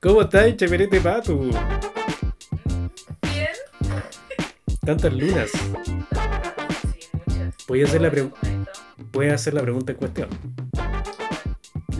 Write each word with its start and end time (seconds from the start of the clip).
¿Cómo 0.00 0.22
estás, 0.22 0.56
Cheperete 0.56 1.00
Pato? 1.00 1.38
Bien. 1.38 1.52
Tantas 4.84 5.12
lunas. 5.12 5.50
Sí, 5.50 7.08
muchas. 7.12 7.54
Voy 7.66 7.82
a 7.82 7.84
hacer 7.84 8.00
la, 8.02 8.10
pre- 8.10 8.28
Conecto. 8.30 8.72
voy 9.12 9.28
a 9.28 9.34
hacer 9.34 9.54
la 9.54 9.62
pregunta 9.62 9.92
en 9.92 9.98
cuestión. 9.98 10.28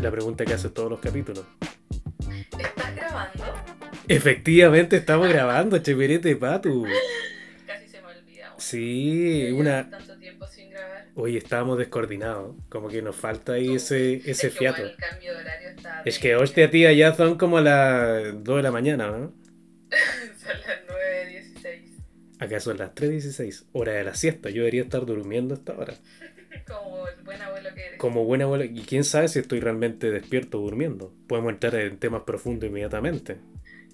La 0.01 0.11
pregunta 0.13 0.45
que 0.45 0.55
hace 0.55 0.69
todos 0.71 0.91
los 0.91 1.01
capítulos. 1.01 1.45
¿Estás 2.59 2.95
grabando? 2.95 3.45
Efectivamente 4.07 4.97
estamos 4.97 5.29
grabando, 5.29 5.77
Cheperete 5.79 6.37
Pato. 6.37 6.85
Casi 7.67 7.89
se 7.89 8.01
me 8.01 8.07
olvida. 8.07 8.47
weón. 8.51 8.61
Sí, 8.61 9.51
una... 9.53 9.91
tanto 9.91 10.17
tiempo 10.19 10.47
sin 10.47 10.71
grabar. 10.71 11.09
Hoy 11.17 11.37
estábamos 11.37 11.79
descoordinados. 11.79 12.55
Como 12.69 12.89
que 12.89 13.03
nos 13.03 13.17
falta 13.17 13.55
ahí 13.55 13.75
ese, 13.75 14.15
ese 14.19 14.31
Es 14.31 14.41
que, 14.41 14.51
fiato. 14.51 14.83
weón, 14.83 14.93
el 14.93 14.97
cambio 14.97 15.35
de 15.35 15.41
horario 15.41 15.68
Es 16.05 16.19
que, 16.19 16.37
hostia, 16.37 16.71
tía, 16.71 16.93
ya 16.93 17.15
son 17.15 17.37
como 17.37 17.61
las 17.61 18.45
2 18.45 18.57
de 18.57 18.63
la 18.63 18.71
mañana, 18.71 19.11
¿no? 19.11 19.33
Son 20.39 20.57
las 20.67 20.81
9.16. 20.87 21.99
Acá 22.41 22.61
son 22.61 22.79
las 22.79 22.95
3.16, 22.95 23.65
hora 23.73 23.93
de 23.93 24.05
la 24.05 24.15
siesta. 24.15 24.51
Yo 24.51 24.59
debería 24.59 24.83
estar 24.83 25.05
durmiendo 25.05 25.55
a 25.55 25.59
esta 25.59 25.77
hora. 25.77 25.95
Como 26.67 27.09
el 27.09 27.23
buen 27.25 27.43
abuelo 27.43 27.71
que 27.75 27.87
eres. 27.87 27.99
Como 27.99 28.25
buen 28.25 28.43
abuelo, 28.43 28.65
y 28.65 28.83
quién 28.83 29.05
sabe 29.05 29.29
si 29.29 29.39
estoy 29.39 29.61
realmente 29.61 30.11
despierto 30.11 30.59
o 30.59 30.63
durmiendo. 30.63 31.13
Podemos 31.27 31.53
entrar 31.53 31.75
en 31.77 31.99
temas 31.99 32.23
profundos 32.23 32.69
inmediatamente. 32.69 33.39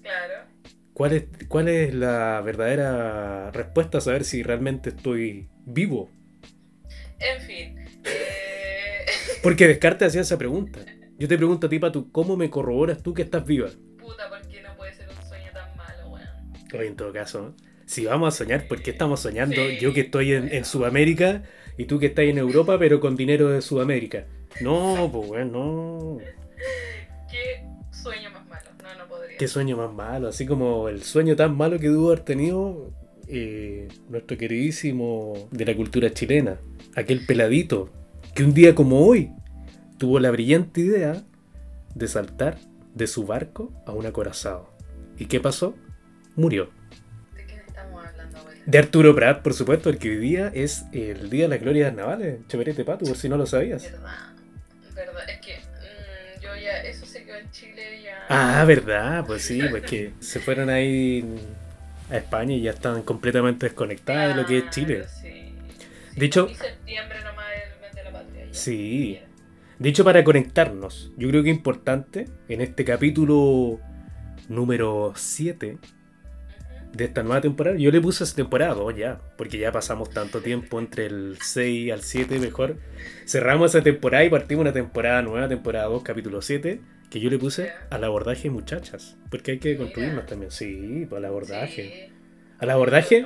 Claro. 0.01 0.45
¿Cuál 0.93 1.13
es, 1.13 1.23
¿Cuál 1.47 1.67
es 1.67 1.93
la 1.93 2.41
verdadera 2.41 3.51
respuesta 3.51 3.97
a 3.97 4.01
saber 4.01 4.23
si 4.23 4.43
realmente 4.43 4.89
estoy 4.89 5.49
vivo? 5.65 6.09
En 7.19 7.41
fin. 7.41 7.79
Eh... 8.05 9.05
Porque 9.43 9.67
Descartes 9.67 10.09
hacía 10.09 10.21
esa 10.21 10.37
pregunta. 10.37 10.79
Yo 11.17 11.29
te 11.29 11.37
pregunto 11.37 11.67
a 11.67 11.69
ti, 11.69 11.79
Patu, 11.79 12.11
¿cómo 12.11 12.35
me 12.35 12.49
corroboras 12.49 13.01
tú 13.01 13.13
que 13.13 13.21
estás 13.21 13.45
viva? 13.45 13.69
Puta, 13.97 14.29
¿por 14.29 14.45
qué 14.49 14.61
no 14.61 14.75
puede 14.75 14.93
ser 14.93 15.07
un 15.07 15.27
sueño 15.27 15.49
tan 15.53 15.77
malo, 15.77 16.09
weón? 16.09 16.27
Oye, 16.73 16.87
en 16.87 16.95
todo 16.97 17.13
caso, 17.13 17.55
si 17.85 18.05
vamos 18.05 18.33
a 18.33 18.37
soñar, 18.37 18.67
¿por 18.67 18.81
qué 18.81 18.91
estamos 18.91 19.21
soñando? 19.21 19.55
Sí. 19.55 19.77
Yo 19.79 19.93
que 19.93 20.01
estoy 20.01 20.33
en, 20.33 20.53
en 20.53 20.65
Sudamérica 20.65 21.43
y 21.77 21.85
tú 21.85 21.99
que 21.99 22.07
estás 22.07 22.25
en 22.25 22.37
Europa, 22.37 22.77
pero 22.77 22.99
con 22.99 23.15
dinero 23.15 23.49
de 23.49 23.61
Sudamérica. 23.61 24.25
No, 24.59 25.09
pues 25.11 25.27
bueno, 25.27 25.51
no. 25.51 26.17
¿Qué 27.31 27.65
sueño 27.91 28.29
más 28.31 28.45
malo? 28.47 28.69
No, 28.83 28.95
no 28.97 29.07
podría. 29.07 29.37
Qué 29.37 29.47
sueño 29.47 29.77
más 29.77 29.93
malo, 29.93 30.27
así 30.27 30.45
como 30.45 30.89
el 30.89 31.01
sueño 31.03 31.37
tan 31.37 31.55
malo 31.55 31.79
que 31.79 31.87
tuvo 31.87 32.07
haber 32.07 32.25
tenido 32.25 32.91
eh, 33.29 33.87
nuestro 34.09 34.37
queridísimo 34.37 35.47
de 35.51 35.65
la 35.65 35.75
cultura 35.75 36.11
chilena, 36.11 36.59
aquel 36.93 37.25
peladito, 37.25 37.89
que 38.33 38.43
un 38.43 38.53
día 38.53 38.75
como 38.75 39.05
hoy 39.07 39.31
tuvo 39.97 40.19
la 40.19 40.31
brillante 40.31 40.81
idea 40.81 41.23
de 41.93 42.07
saltar 42.07 42.57
de 42.93 43.07
su 43.07 43.25
barco 43.25 43.71
a 43.85 43.91
un 43.91 44.05
acorazado. 44.05 44.73
¿Y 45.17 45.25
qué 45.25 45.39
pasó? 45.39 45.75
Murió. 46.35 46.69
¿De 47.35 47.45
quién 47.45 47.59
estamos 47.61 48.05
hablando, 48.05 48.37
abuela? 48.39 48.61
De 48.65 48.77
Arturo 48.77 49.15
Prat, 49.15 49.41
por 49.41 49.53
supuesto, 49.53 49.89
porque 49.89 50.09
hoy 50.09 50.17
día 50.17 50.51
es 50.53 50.85
el 50.91 51.29
Día 51.29 51.43
de 51.43 51.49
las 51.49 51.61
Glorias 51.61 51.93
Navales, 51.93 52.39
Cheverete 52.47 52.83
Pato, 52.83 53.05
por 53.05 53.15
si 53.17 53.29
no 53.29 53.37
lo 53.37 53.45
sabías. 53.45 53.83
Verdad. 53.83 54.33
Verdad. 54.93 55.29
Es 55.29 55.39
que 55.45 55.57
mm, 55.57 56.41
yo 56.41 56.49
ya. 56.55 56.81
Eso 56.83 57.05
se 57.05 57.23
quedó 57.23 57.37
en 57.37 57.51
Chile 57.51 58.01
ya. 58.03 58.25
Ah, 58.29 58.65
verdad, 58.65 59.23
pues 59.25 59.43
sí, 59.43 59.61
pues 59.69 59.83
que 59.83 60.13
se 60.19 60.39
fueron 60.39 60.69
ahí 60.69 61.23
a 62.09 62.17
España 62.17 62.53
y 62.55 62.61
ya 62.61 62.71
están 62.71 63.01
completamente 63.03 63.67
desconectadas 63.67 64.35
de 64.35 64.41
lo 64.41 64.47
que 64.47 64.57
es 64.59 64.69
Chile. 64.71 65.05
Sí. 65.21 65.53
De 66.15 66.25
hecho- 66.25 66.47
Y 66.49 66.55
septiembre 66.55 67.19
nomás 67.23 67.45
el 67.73 67.81
mes 67.81 67.93
de 67.95 68.03
la 68.03 68.11
patria. 68.11 68.45
ya. 68.45 68.53
Sí. 68.53 69.19
De 69.79 69.89
hecho, 69.89 70.03
para 70.03 70.23
conectarnos, 70.23 71.11
yo 71.17 71.27
creo 71.29 71.43
que 71.43 71.49
es 71.51 71.57
importante 71.57 72.25
en 72.47 72.61
este 72.61 72.85
capítulo 72.85 73.79
número 74.47 75.11
7 75.15 75.73
Ujú. 75.73 75.79
de 76.93 77.03
esta 77.03 77.23
nueva 77.23 77.41
temporada, 77.41 77.75
yo 77.77 77.91
le 77.91 77.99
puse 77.99 78.23
esa 78.23 78.35
temporada 78.35 78.73
dos 78.73 78.95
ya, 78.95 79.19
porque 79.37 79.57
ya 79.57 79.71
pasamos 79.73 80.09
tanto 80.11 80.39
tiempo 80.41 80.79
entre 80.79 81.07
el 81.07 81.37
6 81.41 81.91
al 81.91 82.01
7, 82.03 82.39
mejor 82.39 82.77
cerramos 83.25 83.75
esa 83.75 83.83
temporada 83.83 84.23
y 84.23 84.29
partimos 84.29 84.61
una 84.61 84.71
temporada 84.73 85.21
nueva, 85.21 85.49
temporada 85.49 85.87
2, 85.87 86.03
capítulo 86.03 86.41
7, 86.41 86.79
que 87.09 87.19
yo 87.19 87.29
le 87.29 87.37
puse 87.37 87.71
al 87.89 88.03
abordaje 88.03 88.49
muchachas, 88.49 89.17
porque 89.29 89.51
hay 89.51 89.59
que 89.59 89.75
construirnos 89.75 90.25
también, 90.25 90.51
sí, 90.51 91.05
pues 91.09 91.17
al 91.19 91.25
abordaje. 91.25 92.11
Al 92.59 92.69
abordaje, 92.69 93.25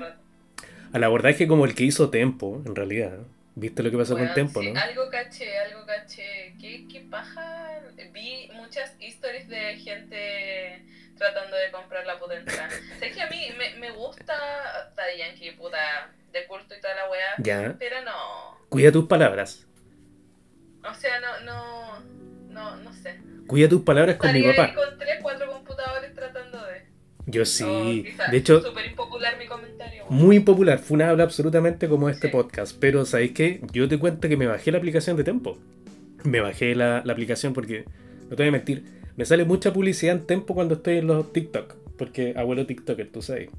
al 0.91 1.03
abordaje 1.03 1.47
como 1.47 1.65
el 1.65 1.75
que 1.75 1.83
hizo 1.83 2.09
Tempo, 2.09 2.63
en 2.65 2.75
realidad. 2.75 3.19
¿Viste 3.59 3.83
lo 3.83 3.91
que 3.91 3.97
pasó 3.97 4.13
con 4.13 4.21
Weón, 4.23 4.35
Tempo, 4.35 4.61
sí, 4.61 4.71
no? 4.71 4.79
Algo 4.79 5.09
caché, 5.09 5.57
algo 5.59 5.85
caché. 5.85 6.53
¿Qué, 6.59 6.85
qué 6.91 7.01
paja? 7.01 7.81
Vi 8.13 8.49
muchas 8.53 8.95
historias 8.99 9.47
de 9.49 9.75
gente 9.77 10.85
tratando 11.17 11.57
de 11.57 11.69
comprar 11.71 12.05
la 12.05 12.17
puta 12.19 12.35
entrada. 12.35 12.69
Sé 12.99 13.11
que 13.11 13.21
a 13.21 13.27
mí 13.29 13.47
me, 13.57 13.75
me 13.75 13.91
gusta 13.91 14.33
Daddy 14.95 15.17
Yankee, 15.17 15.51
puta, 15.51 16.09
de 16.31 16.45
culto 16.47 16.73
y 16.73 16.79
toda 16.79 16.95
la 16.95 17.09
weá, 17.09 17.35
Ya, 17.39 17.75
pero 17.77 18.01
no. 18.03 18.57
cuida 18.69 18.91
tus 18.91 19.05
palabras. 19.07 19.65
O 20.89 20.93
sea, 20.93 21.19
no, 21.19 21.39
no, 21.41 21.99
no, 22.47 22.75
no 22.77 22.93
sé. 22.93 23.19
Cuida 23.47 23.67
tus 23.67 23.81
palabras 23.81 24.15
con 24.15 24.31
mi 24.31 24.39
Estaría 24.39 24.63
ahí 24.63 24.71
papá. 24.73 24.87
con 24.87 24.97
tres, 24.99 25.19
cuatro 25.21 25.51
computadores 25.51 26.13
tratando 26.15 26.48
Yo 27.31 27.41
Oh, 27.43 27.45
sí. 27.45 28.03
quizás 28.05 28.31
De 28.31 28.37
hecho, 28.37 28.61
Súper 28.61 28.87
impopular 28.87 29.37
mi 29.37 29.45
comentario. 29.45 30.03
weón. 30.09 30.21
muy 30.25 30.35
impopular. 30.37 30.79
Fue 30.79 30.95
una 30.95 31.09
habla 31.09 31.23
absolutamente 31.23 31.87
como 31.87 32.09
este 32.09 32.27
Sí. 32.27 32.31
podcast. 32.33 32.75
Pero, 32.79 33.05
¿sabéis 33.05 33.31
qué? 33.31 33.61
Yo 33.71 33.87
te 33.87 33.97
cuento 33.99 34.27
que 34.29 34.37
me 34.37 34.47
bajé 34.47 34.71
la 34.71 34.77
aplicación 34.79 35.15
de 35.17 35.23
Tempo. 35.23 35.57
Me 36.23 36.39
bajé 36.41 36.75
la, 36.75 37.01
la 37.05 37.13
aplicación 37.13 37.53
porque, 37.53 37.85
no 38.29 38.35
te 38.35 38.43
voy 38.43 38.47
a 38.47 38.51
mentir, 38.51 38.83
me 39.15 39.25
sale 39.25 39.45
mucha 39.45 39.71
publicidad 39.73 40.15
en 40.15 40.25
Tempo 40.25 40.53
cuando 40.55 40.75
estoy 40.75 40.97
en 40.97 41.07
los 41.07 41.31
TikTok. 41.31 41.75
Porque 41.97 42.33
abuelo 42.35 42.65
TikToker, 42.65 43.07
tú 43.11 43.21
sabes. 43.21 43.49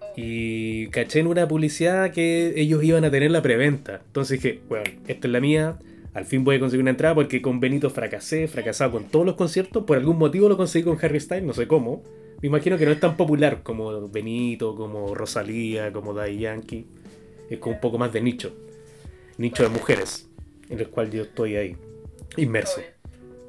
Oh, 0.00 0.06
Y 0.16 0.88
caché 0.88 1.20
en 1.20 1.26
una 1.26 1.46
publicidad 1.46 2.10
que 2.12 2.54
ellos 2.56 2.82
iban 2.82 3.04
a 3.04 3.10
tener 3.10 3.30
la 3.30 3.42
preventa. 3.42 4.00
Entonces 4.06 4.40
dije, 4.42 4.60
bueno, 4.68 4.84
esta 5.06 5.26
es 5.28 5.32
la 5.32 5.40
mía. 5.40 5.78
Al 6.14 6.24
fin 6.24 6.44
voy 6.44 6.56
a 6.56 6.60
conseguir 6.60 6.82
una 6.82 6.90
entrada 6.90 7.14
porque 7.14 7.42
con 7.42 7.58
Benito 7.60 7.90
fracasé, 7.90 8.46
fracasado 8.48 8.92
con 8.92 9.04
todos 9.08 9.26
los 9.26 9.34
conciertos. 9.34 9.84
Por 9.84 9.98
algún 9.98 10.16
motivo 10.18 10.48
lo 10.48 10.56
conseguí 10.56 10.84
con 10.84 10.96
Harry 11.02 11.18
Styles, 11.20 11.44
no 11.44 11.52
sé 11.52 11.66
cómo. 11.66 12.02
Me 12.44 12.48
imagino 12.48 12.76
que 12.76 12.84
no 12.84 12.92
es 12.92 13.00
tan 13.00 13.16
popular 13.16 13.62
como 13.62 14.06
Benito, 14.06 14.76
como 14.76 15.14
Rosalía, 15.14 15.90
como 15.94 16.12
Daddy 16.12 16.40
Yankee. 16.40 16.86
Es 17.48 17.58
como 17.58 17.76
un 17.76 17.80
poco 17.80 17.96
más 17.96 18.12
de 18.12 18.20
nicho. 18.20 18.54
Nicho 19.38 19.62
de 19.62 19.70
mujeres, 19.70 20.28
en 20.68 20.78
el 20.78 20.90
cual 20.90 21.10
yo 21.10 21.22
estoy 21.22 21.56
ahí, 21.56 21.74
inmerso. 22.36 22.82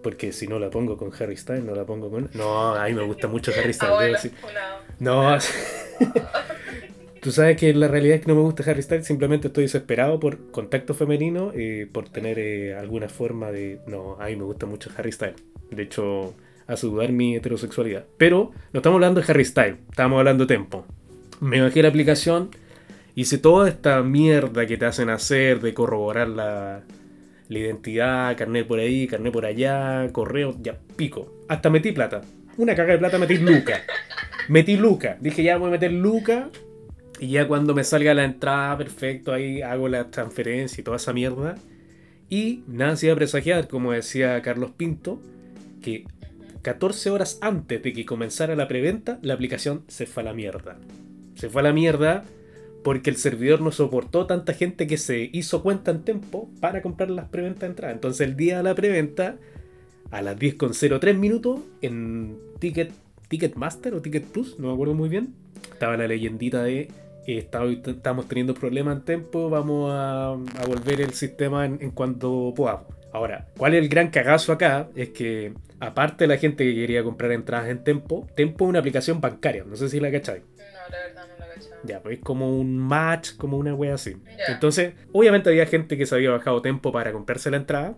Porque 0.01 0.31
si 0.31 0.47
no 0.47 0.59
la 0.59 0.69
pongo 0.69 0.95
con 0.95 1.11
Harry 1.19 1.35
Styles, 1.35 1.66
no 1.66 1.75
la 1.75 1.85
pongo 1.85 2.09
con... 2.09 2.29
No, 2.35 2.73
a 2.73 2.85
mí 2.85 2.94
me 2.94 3.03
gusta 3.03 3.28
mucho 3.28 3.51
Harry 3.51 3.73
Styles. 3.73 4.31
No, 5.00 5.38
tú 7.22 7.33
sabes 7.33 7.57
que 7.57 7.73
la 7.73 7.89
realidad 7.89 8.16
es 8.16 8.22
que 8.22 8.29
no 8.29 8.35
me 8.35 8.44
gusta 8.44 8.63
Harry 8.72 8.81
Styles, 8.81 9.06
simplemente 9.06 9.47
estoy 9.47 9.66
desesperado 9.66 10.22
por 10.22 10.51
contacto 10.51 10.94
femenino, 10.94 11.51
eh, 11.53 11.85
por 11.91 12.07
tener 12.07 12.39
eh, 12.39 12.75
alguna 12.75 13.09
forma 13.09 13.51
de... 13.51 13.81
No, 13.88 14.16
a 14.22 14.27
mí 14.27 14.38
me 14.38 14.45
gusta 14.45 14.66
mucho 14.66 14.89
Harry 14.95 15.12
Styles. 15.12 15.44
De 15.69 15.83
hecho, 15.83 16.33
hace 16.67 16.87
dudar 16.87 17.11
mi 17.11 17.35
heterosexualidad. 17.35 18.05
Pero 18.17 18.51
no 18.73 18.79
estamos 18.79 18.97
hablando 18.97 19.21
de 19.21 19.31
Harry 19.31 19.45
Styles, 19.45 19.77
estamos 19.89 20.19
hablando 20.19 20.45
de 20.45 20.55
Tempo. 20.55 20.85
Me 21.41 21.61
bajé 21.61 21.81
la 21.81 21.89
aplicación, 21.89 22.49
hice 23.15 23.37
toda 23.37 23.67
esta 23.67 24.01
mierda 24.03 24.65
que 24.65 24.77
te 24.77 24.85
hacen 24.85 25.09
hacer 25.09 25.59
de 25.61 25.73
corroborar 25.73 26.29
la, 26.29 26.83
la 27.49 27.59
identidad, 27.59 28.37
carnet 28.37 28.67
por 28.67 28.79
ahí, 28.79 29.07
carnet 29.07 29.33
por 29.33 29.45
allá, 29.45 30.09
correo, 30.11 30.55
ya 30.61 30.77
pico. 30.95 31.43
Hasta 31.47 31.69
metí 31.69 31.91
plata. 31.91 32.21
Una 32.57 32.75
caga 32.75 32.93
de 32.93 32.99
plata 32.99 33.17
metí 33.17 33.37
Luca. 33.37 33.81
Metí 34.47 34.77
Luca. 34.77 35.17
Dije, 35.19 35.41
ya 35.41 35.57
voy 35.57 35.69
a 35.69 35.71
meter 35.71 35.91
Luca. 35.91 36.49
Y 37.19 37.29
ya 37.29 37.47
cuando 37.47 37.73
me 37.73 37.83
salga 37.83 38.13
la 38.13 38.25
entrada, 38.25 38.77
perfecto, 38.77 39.33
ahí 39.33 39.61
hago 39.61 39.87
la 39.87 40.11
transferencia 40.11 40.81
y 40.81 40.83
toda 40.83 40.97
esa 40.97 41.13
mierda. 41.13 41.56
Y 42.29 42.63
nada 42.68 42.95
se 42.95 43.07
iba 43.07 43.13
a 43.13 43.15
presagiar, 43.15 43.68
como 43.68 43.91
decía 43.91 44.41
Carlos 44.41 44.71
Pinto, 44.77 45.19
que 45.81 46.06
14 46.65 47.12
horas 47.12 47.38
antes 47.41 47.83
de 47.83 47.94
que 47.94 48.07
comenzara 48.07 48.56
la 48.56 48.67
preventa, 48.67 49.19
la 49.21 49.35
aplicación 49.35 49.83
se 49.88 50.07
fue 50.07 50.23
a 50.23 50.25
la 50.25 50.33
mierda. 50.33 50.79
Se 51.35 51.47
fue 51.47 51.62
a 51.62 51.65
la 51.65 51.73
mierda 51.73 52.23
porque 52.83 53.12
el 53.12 53.17
servidor 53.17 53.62
no 53.62 53.71
soportó 53.71 54.25
tanta 54.25 54.56
gente 54.56 54.88
que 54.88 54.97
se 54.97 55.29
hizo 55.31 55.62
cuenta 55.62 55.91
en 55.91 56.01
tiempo 56.01 56.50
para 56.62 56.81
comprar 56.81 57.12
las 57.12 57.29
preventas 57.29 57.62
de 57.62 57.67
entrada. 57.67 57.94
Entonces 57.94 58.27
el 58.27 58.35
día 58.35 58.57
de 58.57 58.63
la 58.63 58.73
preventa, 58.73 59.38
a 60.09 60.23
las 60.23 60.38
10.03 60.39 61.15
minutos, 61.15 61.59
en 61.83 62.39
Ticket, 62.57 62.91
Ticketmaster 63.27 63.94
o 63.94 64.01
Ticket 64.01 64.25
Plus, 64.25 64.57
no 64.57 64.69
me 64.69 64.73
acuerdo 64.73 64.95
muy 64.95 65.07
bien, 65.07 65.35
estaba 65.71 65.95
la 65.97 66.07
leyendita 66.07 66.63
de 66.63 66.88
eh, 67.27 67.47
estamos 67.85 68.27
teniendo 68.27 68.56
problemas 68.56 68.97
en 68.97 69.06
tiempo, 69.06 69.51
vamos 69.51 69.91
a, 69.94 70.31
a 70.31 70.65
volver 70.68 71.00
el 71.01 71.13
sistema 71.13 71.68
en, 71.68 71.77
en 71.79 71.91
cuanto 71.91 72.56
podamos. 72.56 72.88
Ahora, 73.15 73.47
¿cuál 73.57 73.73
es 73.73 73.81
el 73.81 73.88
gran 73.88 74.09
cagazo 74.09 74.51
acá? 74.51 74.89
Es 74.94 75.12
que, 75.12 75.53
aparte 75.79 76.25
de 76.25 76.27
la 76.27 76.38
gente 76.38 76.65
que 76.65 76.75
quería 76.75 77.01
comprar 77.01 77.31
entradas 77.31 77.69
en 77.69 77.81
Tempo, 77.81 78.27
Tempo 78.35 78.65
es 78.65 78.69
una 78.69 78.79
aplicación 78.79 79.21
bancaria, 79.21 79.63
no 79.63 79.77
sé 79.77 79.88
si 79.88 80.01
la 80.01 80.12
cacháis. 80.12 80.44
No, 80.44 80.63
la 80.91 80.97
verdad 80.97 81.25
no 81.29 81.39
la 81.39 81.53
cachaba. 81.53 81.77
Ya, 81.85 82.01
pues 82.01 82.17
es 82.17 82.23
como 82.25 82.53
un 82.53 82.77
match, 82.77 83.38
como 83.38 83.56
una 83.56 83.73
wea 83.73 83.94
así. 83.94 84.17
Ya. 84.38 84.53
Entonces, 84.53 84.95
obviamente 85.13 85.50
había 85.50 85.65
gente 85.65 85.95
que 85.95 86.06
se 86.06 86.13
había 86.13 86.31
bajado 86.31 86.62
Tempo 86.62 86.91
para 86.91 87.13
comprarse 87.13 87.50
la 87.50 87.56
entrada. 87.56 87.95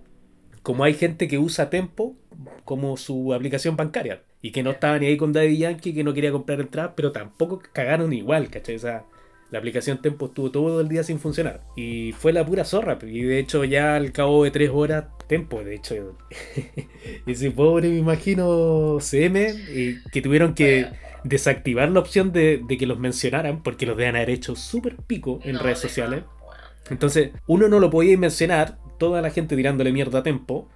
Como 0.62 0.84
hay 0.84 0.94
gente 0.94 1.28
que 1.28 1.40
usa 1.40 1.72
Tempo 1.72 2.16
como 2.64 2.96
su 2.96 3.34
aplicación 3.34 3.76
bancaria. 3.76 4.22
y 4.40 4.52
que 4.52 4.62
no 4.62 4.70
estaba 4.70 5.00
ni 5.00 5.08
ahí 5.08 5.18
con 5.18 5.34
Daddy 5.34 5.58
Yankee, 5.58 5.96
que 5.96 6.04
no 6.04 6.14
quería 6.14 6.32
comprar 6.32 6.62
entradas, 6.62 6.92
pero 6.96 7.12
tampoco 7.12 7.60
cagaron 7.74 8.14
igual, 8.14 8.52
¿cachai? 8.52 8.76
O 8.76 8.80
sea, 8.80 9.04
la 9.50 9.60
aplicación 9.60 10.02
Tempo 10.02 10.28
estuvo 10.28 10.52
todo 10.52 10.82
el 10.82 10.90
día 10.90 11.04
sin 11.04 11.20
funcionar. 11.20 11.62
Y 11.76 12.12
fue 12.14 12.34
la 12.34 12.46
pura 12.46 12.66
zorra. 12.66 12.98
Y 13.02 13.22
de 13.22 13.40
hecho, 13.40 13.64
ya 13.64 13.96
al 13.96 14.12
cabo 14.12 14.44
de 14.44 14.52
tres 14.52 14.72
horas, 14.74 15.06
Tempo, 15.28 15.64
de 15.64 15.76
hecho, 15.76 16.18
ese 17.26 17.52
pobre, 17.52 17.90
me 17.90 17.98
imagino, 17.98 18.98
CM, 19.02 19.50
y 19.74 20.02
que 20.12 20.22
tuvieron 20.22 20.54
que 20.54 20.88
desactivar 21.24 21.90
la 21.90 22.00
opción 22.00 22.32
de, 22.32 22.64
que 22.68 22.86
los 22.86 23.00
mencionaran, 23.00 23.62
porque 23.62 23.86
los 23.86 23.98
deben 23.98 24.16
haber 24.16 24.30
hecho 24.30 24.56
súper 24.56 24.96
pico 24.96 25.40
en 25.44 25.60
redes 25.60 25.80
sociales. 25.80 26.24
Entonces, 26.90 27.32
uno 27.46 27.68
no 27.68 27.80
lo 27.80 27.90
podía 27.90 28.18
mencionar, 28.18 28.78
toda 28.98 29.22
la 29.22 29.30
gente 29.32 29.56
tirándole 29.56 29.92
mierda 29.92 30.20
a 30.20 30.24
Tempo, 30.24 30.70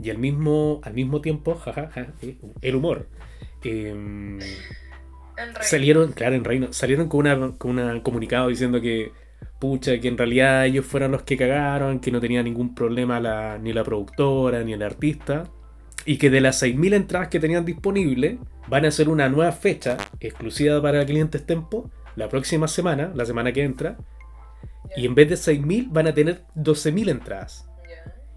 y 0.00 0.10
al 0.10 0.18
mismo, 0.18 0.80
al 0.84 0.94
mismo 0.94 1.20
tiempo, 1.20 1.54
jajaja, 1.54 2.14
eh, 2.22 2.36
el 2.60 2.76
humor. 2.76 3.08
Eh, 3.64 4.38
salieron, 5.60 6.12
claro, 6.12 6.34
en 6.34 6.44
Reino, 6.44 6.72
salieron 6.72 7.08
con 7.08 7.20
una, 7.20 7.52
con 7.56 7.78
un 7.78 8.00
comunicado 8.00 8.48
diciendo 8.48 8.80
que, 8.80 9.12
pucha, 9.58 9.98
que 10.00 10.08
en 10.08 10.18
realidad 10.18 10.66
ellos 10.66 10.86
fueron 10.86 11.12
los 11.12 11.22
que 11.22 11.36
cagaron, 11.36 12.00
que 12.00 12.10
no 12.10 12.20
tenía 12.20 12.42
ningún 12.42 12.74
problema 12.74 13.20
la, 13.20 13.58
ni 13.58 13.72
la 13.72 13.84
productora 13.84 14.62
ni 14.62 14.72
el 14.72 14.82
artista, 14.82 15.44
y 16.04 16.18
que 16.18 16.30
de 16.30 16.40
las 16.40 16.62
6.000 16.62 16.94
entradas 16.94 17.28
que 17.28 17.40
tenían 17.40 17.64
disponibles, 17.64 18.38
van 18.68 18.84
a 18.84 18.88
hacer 18.88 19.08
una 19.08 19.28
nueva 19.28 19.52
fecha 19.52 19.96
exclusiva 20.20 20.80
para 20.82 21.04
clientes 21.04 21.44
Tempo 21.46 21.90
la 22.16 22.28
próxima 22.28 22.68
semana, 22.68 23.12
la 23.14 23.26
semana 23.26 23.52
que 23.52 23.62
entra, 23.62 23.96
y 24.96 25.06
en 25.06 25.14
vez 25.14 25.28
de 25.28 25.34
6.000 25.34 25.88
van 25.90 26.06
a 26.06 26.14
tener 26.14 26.44
12.000 26.56 27.10
entradas. 27.10 27.68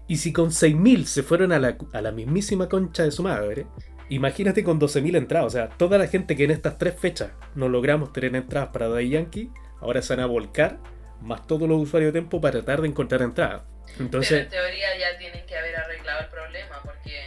Y 0.06 0.16
si 0.16 0.32
con 0.32 0.50
6.000 0.50 1.04
se 1.04 1.22
fueron 1.22 1.52
a 1.52 1.58
la, 1.58 1.76
a 1.92 2.00
la 2.00 2.10
mismísima 2.10 2.68
concha 2.68 3.04
de 3.04 3.12
su 3.12 3.22
madre, 3.22 3.66
Imagínate 4.10 4.64
con 4.64 4.80
12.000 4.80 5.16
entradas, 5.16 5.46
o 5.46 5.50
sea, 5.50 5.68
toda 5.68 5.96
la 5.96 6.08
gente 6.08 6.34
que 6.36 6.42
en 6.42 6.50
estas 6.50 6.78
tres 6.78 6.98
fechas 6.98 7.30
no 7.54 7.68
logramos 7.68 8.12
tener 8.12 8.34
entradas 8.34 8.70
para 8.70 8.88
Day 8.88 9.08
Yankee, 9.08 9.52
ahora 9.80 10.02
se 10.02 10.16
van 10.16 10.24
a 10.24 10.26
volcar, 10.26 10.78
más 11.20 11.46
todos 11.46 11.68
los 11.68 11.80
usuarios 11.80 12.12
de 12.12 12.20
tiempo 12.20 12.40
para 12.40 12.54
tratar 12.54 12.82
de 12.82 12.88
encontrar 12.88 13.22
entradas. 13.22 13.62
Entonces, 14.00 14.48
Pero 14.50 14.64
en 14.64 14.68
teoría 14.68 14.98
ya 14.98 15.16
tienen 15.16 15.46
que 15.46 15.56
haber 15.56 15.76
arreglado 15.76 16.22
el 16.22 16.26
problema, 16.26 16.80
porque, 16.82 17.20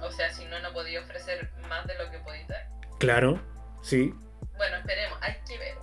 o 0.00 0.10
sea, 0.10 0.32
si 0.32 0.46
no, 0.46 0.58
no 0.60 0.72
podía 0.72 1.02
ofrecer 1.02 1.50
más 1.68 1.86
de 1.86 1.98
lo 2.02 2.10
que 2.10 2.18
podía 2.20 2.46
dar. 2.48 2.66
Claro, 2.98 3.38
sí. 3.82 4.14
Bueno, 4.56 4.76
esperemos, 4.78 5.18
hay 5.20 5.34
que 5.46 5.58
ver. 5.58 5.74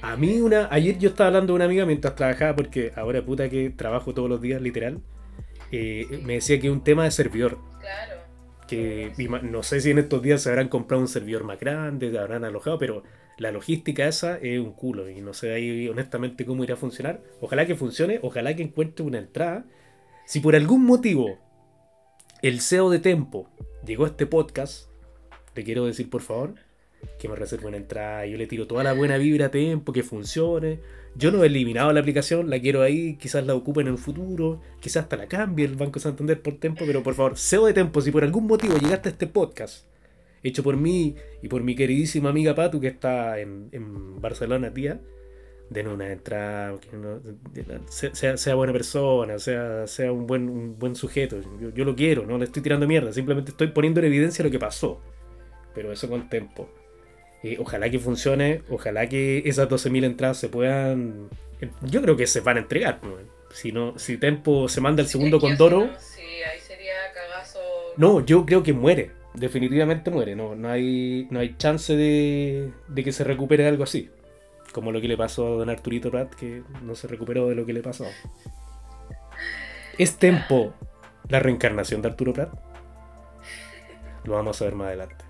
a 0.00 0.16
mí 0.16 0.40
una, 0.40 0.68
ayer 0.70 0.96
yo 0.96 1.10
estaba 1.10 1.28
hablando 1.28 1.52
de 1.52 1.56
una 1.56 1.66
amiga 1.66 1.84
mientras 1.84 2.14
trabajaba, 2.14 2.56
porque 2.56 2.90
ahora 2.96 3.20
puta 3.20 3.50
que 3.50 3.68
trabajo 3.68 4.14
todos 4.14 4.30
los 4.30 4.40
días, 4.40 4.62
literal, 4.62 5.02
eh, 5.72 6.06
me 6.22 6.34
decía 6.34 6.58
que 6.58 6.70
un 6.70 6.82
tema 6.82 7.04
de 7.04 7.10
servidor. 7.10 7.58
Claro 7.80 8.19
que 8.70 9.12
no 9.42 9.64
sé 9.64 9.80
si 9.80 9.90
en 9.90 9.98
estos 9.98 10.22
días 10.22 10.42
se 10.42 10.48
habrán 10.48 10.68
comprado 10.68 11.02
un 11.02 11.08
servidor 11.08 11.42
más 11.42 11.58
grande, 11.58 12.12
se 12.12 12.18
habrán 12.18 12.44
alojado, 12.44 12.78
pero 12.78 13.02
la 13.36 13.50
logística 13.50 14.06
esa 14.06 14.38
es 14.38 14.60
un 14.60 14.72
culo 14.72 15.10
y 15.10 15.20
no 15.20 15.34
sé 15.34 15.52
ahí 15.52 15.88
honestamente 15.88 16.46
cómo 16.46 16.62
irá 16.62 16.74
a 16.74 16.76
funcionar. 16.76 17.20
Ojalá 17.40 17.66
que 17.66 17.74
funcione, 17.74 18.20
ojalá 18.22 18.54
que 18.54 18.62
encuentre 18.62 19.04
una 19.04 19.18
entrada. 19.18 19.64
Si 20.24 20.38
por 20.38 20.54
algún 20.54 20.84
motivo 20.84 21.38
el 22.42 22.60
CEO 22.60 22.90
de 22.90 23.00
Tempo 23.00 23.50
llegó 23.84 24.04
a 24.04 24.08
este 24.08 24.26
podcast, 24.26 24.88
te 25.52 25.64
quiero 25.64 25.86
decir 25.86 26.08
por 26.08 26.22
favor 26.22 26.54
que 27.18 27.28
me 27.28 27.36
reserve 27.36 27.66
una 27.66 27.76
entrada, 27.76 28.26
yo 28.26 28.36
le 28.36 28.46
tiro 28.46 28.66
toda 28.66 28.84
la 28.84 28.92
buena 28.92 29.18
vibra 29.18 29.46
a 29.46 29.50
Tempo, 29.50 29.92
que 29.92 30.02
funcione 30.02 30.80
yo 31.16 31.32
no 31.32 31.42
he 31.42 31.46
eliminado 31.46 31.92
la 31.92 32.00
aplicación, 32.00 32.50
la 32.50 32.60
quiero 32.60 32.82
ahí, 32.82 33.16
quizás 33.16 33.44
la 33.44 33.54
ocupen 33.54 33.86
en 33.86 33.94
el 33.94 33.98
futuro, 33.98 34.60
quizás 34.80 35.04
hasta 35.04 35.16
la 35.16 35.26
cambie 35.26 35.66
el 35.66 35.74
Banco 35.74 35.98
Santander 35.98 36.40
por 36.40 36.54
Tempo, 36.54 36.84
pero 36.86 37.02
por 37.02 37.14
favor, 37.14 37.36
SEO 37.36 37.66
de 37.66 37.74
Tempo, 37.74 38.00
si 38.00 38.10
por 38.10 38.22
algún 38.22 38.46
motivo 38.46 38.76
llegaste 38.76 39.08
a 39.08 39.12
este 39.12 39.26
podcast, 39.26 39.86
hecho 40.42 40.62
por 40.62 40.76
mí 40.76 41.16
y 41.42 41.48
por 41.48 41.62
mi 41.62 41.74
queridísima 41.74 42.30
amiga 42.30 42.54
Patu, 42.54 42.80
que 42.80 42.88
está 42.88 43.40
en, 43.40 44.20
Barcelona, 44.20 44.72
tía, 44.72 45.00
den 45.68 45.88
una 45.88 46.12
entrada, 46.12 46.78
sea, 47.88 48.36
sea, 48.36 48.54
buena 48.54 48.72
persona, 48.72 49.38
sea, 49.38 49.86
sea 49.86 50.12
un, 50.12 50.26
buen, 50.26 50.48
un 50.48 50.78
buen 50.78 50.94
sujeto. 50.94 51.40
Yo, 51.60 51.70
yo, 51.70 51.84
lo 51.84 51.94
quiero, 51.96 52.24
no 52.24 52.38
le 52.38 52.44
estoy 52.44 52.62
tirando 52.62 52.86
mierda, 52.86 53.12
simplemente 53.12 53.50
estoy 53.50 53.68
poniendo 53.68 54.00
en 54.00 54.06
evidencia 54.06 54.44
lo 54.44 54.50
que 54.50 54.58
pasó. 54.58 55.00
Pero 55.74 55.92
eso 55.92 56.08
con 56.08 56.28
Tempo. 56.28 56.68
Eh, 57.42 57.56
ojalá 57.58 57.88
que 57.88 57.98
funcione, 57.98 58.62
ojalá 58.68 59.08
que 59.08 59.42
esas 59.46 59.68
12.000 59.68 60.04
entradas 60.04 60.38
se 60.38 60.48
puedan... 60.48 61.30
Yo 61.82 62.02
creo 62.02 62.16
que 62.16 62.26
se 62.26 62.40
van 62.40 62.56
a 62.56 62.60
entregar. 62.60 63.00
Si, 63.50 63.72
no, 63.72 63.98
si 63.98 64.18
Tempo 64.18 64.68
se 64.68 64.80
manda 64.80 65.02
el 65.02 65.08
segundo 65.08 65.40
con 65.40 65.56
Doro... 65.56 65.90
Sí, 65.98 66.20
ahí 66.20 66.60
sería 66.60 66.94
cagazo... 67.14 67.60
No, 67.96 68.24
yo 68.24 68.44
creo 68.44 68.62
que 68.62 68.72
muere. 68.72 69.12
Definitivamente 69.34 70.10
muere. 70.10 70.36
No, 70.36 70.54
no, 70.54 70.68
hay, 70.68 71.28
no 71.30 71.40
hay 71.40 71.56
chance 71.56 71.96
de, 71.96 72.70
de 72.88 73.04
que 73.04 73.12
se 73.12 73.24
recupere 73.24 73.66
algo 73.66 73.84
así. 73.84 74.10
Como 74.72 74.92
lo 74.92 75.00
que 75.00 75.08
le 75.08 75.16
pasó 75.16 75.46
a 75.46 75.50
don 75.58 75.70
Arturito 75.70 76.10
Prat, 76.10 76.34
que 76.34 76.62
no 76.82 76.94
se 76.94 77.08
recuperó 77.08 77.48
de 77.48 77.54
lo 77.54 77.64
que 77.64 77.72
le 77.72 77.82
pasó. 77.82 78.06
¿Es 79.98 80.16
Tempo 80.16 80.74
la 81.28 81.40
reencarnación 81.40 82.02
de 82.02 82.08
Arturo 82.08 82.32
Prat? 82.32 82.52
Lo 84.24 84.34
vamos 84.34 84.60
a 84.60 84.64
ver 84.64 84.74
más 84.74 84.88
adelante. 84.88 85.24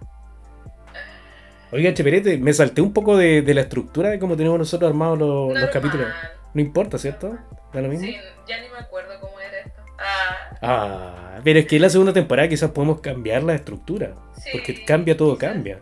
Oiga, 1.72 1.94
Cheperete, 1.94 2.36
me 2.38 2.52
salté 2.52 2.80
un 2.80 2.92
poco 2.92 3.16
de, 3.16 3.42
la 3.54 3.60
estructura 3.60 4.10
de 4.10 4.18
cómo 4.18 4.36
tenemos 4.36 4.58
nosotros 4.58 4.88
armados 4.88 5.18
los, 5.18 5.70
capítulos. 5.70 6.08
No 6.52 6.60
importa, 6.60 6.98
¿cierto? 6.98 7.38
¿Da 7.72 7.80
lo 7.80 7.88
mismo? 7.88 8.06
Sí, 8.06 8.16
ya 8.48 8.60
ni 8.60 8.68
me 8.68 8.78
acuerdo 8.78 9.20
cómo 9.20 9.38
era 9.38 9.60
esto. 9.60 9.80
Ah. 9.98 10.56
ah 10.62 11.40
pero 11.44 11.60
es 11.60 11.66
que 11.66 11.76
en 11.76 11.82
la 11.82 11.90
segunda 11.90 12.12
temporada 12.12 12.48
quizás 12.48 12.70
podemos 12.72 13.00
cambiar 13.00 13.44
la 13.44 13.54
estructura. 13.54 14.14
porque 14.52 14.84
cambia, 14.84 15.16
todo 15.16 15.38
cambia. 15.38 15.80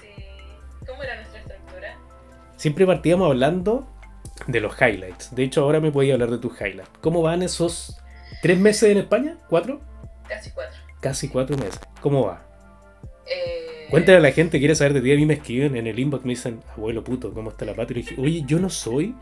Sí. 0.00 0.24
¿Cómo 0.86 1.02
era 1.02 1.16
nuestra 1.16 1.40
estructura? 1.40 1.98
Siempre 2.56 2.86
partíamos 2.86 3.28
hablando 3.28 3.86
de 4.46 4.60
los 4.60 4.74
highlights. 4.80 5.34
De 5.34 5.44
hecho, 5.44 5.62
ahora 5.62 5.80
me 5.80 5.92
podía 5.92 6.14
hablar 6.14 6.30
de 6.30 6.38
tus 6.38 6.58
highlights. 6.58 6.90
¿Cómo 7.02 7.20
van 7.20 7.42
esos 7.42 8.00
tres 8.40 8.58
meses 8.58 8.90
en 8.90 8.98
España? 8.98 9.36
¿Cuatro? 9.50 9.82
Casi 10.26 10.50
cuatro. 10.50 10.80
Casi 11.00 11.28
cuatro 11.28 11.58
meses. 11.58 11.80
¿Cómo 12.00 12.26
va? 12.26 12.42
Eh 13.26 13.75
Cuéntale 13.90 14.18
a 14.18 14.20
la 14.20 14.32
gente, 14.32 14.58
quiere 14.58 14.74
saber 14.74 14.94
de 14.94 15.00
ti. 15.00 15.12
A 15.12 15.16
mí 15.16 15.26
me 15.26 15.34
escriben 15.34 15.76
en 15.76 15.86
el 15.86 15.98
inbox, 15.98 16.24
me 16.24 16.30
dicen, 16.30 16.60
abuelo 16.76 17.04
puto, 17.04 17.32
¿cómo 17.32 17.50
está 17.50 17.64
la 17.64 17.74
patria? 17.74 18.00
Y 18.00 18.02
dije, 18.02 18.20
oye, 18.20 18.44
yo 18.46 18.58
no 18.58 18.68
soy, 18.68 19.14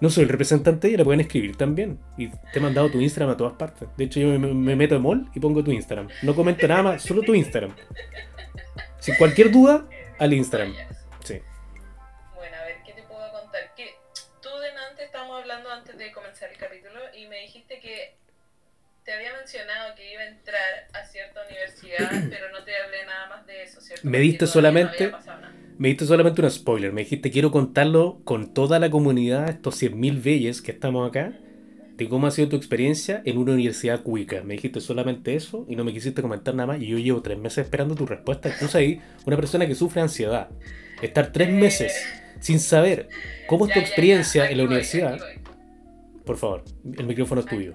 no 0.00 0.08
soy 0.10 0.24
el 0.24 0.30
representante, 0.30 0.88
y 0.90 0.96
la 0.96 1.04
pueden 1.04 1.20
escribir 1.20 1.56
también. 1.56 1.98
Y 2.16 2.28
te 2.28 2.58
he 2.58 2.60
mandado 2.60 2.90
tu 2.90 3.00
Instagram 3.00 3.34
a 3.34 3.36
todas 3.36 3.54
partes. 3.54 3.88
De 3.96 4.04
hecho, 4.04 4.20
yo 4.20 4.38
me, 4.38 4.76
meto 4.76 4.96
en 4.96 5.02
mall 5.02 5.28
y 5.34 5.40
pongo 5.40 5.62
tu 5.62 5.70
Instagram. 5.70 6.08
No 6.22 6.34
comento 6.34 6.66
nada 6.66 6.82
más, 6.82 7.02
solo 7.02 7.22
tu 7.22 7.34
Instagram. 7.34 7.72
Sin 9.00 9.14
cualquier 9.16 9.50
duda, 9.50 9.86
al 10.18 10.32
Instagram. 10.32 10.72
Mencionado 19.46 19.94
que 19.94 20.12
iba 20.12 20.22
a 20.22 20.26
entrar 20.26 20.88
a 20.92 21.04
cierta 21.04 21.40
universidad, 21.46 22.28
pero 22.30 22.50
no 22.50 22.64
te 22.64 22.72
hablé 22.76 23.06
nada 23.06 23.28
más 23.28 23.46
de 23.46 23.62
eso, 23.62 23.80
¿cierto? 23.80 24.06
Me 24.06 24.18
diste 24.18 24.46
solamente. 24.48 25.12
me 25.78 25.88
diste 25.88 26.04
solamente 26.04 26.42
un 26.42 26.50
spoiler. 26.50 26.92
Me 26.92 27.02
dijiste, 27.02 27.30
quiero 27.30 27.52
contarlo 27.52 28.20
con 28.24 28.52
toda 28.52 28.80
la 28.80 28.90
comunidad, 28.90 29.48
estos 29.48 29.80
100.000 29.80 30.22
belles 30.22 30.62
que 30.62 30.72
estamos 30.72 31.08
acá, 31.08 31.32
de 31.96 32.08
cómo 32.08 32.26
ha 32.26 32.32
sido 32.32 32.48
tu 32.48 32.56
experiencia 32.56 33.22
en 33.24 33.38
una 33.38 33.52
universidad 33.52 34.02
cuica. 34.02 34.42
Me 34.42 34.54
dijiste 34.54 34.80
solamente 34.80 35.36
eso 35.36 35.64
y 35.68 35.76
no 35.76 35.84
me 35.84 35.92
quisiste 35.92 36.22
comentar 36.22 36.54
nada 36.54 36.66
más. 36.66 36.82
Y 36.82 36.88
yo 36.88 36.98
llevo 36.98 37.22
tres 37.22 37.38
meses 37.38 37.58
esperando 37.58 37.94
tu 37.94 38.04
respuesta. 38.04 38.48
Incluso 38.48 38.76
ahí, 38.78 39.00
una 39.26 39.36
persona 39.36 39.66
que 39.66 39.76
sufre 39.76 40.02
ansiedad. 40.02 40.48
Estar 41.00 41.30
tres 41.30 41.50
meses 41.50 41.94
sin 42.40 42.58
saber 42.58 43.08
cómo 43.46 43.66
es 43.66 43.72
tu 43.72 43.78
experiencia 43.78 44.50
en 44.50 44.58
la 44.58 44.64
universidad. 44.64 45.20
Por 46.24 46.36
favor, 46.36 46.64
el 46.98 47.06
micrófono 47.06 47.42
es 47.42 47.46
tuyo. 47.46 47.74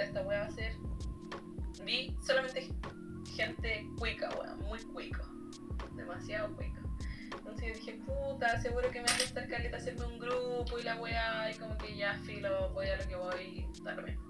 Puta, 0.00 0.04
esta 0.04 0.22
wea 0.22 0.40
va 0.40 0.46
a 0.46 0.50
ser. 0.50 0.72
Vi 1.84 2.16
solamente 2.24 2.68
gente 3.34 3.86
cuica, 3.98 4.28
weón, 4.30 4.58
muy 4.60 4.78
cuico. 4.78 5.22
Demasiado 5.94 6.54
cuico. 6.56 6.80
Entonces 7.36 7.78
dije, 7.78 8.00
puta, 8.06 8.60
seguro 8.60 8.90
que 8.90 9.00
me 9.00 9.06
va 9.06 9.14
a 9.14 9.18
estar 9.18 9.48
caleta 9.48 9.76
hacerme 9.76 10.04
un 10.04 10.18
grupo 10.18 10.78
y 10.78 10.82
la 10.82 10.96
wea, 10.96 11.50
y 11.50 11.54
como 11.58 11.76
que 11.78 11.96
ya 11.96 12.14
filo, 12.24 12.70
voy 12.70 12.88
a 12.88 12.96
lo 12.96 13.08
que 13.08 13.16
voy, 13.16 13.66
lo 13.84 14.02
mismo. 14.02 14.24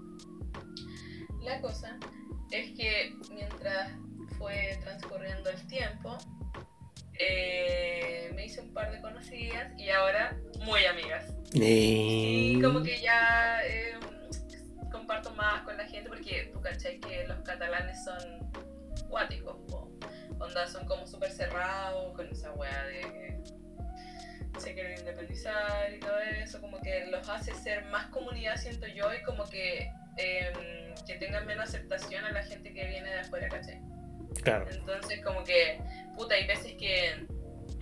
La 1.41 1.59
cosa 1.61 1.97
es 2.51 2.71
que 2.71 3.15
mientras 3.31 3.91
fue 4.37 4.77
transcurriendo 4.81 5.49
el 5.49 5.67
tiempo, 5.67 6.17
eh, 7.19 8.31
me 8.35 8.45
hice 8.45 8.61
un 8.61 8.73
par 8.73 8.91
de 8.91 9.01
conocidas 9.01 9.71
y 9.77 9.89
ahora 9.89 10.37
muy 10.65 10.85
amigas. 10.85 11.33
Y 11.53 12.61
como 12.61 12.81
que 12.81 13.01
ya 13.01 13.59
eh, 13.65 13.95
comparto 15.11 15.35
más 15.35 15.63
con 15.63 15.75
la 15.75 15.85
gente 15.85 16.09
porque 16.09 16.49
tú 16.53 16.61
cachai 16.61 16.97
que 16.99 17.25
los 17.27 17.37
catalanes 17.39 18.01
son 18.03 18.51
cuáticos. 19.09 19.57
onda 20.39 20.67
son 20.67 20.85
como 20.85 21.05
súper 21.05 21.31
cerrados 21.31 22.15
con 22.15 22.27
esa 22.29 22.53
weá 22.53 22.83
de 22.85 23.01
que 23.01 24.59
se 24.59 24.73
quieren 24.73 24.99
independizar 24.99 25.93
y 25.93 25.99
todo 25.99 26.17
eso, 26.19 26.61
como 26.61 26.79
que 26.81 27.07
los 27.07 27.27
hace 27.27 27.53
ser 27.55 27.85
más 27.85 28.07
comunidad, 28.07 28.55
siento 28.57 28.87
yo, 28.87 29.13
y 29.13 29.21
como 29.23 29.43
que, 29.49 29.91
em, 30.17 30.93
que 31.05 31.15
tengan 31.15 31.45
menos 31.45 31.69
aceptación 31.69 32.23
a 32.25 32.31
la 32.31 32.43
gente 32.43 32.73
que 32.73 32.85
viene 32.85 33.09
de 33.09 33.19
afuera, 33.19 33.49
¿cachai? 33.49 33.81
Claro. 34.43 34.67
Entonces, 34.69 35.21
como 35.23 35.43
que, 35.43 35.79
puta, 36.15 36.35
hay 36.35 36.47
veces 36.47 36.73
que 36.73 37.25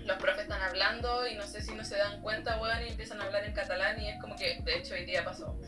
los 0.05 0.17
profes 0.17 0.43
están 0.43 0.61
hablando 0.61 1.27
y 1.27 1.35
no 1.35 1.45
sé 1.45 1.61
si 1.61 1.73
no 1.75 1.83
se 1.83 1.97
dan 1.97 2.21
cuenta, 2.21 2.59
weón, 2.61 2.85
y 2.85 2.89
empiezan 2.89 3.21
a 3.21 3.25
hablar 3.25 3.43
en 3.43 3.53
catalán 3.53 3.99
y 4.01 4.09
es 4.09 4.19
como 4.21 4.35
que, 4.35 4.61
de 4.61 4.77
hecho, 4.77 4.93
hoy 4.93 5.05
día 5.05 5.23
pasó. 5.23 5.59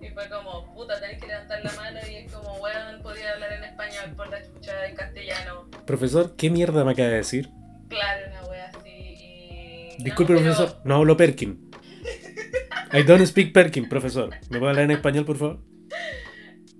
Y 0.00 0.08
fue 0.10 0.28
como, 0.28 0.72
puta, 0.74 1.00
tenés 1.00 1.20
que 1.20 1.28
levantar 1.28 1.64
la 1.64 1.72
mano 1.74 1.98
y 2.10 2.14
es 2.16 2.32
como, 2.32 2.54
weón, 2.58 3.02
podía 3.02 3.32
hablar 3.32 3.52
en 3.52 3.64
español 3.64 4.14
por 4.16 4.28
la 4.30 4.42
chucha 4.42 4.86
en 4.88 4.96
castellano. 4.96 5.70
Profesor, 5.86 6.34
¿qué 6.36 6.50
mierda 6.50 6.84
me 6.84 6.92
acaba 6.92 7.08
de 7.08 7.16
decir? 7.16 7.48
Claro, 7.88 8.26
una 8.30 8.44
wea 8.50 8.68
así. 8.74 8.88
Y... 8.90 10.02
Disculpe, 10.02 10.32
no, 10.32 10.38
pero- 10.40 10.54
profesor, 10.56 10.80
no 10.84 10.96
hablo 10.96 11.16
Perkin. 11.16 11.70
I 12.92 13.02
don't 13.04 13.24
speak 13.26 13.52
Perkin, 13.52 13.88
profesor. 13.88 14.30
¿Me 14.50 14.58
puede 14.58 14.70
hablar 14.70 14.84
en 14.84 14.90
español, 14.90 15.24
por 15.24 15.36
favor? 15.38 15.60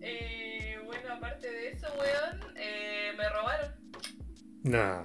Eh, 0.01 0.79
bueno, 0.85 1.13
aparte 1.15 1.51
de 1.51 1.71
eso, 1.71 1.87
weón, 1.99 2.41
eh, 2.57 3.13
me 3.17 3.29
robaron. 3.29 3.71
Nah. 4.65 5.05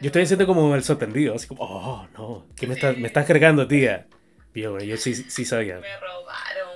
Yo 0.00 0.06
estoy 0.06 0.22
haciendo 0.22 0.46
como 0.46 0.74
el 0.74 0.82
sorprendido, 0.82 1.34
así 1.34 1.46
como, 1.46 1.62
oh, 1.64 2.08
no, 2.16 2.46
¿qué 2.56 2.66
me, 2.66 2.74
estás 2.74 2.94
Sí. 2.94 3.00
me 3.00 3.06
estás 3.08 3.26
cargando, 3.26 3.66
tía? 3.68 4.06
Yo, 4.54 4.78
yo 4.78 4.96
sí, 4.96 5.14
sí 5.14 5.44
sabía. 5.44 5.78
Me 5.78 5.96
robaron, 6.00 6.69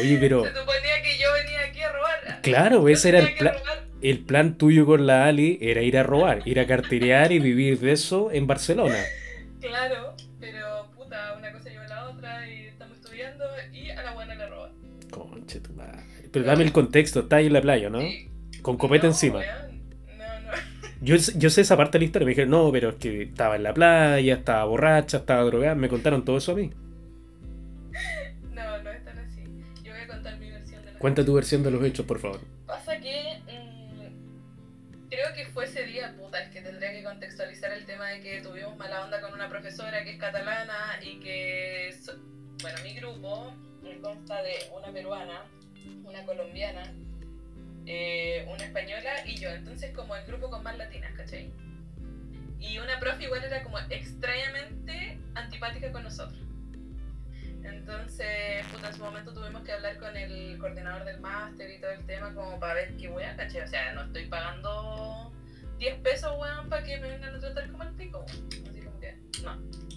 Oye, 0.00 0.18
pero, 0.20 0.44
Se 0.44 0.50
suponía 0.50 1.02
que 1.02 1.18
yo 1.18 1.26
venía 1.32 1.60
aquí 1.68 1.80
a 1.80 1.92
robar. 1.92 2.40
claro, 2.42 2.82
Yo 2.82 2.88
ese 2.88 3.08
era 3.10 3.18
el 3.20 3.34
plan. 3.34 3.54
El 4.00 4.20
plan 4.20 4.56
tuyo 4.56 4.86
con 4.86 5.06
la 5.06 5.26
Ali 5.26 5.58
era 5.60 5.82
ir 5.82 5.98
a 5.98 6.04
robar, 6.04 6.42
ir 6.46 6.60
a 6.60 6.66
carterear 6.68 7.32
y 7.32 7.40
vivir 7.40 7.80
de 7.80 7.92
eso 7.92 8.30
en 8.32 8.46
Barcelona. 8.46 8.96
Claro, 9.60 10.14
pero 10.38 10.86
puta, 10.96 11.34
una 11.36 11.50
cosa 11.52 11.68
lleva 11.68 11.84
a 11.84 11.88
la 11.88 12.08
otra 12.10 12.48
y 12.48 12.66
estamos 12.66 12.96
estudiando 12.96 13.44
y 13.72 13.90
a 13.90 14.00
la 14.04 14.14
buena 14.14 14.36
le 14.36 14.46
roban. 14.46 14.70
Conche 15.10 15.58
tu 15.58 15.72
madre. 15.72 15.98
Pero 16.30 16.44
dame 16.44 16.62
el 16.62 16.70
contexto, 16.70 17.20
está 17.20 17.36
ahí 17.36 17.46
en 17.48 17.54
la 17.54 17.60
playa, 17.60 17.90
¿no? 17.90 17.98
Con 18.62 18.76
copete 18.76 19.08
no, 19.08 19.12
encima. 19.12 19.40
weón, 19.40 19.82
No, 20.16 20.24
no. 20.52 20.56
Yo, 21.00 21.16
yo 21.16 21.50
sé 21.50 21.62
esa 21.62 21.76
parte 21.76 21.98
de 21.98 22.02
la 22.02 22.04
historia, 22.04 22.26
me 22.26 22.30
dijeron, 22.30 22.50
no, 22.50 22.70
pero 22.70 22.90
es 22.90 22.94
que 22.96 23.22
estaba 23.22 23.56
en 23.56 23.64
la 23.64 23.74
playa, 23.74 24.34
estaba 24.34 24.64
borracha, 24.64 25.16
estaba 25.18 25.42
drogada, 25.42 25.74
me 25.74 25.88
contaron 25.88 26.24
todo 26.24 26.38
eso 26.38 26.52
a 26.52 26.54
mí. 26.54 26.70
Voy 29.98 30.04
a 30.04 30.14
contar 30.14 30.36
mi 30.38 30.50
versión 30.50 30.84
de 30.84 30.92
la 30.92 30.98
Cuenta 30.98 31.24
tu 31.24 31.34
versión 31.34 31.62
de 31.62 31.70
los 31.70 31.84
hechos, 31.84 32.06
por 32.06 32.18
favor. 32.18 32.40
Pasa 32.66 32.98
que 32.98 33.40
mm, 33.46 35.08
creo 35.08 35.34
que 35.34 35.46
fue 35.46 35.64
ese 35.64 35.84
día, 35.84 36.14
puta, 36.16 36.42
es 36.42 36.50
que 36.50 36.60
tendría 36.60 36.92
que 36.92 37.02
contextualizar 37.04 37.72
el 37.72 37.84
tema 37.86 38.08
de 38.08 38.20
que 38.20 38.40
tuvimos 38.40 38.76
mala 38.76 39.04
onda 39.04 39.20
con 39.20 39.32
una 39.32 39.48
profesora 39.48 40.02
que 40.04 40.12
es 40.12 40.18
catalana 40.18 40.98
y 41.02 41.20
que, 41.20 41.94
so- 42.02 42.16
bueno, 42.62 42.78
mi 42.82 42.94
grupo 42.94 43.54
consta 44.02 44.42
de 44.42 44.52
una 44.76 44.92
peruana, 44.92 45.44
una 46.04 46.22
colombiana, 46.24 46.92
eh, 47.86 48.46
una 48.52 48.64
española 48.64 49.26
y 49.26 49.36
yo, 49.36 49.48
entonces 49.50 49.94
como 49.94 50.14
el 50.14 50.26
grupo 50.26 50.50
con 50.50 50.62
más 50.62 50.76
latinas, 50.76 51.12
¿cachai? 51.16 51.50
Y 52.60 52.78
una 52.78 52.98
profe 53.00 53.24
igual 53.24 53.42
era 53.44 53.62
como 53.62 53.78
extrañamente 53.88 55.18
antipática 55.34 55.90
con 55.92 56.02
nosotros. 56.02 56.38
Entonces, 57.64 58.66
puta, 58.72 58.88
en 58.88 58.94
su 58.94 59.02
momento 59.02 59.32
tuvimos 59.32 59.62
que 59.62 59.72
hablar 59.72 59.98
con 59.98 60.16
el 60.16 60.58
coordinador 60.58 61.04
del 61.04 61.20
máster 61.20 61.70
y 61.70 61.80
todo 61.80 61.90
el 61.90 62.04
tema 62.06 62.34
como 62.34 62.58
para 62.58 62.74
ver 62.74 62.96
qué 62.96 63.08
wea, 63.08 63.36
caché. 63.36 63.62
O 63.62 63.66
sea, 63.66 63.92
no 63.94 64.02
estoy 64.02 64.26
pagando 64.26 65.32
10 65.78 66.00
pesos, 66.00 66.32
weón, 66.38 66.68
para 66.68 66.82
que 66.82 66.98
me 66.98 67.08
vengan 67.08 67.34
a 67.34 67.38
tratar 67.38 67.70
como 67.70 67.82
el 67.82 67.94
pico, 67.94 68.18
weón. 68.18 68.48
Así 68.68 68.80
como 68.80 69.00
que, 69.00 69.16
no. 69.42 69.88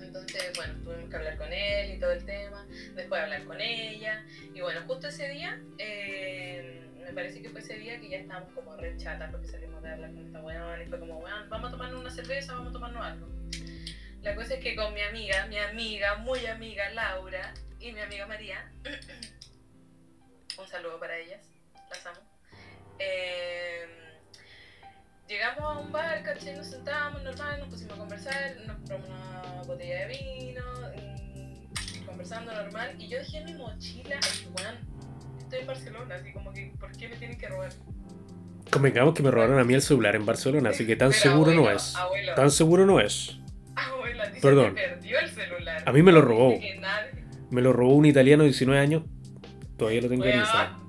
Entonces, 0.00 0.52
bueno, 0.56 0.74
tuvimos 0.82 1.10
que 1.10 1.16
hablar 1.16 1.36
con 1.36 1.52
él 1.52 1.94
y 1.94 1.98
todo 1.98 2.12
el 2.12 2.24
tema. 2.24 2.66
Después 2.94 3.22
hablar 3.22 3.44
con 3.44 3.60
ella. 3.60 4.24
Y 4.54 4.60
bueno, 4.60 4.80
justo 4.86 5.08
ese 5.08 5.28
día, 5.28 5.60
eh, 5.78 6.84
me 7.04 7.12
parece 7.12 7.42
que 7.42 7.50
fue 7.50 7.60
ese 7.60 7.74
día 7.78 8.00
que 8.00 8.08
ya 8.08 8.18
estábamos 8.18 8.52
como 8.52 8.76
re 8.76 8.96
chatas 8.96 9.30
porque 9.30 9.48
salimos 9.48 9.82
de 9.82 9.90
hablar 9.90 10.12
con 10.12 10.26
esta 10.26 10.40
weón 10.40 10.82
y 10.82 10.86
fue 10.86 10.98
como, 10.98 11.18
weón, 11.18 11.48
vamos 11.48 11.68
a 11.68 11.70
tomarnos 11.72 12.00
una 12.00 12.10
cerveza, 12.10 12.54
vamos 12.54 12.70
a 12.70 12.72
tomarnos 12.72 13.04
algo. 13.04 13.28
La 14.24 14.34
cosa 14.34 14.54
es 14.54 14.60
que 14.60 14.74
con 14.74 14.94
mi 14.94 15.02
amiga, 15.02 15.46
mi 15.48 15.58
amiga, 15.58 16.16
muy 16.16 16.46
amiga 16.46 16.88
Laura 16.94 17.52
y 17.78 17.92
mi 17.92 18.00
amiga 18.00 18.26
María, 18.26 18.72
un 20.58 20.66
saludo 20.66 20.98
para 20.98 21.18
ellas, 21.18 21.46
las 21.90 22.06
amo. 22.06 22.20
Eh, 22.98 23.84
llegamos 25.28 25.62
a 25.62 25.78
un 25.78 25.92
bar, 25.92 26.22
caché, 26.22 26.56
nos 26.56 26.68
sentamos 26.68 27.22
normal, 27.22 27.60
nos 27.60 27.68
pusimos 27.68 27.96
a 27.96 27.98
conversar, 27.98 28.56
nos 28.66 28.76
compramos 28.76 29.10
una 29.10 29.62
botella 29.66 30.06
de 30.06 30.16
vino, 30.16 30.64
mm, 30.96 32.06
conversando 32.06 32.50
normal, 32.54 32.94
y 32.98 33.08
yo 33.08 33.18
dejé 33.18 33.44
mi 33.44 33.52
mochila, 33.52 34.18
weón, 34.56 34.78
estoy 35.38 35.58
en 35.60 35.66
Barcelona, 35.66 36.14
así 36.14 36.32
como 36.32 36.50
que, 36.54 36.72
¿por 36.80 36.96
qué 36.96 37.08
me 37.08 37.16
tienen 37.16 37.36
que 37.36 37.46
robar? 37.46 37.72
Convengamos 38.70 39.12
que 39.12 39.22
me 39.22 39.30
robaron 39.30 39.58
a 39.58 39.64
mí 39.64 39.74
el 39.74 39.82
celular 39.82 40.16
en 40.16 40.24
Barcelona, 40.24 40.70
así 40.70 40.86
que 40.86 40.96
tan 40.96 41.10
Pero 41.10 41.20
seguro 41.20 41.50
no 41.52 41.58
abuelo, 41.58 41.76
es. 41.76 41.94
Abuelo, 41.94 42.34
Tan 42.34 42.50
seguro 42.50 42.86
no 42.86 43.00
es. 43.00 43.38
Perdón. 44.42 44.74
te 44.74 44.82
perdió 44.82 45.18
el 45.20 45.28
celular. 45.30 45.82
A 45.86 45.92
mí 45.92 46.02
me 46.02 46.12
lo 46.12 46.20
robó. 46.20 46.54
Me 47.50 47.62
lo 47.62 47.72
robó 47.72 47.94
un 47.94 48.06
italiano 48.06 48.42
de 48.42 48.50
19 48.50 48.80
años. 48.80 49.02
Todavía 49.76 50.02
lo 50.02 50.08
tengo 50.08 50.24
en. 50.24 50.38
Instagram. 50.38 50.84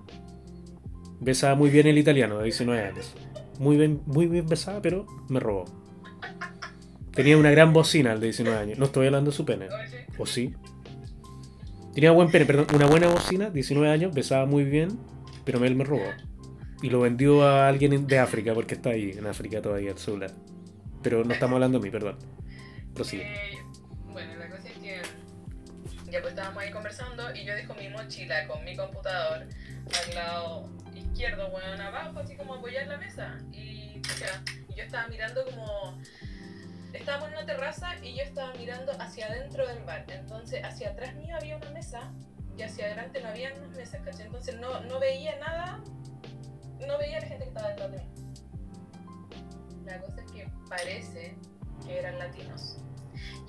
Besaba 1.20 1.56
muy 1.56 1.70
bien 1.70 1.88
el 1.88 1.98
italiano 1.98 2.38
de 2.38 2.44
19 2.46 2.82
años. 2.82 3.14
Muy 3.60 3.78
bien, 3.78 4.02
muy 4.06 4.28
bien 4.28 4.48
besada, 4.48 4.82
pero 4.82 5.06
me 5.30 5.40
robó. 5.40 5.66
Tenía 7.14 7.38
una 7.38 7.50
gran 7.50 7.72
bocina 7.72 8.14
el 8.14 8.20
de 8.20 8.28
19 8.28 8.58
años. 8.58 8.78
No 8.78 8.86
estoy 8.86 9.08
hablando 9.08 9.32
de 9.32 9.38
su 9.38 9.46
pene. 9.46 9.68
Oye, 9.68 10.06
¿O 10.18 10.26
sí? 10.26 10.54
Tenía 11.94 12.12
buen 12.12 12.30
pene, 12.30 12.46
perdón. 12.46 12.68
Una 12.76 12.88
buena 12.88 13.08
bocina, 13.08 13.50
19 13.50 13.90
años, 13.90 14.14
besaba 14.14 14.46
muy 14.46 14.66
bien, 14.66 15.00
pero 15.46 15.64
él 15.64 15.76
me 15.76 15.86
robó. 15.86 16.04
Y 16.82 16.90
lo 16.90 17.00
vendió 17.00 17.44
a 17.44 17.70
alguien 17.70 18.06
de 18.06 18.20
África, 18.20 18.54
porque 18.54 18.76
está 18.76 18.90
ahí, 18.90 19.12
en 19.12 19.26
África 19.26 19.62
todavía 19.62 19.92
el 19.92 19.98
celular. 19.98 20.32
Pero 21.02 21.24
no 21.24 21.34
estamos 21.34 21.54
hablando 21.56 21.80
de 21.80 21.86
mí, 21.86 21.90
perdón. 21.90 22.18
Prosigue. 22.96 23.24
Eh, 23.24 23.58
bueno, 24.08 24.36
la 24.38 24.50
cosa 24.50 24.70
es 24.70 24.78
que 24.78 25.02
ya 26.10 26.22
pues 26.22 26.34
estábamos 26.34 26.64
ahí 26.64 26.72
conversando 26.72 27.36
y 27.36 27.44
yo 27.44 27.54
dejo 27.54 27.76
mi 27.76 27.90
mochila 27.90 28.48
con 28.48 28.64
mi 28.64 28.76
computador 28.76 29.48
al 30.08 30.16
lado 30.16 30.70
izquierdo, 30.94 31.50
bueno, 31.52 31.84
abajo, 31.84 32.20
así 32.20 32.36
como 32.36 32.56
apoyar 32.56 32.88
la 32.88 32.98
mesa. 32.98 33.38
Y, 33.52 34.02
yo 34.76 34.84
estaba 34.84 35.08
mirando 35.08 35.44
como... 35.46 36.02
Estábamos 36.94 37.30
en 37.30 37.34
una 37.36 37.46
terraza 37.46 37.96
y 38.02 38.16
yo 38.16 38.24
estaba 38.24 38.54
mirando 38.54 38.92
hacia 39.00 39.28
adentro 39.28 39.68
del 39.68 39.84
bar. 39.84 40.06
Entonces, 40.08 40.64
hacia 40.64 40.92
atrás 40.92 41.16
mío 41.16 41.36
había 41.36 41.58
una 41.58 41.70
mesa 41.72 42.14
y 42.58 42.62
hacia 42.62 42.86
adelante 42.86 43.22
no 43.22 43.30
había 43.30 43.54
unas 43.54 43.76
mesas, 43.76 44.02
¿cachai? 44.04 44.28
Entonces 44.28 44.56
no, 44.58 44.80
no 44.82 45.00
veía 45.00 45.38
nada, 45.40 45.82
no 46.86 46.98
veía 46.98 47.20
la 47.20 47.28
gente 47.28 47.44
que 47.44 47.50
estaba 47.50 47.70
detrás 47.70 47.92
de 47.92 47.98
mí. 47.98 48.10
La 49.86 50.00
cosa 50.00 50.22
es 50.22 50.32
que 50.32 50.50
parece 50.70 51.38
que 51.86 52.00
eran 52.00 52.18
latinos. 52.20 52.78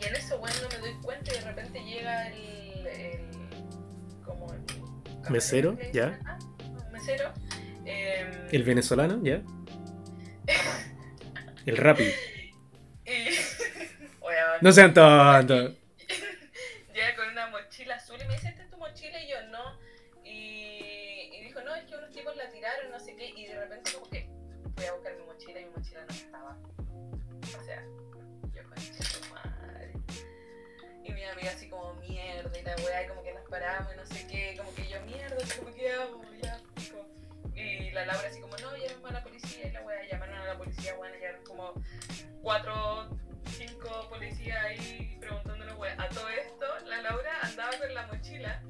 Y 0.00 0.04
en 0.06 0.14
eso, 0.16 0.38
bueno, 0.38 0.54
no 0.62 0.68
me 0.68 0.78
doy 0.78 0.94
cuenta 1.02 1.32
y 1.32 1.38
de 1.38 1.40
repente 1.42 1.84
llega 1.84 2.28
el. 2.28 2.86
el 2.86 3.20
como 4.24 4.52
el. 4.52 5.30
¿Mesero? 5.30 5.76
¿Ya? 5.92 6.18
un 6.68 6.92
Mesero. 6.92 7.32
em, 7.84 8.30
El 8.52 8.62
venezolano, 8.62 9.20
¿ya? 9.22 9.42
El 11.66 11.76
rapi. 11.76 12.04
y. 12.04 13.10
No 14.60 14.72
sean 14.72 14.92
tontos. 14.94 15.74
La 32.66 32.74
weá, 32.82 33.08
como 33.08 33.22
que 33.22 33.32
nos 33.32 33.48
paramos 33.48 33.94
y 33.94 33.96
no 33.96 34.06
sé 34.06 34.26
qué, 34.26 34.56
como 34.56 34.74
que 34.74 34.88
yo 34.88 35.00
mierda, 35.02 35.36
como 35.56 35.72
que 35.72 35.92
hago, 35.92 36.22
ya, 36.42 36.60
pico. 36.74 37.06
Y 37.54 37.90
la 37.92 38.06
Laura 38.06 38.28
así 38.28 38.40
como, 38.40 38.56
no, 38.58 38.76
llamemos 38.76 39.10
a 39.10 39.14
la 39.14 39.22
policía 39.22 39.68
y 39.68 39.70
la 39.70 39.82
weá, 39.82 40.02
llamaron 40.10 40.36
a 40.36 40.44
la 40.44 40.58
policía, 40.58 40.94
bueno, 40.96 41.14
llegaron 41.14 41.44
como 41.44 41.72
cuatro, 42.42 43.08
cinco 43.56 44.08
policías 44.10 44.58
ahí 44.64 45.16
preguntándole 45.20 45.72
weá. 45.74 45.94
A 45.96 46.08
todo 46.08 46.28
esto, 46.28 46.66
la 46.86 47.02
Laura 47.02 47.40
andaba 47.42 47.78
con 47.78 47.94
la 47.94 48.06
mochila, 48.08 48.62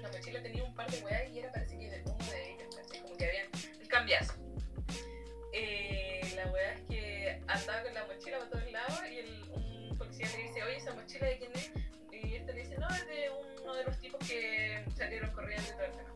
la 0.00 0.08
mochila 0.08 0.42
tenía 0.42 0.64
un 0.64 0.74
par 0.74 0.90
de 0.90 1.04
weá 1.04 1.26
y 1.26 1.38
era 1.40 1.52
parece 1.52 1.78
que 1.78 1.90
de 1.90 2.02
uno 2.02 2.24
de 2.24 2.52
ellos, 2.52 2.74
¿cachai? 2.74 3.00
como 3.02 3.16
que 3.16 3.26
habían 3.26 3.46
el 3.78 3.88
cambiazo. 3.88 4.34
Eh, 5.52 6.32
la 6.34 6.46
weá 6.50 6.72
es 6.72 6.80
que 6.88 7.42
andaba 7.46 7.82
con 7.82 7.94
la 7.94 8.06
mochila 8.06 8.38
para 8.38 8.50
todos 8.50 8.72
lados 8.72 9.00
y 9.06 9.50
un 9.52 9.96
policía 9.98 10.28
le 10.34 10.42
dice, 10.44 10.62
oye, 10.62 10.76
¿esa 10.76 10.94
mochila 10.94 11.26
de 11.26 11.38
quién 11.38 11.52
es? 11.54 11.83
Dice, 12.74 12.80
no, 12.80 12.88
es 12.88 13.06
de 13.06 13.30
uno 13.62 13.74
de 13.74 13.84
los 13.84 13.98
tipos 14.00 14.28
que 14.28 14.84
salieron 14.96 15.30
corriendo 15.32 15.68
y 15.68 15.72
todo 15.72 15.84
el 15.84 15.92
tema. 15.92 16.10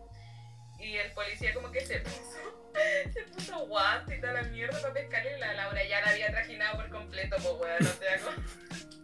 Y 0.79 0.97
el 0.97 1.11
poli 1.13 1.27
policía 1.29 1.55
como 1.55 1.71
que 1.71 1.81
se 1.81 2.01
puso, 2.01 2.71
se 3.13 3.23
puso 3.25 3.67
guante 3.67 4.17
y 4.17 4.21
toda 4.21 4.35
la 4.35 4.43
mierda 4.45 4.81
para 4.81 4.95
pescarle 4.95 5.37
y 5.37 5.41
la 5.41 5.55
Laura 5.55 5.85
ya 5.85 6.01
la 6.01 6.11
había 6.11 6.31
trajinado 6.31 6.77
por 6.77 6.91
completo, 6.91 7.37
pues 7.37 7.55
weón, 7.61 7.77
no 7.81 7.91
te 7.91 8.09
hago. 8.09 8.31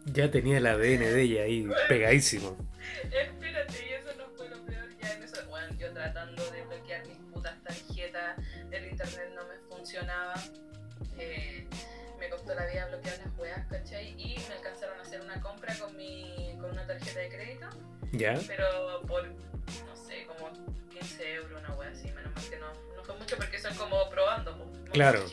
Ya 0.05 0.31
tenía 0.31 0.57
el 0.57 0.67
ADN 0.67 0.99
de 0.99 1.21
ella 1.21 1.43
ahí 1.43 1.67
pegadísimo. 1.89 2.57
Espérate, 3.03 3.85
y 3.85 3.93
eso 3.93 4.15
no 4.17 4.29
fue 4.35 4.49
lo 4.49 4.65
peor. 4.65 4.87
Ya 5.01 5.13
en 5.13 5.23
eso, 5.23 5.45
bueno, 5.47 5.73
yo 5.75 5.91
tratando 5.91 6.51
de 6.51 6.61
bloquear 6.63 7.05
mis 7.07 7.17
putas 7.33 7.61
tarjetas, 7.63 8.37
el 8.71 8.85
internet 8.85 9.31
no 9.35 9.45
me 9.47 9.57
funcionaba. 9.69 10.35
Eh, 11.17 11.67
me 12.19 12.29
costó 12.29 12.53
la 12.55 12.65
vida 12.67 12.87
bloquear 12.87 13.19
¿Ya? 18.17 18.39
pero 18.47 19.01
por, 19.07 19.25
no 19.25 19.95
sé, 19.95 20.25
como 20.25 20.51
15 20.89 21.33
euros, 21.33 21.59
una 21.59 21.75
wea 21.75 21.89
así. 21.89 22.07
Menos 22.11 22.33
mal 22.33 22.49
que 22.49 22.57
no, 22.57 22.67
no 22.95 23.03
fue 23.03 23.15
mucho 23.17 23.35
porque 23.37 23.59
son 23.59 23.75
como 23.75 24.09
probando. 24.09 24.55
Pues. 24.57 24.91
Claro. 24.91 25.25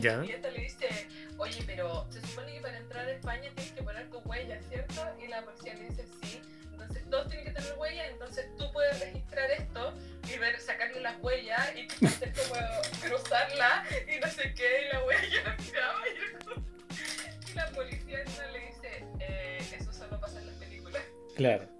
¿Ya? 0.00 0.24
Y 0.24 0.30
esta 0.30 0.50
le 0.50 0.62
dice, 0.62 0.88
oye, 1.36 1.62
pero 1.66 2.06
se 2.10 2.20
supone 2.22 2.54
que 2.54 2.60
para 2.60 2.78
entrar 2.78 3.06
a 3.06 3.12
España 3.12 3.50
tienes 3.54 3.72
que 3.72 3.82
poner 3.82 4.08
tu 4.10 4.18
huella, 4.20 4.58
¿cierto? 4.68 5.02
Y 5.22 5.28
la 5.28 5.42
policía 5.42 5.74
le 5.74 5.88
dice, 5.90 6.06
sí. 6.22 6.40
Entonces 6.72 7.10
todos 7.10 7.28
tienen 7.28 7.46
que 7.46 7.52
tener 7.52 7.74
huella, 7.78 8.06
entonces 8.08 8.46
tú 8.56 8.72
puedes 8.72 8.98
registrar 9.00 9.50
esto 9.50 9.94
y 10.32 10.38
ver, 10.38 10.58
sacarle 10.60 11.00
las 11.00 11.16
huellas 11.20 11.72
y 11.76 12.06
hacer 12.06 12.32
como 12.32 12.60
cruzarla 13.02 13.84
y 14.08 14.18
no 14.18 14.28
sé 14.28 14.54
qué, 14.54 14.86
y 14.86 14.92
la 14.92 15.04
huella 15.04 15.56
y 17.50 17.54
la 17.54 17.66
policía 17.66 18.24
no 18.24 18.52
le 18.52 18.66
dice, 18.66 19.04
eh, 19.20 19.58
eso 19.78 19.92
solo 19.92 20.18
pasa 20.18 20.40
en 20.40 20.46
las 20.46 20.56
películas. 20.56 21.02
Claro. 21.36 21.79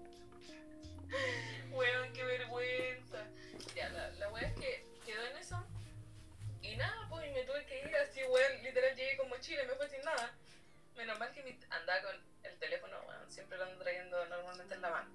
En 14.80 14.82
la 14.82 14.90
mano. 14.90 15.10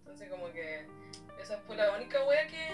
Entonces, 0.00 0.28
como 0.30 0.52
que 0.52 0.86
esa 1.40 1.58
fue 1.66 1.76
la 1.76 1.96
única 1.96 2.24
wea 2.26 2.46
que. 2.46 2.68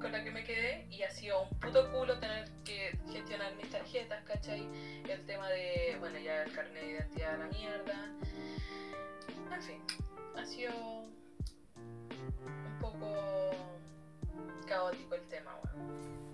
con 0.00 0.12
la 0.12 0.24
que 0.24 0.30
me 0.30 0.44
quedé. 0.44 0.86
Y 0.90 1.02
ha 1.02 1.10
sido 1.10 1.42
un 1.42 1.50
puto 1.60 1.90
culo 1.92 2.18
tener 2.18 2.48
que 2.64 2.98
gestionar 3.12 3.54
mis 3.56 3.70
tarjetas, 3.70 4.24
¿cachai? 4.24 4.66
El 5.08 5.24
tema 5.26 5.48
de, 5.50 5.96
bueno, 6.00 6.18
ya 6.18 6.42
el 6.42 6.52
carnet 6.52 6.82
de 6.82 6.90
identidad 6.92 7.34
a 7.34 7.38
la 7.38 7.46
mierda. 7.48 8.10
En 9.52 9.62
fin, 9.62 9.82
ha 10.36 10.44
sido 10.44 10.72
un 11.76 12.78
poco 12.80 13.50
caótico 14.66 15.14
el 15.14 15.28
tema, 15.28 15.54
weón. 15.64 16.32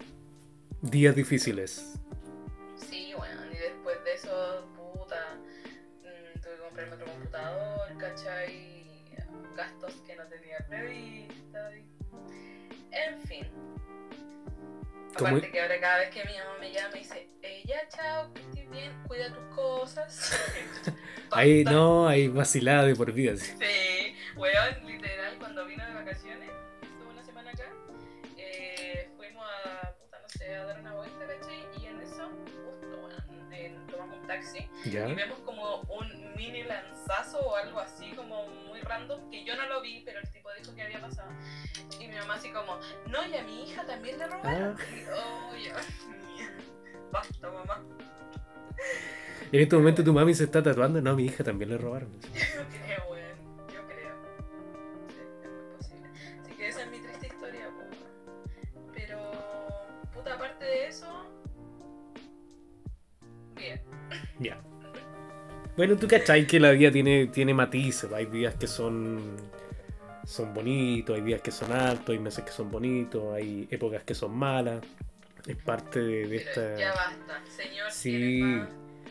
Días 0.80 1.14
difíciles. 1.14 1.94
Sí, 2.76 3.12
bueno, 3.16 3.46
y 3.52 3.56
después 3.56 4.02
de 4.04 4.14
eso, 4.14 4.66
puta, 4.76 5.36
mm, 6.02 6.40
tuve 6.40 6.56
que 6.56 6.62
comprarme 6.62 6.94
otro 6.94 7.11
computador, 7.32 7.98
¿cachai? 7.98 8.72
Gastos 9.56 9.94
que 10.06 10.16
no 10.16 10.24
tenía 10.26 10.58
previsto. 10.68 11.58
y- 11.76 11.86
En 12.94 13.20
fin. 13.22 13.46
¿Cómo? 15.16 15.28
Aparte 15.36 15.50
que 15.50 15.60
ahora 15.60 15.80
cada 15.80 15.98
vez 15.98 16.10
que 16.10 16.24
mi 16.24 16.32
mamá 16.38 16.58
me 16.60 16.72
llama 16.72 16.88
me 16.94 16.98
dice, 17.00 17.28
eh, 17.42 17.62
ya 17.66 17.86
chao, 17.88 18.32
que 18.32 18.40
estés 18.42 18.70
bien, 18.70 18.92
cuida 19.06 19.28
tus 19.32 19.54
cosas. 19.54 20.32
Ahí 21.30 21.64
no, 21.64 22.08
hay 22.08 22.28
vacilada 22.28 22.84
de 22.84 22.94
por 22.96 23.12
vida. 23.12 23.36
sí. 23.36 23.54
Sí, 23.58 24.14
weón, 24.36 24.86
literal, 24.86 25.36
cuando 25.38 25.64
vino 25.66 25.86
de 25.86 25.94
vacaciones, 25.94 26.50
estuve 26.82 27.10
una 27.12 27.22
semana 27.22 27.50
acá, 27.50 27.68
eh, 28.38 29.10
fuimos 29.16 29.44
a, 29.66 29.92
puta, 29.94 30.18
no 30.20 30.28
sé, 30.28 30.54
a 30.54 30.64
dar 30.64 30.80
una 30.80 30.94
vuelta, 30.94 31.26
¿cachai? 31.26 31.66
Y 31.82 31.86
en 31.86 32.00
eso, 32.00 32.28
justo, 32.30 32.96
weón, 33.06 33.52
eh, 33.52 33.74
tomamos 33.90 34.18
un 34.18 34.26
taxi 34.26 34.68
¿Ya? 34.86 35.08
y 35.08 35.14
vemos 35.14 35.38
random, 38.92 39.30
que 39.30 39.44
yo 39.44 39.56
no 39.56 39.66
lo 39.66 39.80
vi, 39.80 40.02
pero 40.04 40.20
el 40.20 40.30
tipo 40.30 40.48
dijo 40.58 40.74
que 40.74 40.82
había 40.82 41.00
pasado. 41.00 41.30
Y 41.98 42.08
mi 42.08 42.14
mamá 42.14 42.34
así 42.34 42.50
como, 42.50 42.78
no, 43.08 43.26
y 43.26 43.34
a 43.36 43.42
mi 43.42 43.64
hija 43.64 43.84
también 43.84 44.18
le 44.18 44.26
robaron. 44.26 44.76
Ah. 44.78 44.84
Y, 44.94 45.04
oh, 45.10 45.56
ya, 45.56 45.76
basta, 47.10 47.50
mamá. 47.50 47.82
En 49.50 49.60
este 49.60 49.76
momento 49.76 50.02
tu 50.02 50.12
mami 50.12 50.34
se 50.34 50.44
está 50.44 50.62
tatuando. 50.62 51.00
No, 51.00 51.10
a 51.10 51.14
mi 51.14 51.24
hija 51.24 51.44
también 51.44 51.70
le 51.70 51.78
robaron. 51.78 52.10
Yo 52.22 52.64
creo, 52.84 53.10
weón. 53.10 53.68
Yo 53.68 53.86
creo. 53.86 54.16
Sí, 55.08 55.20
es 55.42 55.50
muy 55.50 55.76
posible. 55.76 56.08
Así 56.40 56.52
que 56.56 56.68
esa 56.68 56.82
es 56.82 56.90
mi 56.90 56.98
triste 57.00 57.26
historia, 57.26 57.68
weón. 57.68 58.92
Pero, 58.94 59.30
puta, 60.14 60.34
aparte 60.34 60.64
de 60.64 60.86
eso. 60.86 61.06
Bien. 63.54 63.80
Ya. 64.40 64.71
Bueno, 65.76 65.96
tú 65.96 66.06
cachai 66.06 66.46
que 66.46 66.60
la 66.60 66.70
vida 66.72 66.90
tiene, 66.90 67.26
tiene 67.28 67.54
matices. 67.54 68.12
Hay 68.12 68.26
días 68.26 68.54
que 68.56 68.66
son, 68.66 69.36
son 70.24 70.52
bonitos, 70.54 71.16
hay 71.16 71.22
días 71.22 71.40
que 71.40 71.50
son 71.50 71.72
altos, 71.72 72.10
hay 72.10 72.18
meses 72.18 72.44
que 72.44 72.52
son 72.52 72.70
bonitos, 72.70 73.34
hay 73.34 73.68
épocas 73.70 74.04
que 74.04 74.14
son 74.14 74.36
malas. 74.36 74.84
Es 75.46 75.56
parte 75.56 76.00
de, 76.00 76.28
de 76.28 76.36
esta... 76.36 76.76
ya 76.78 76.92
basta, 76.94 77.42
señor. 77.46 77.90
Sí. 77.90 78.42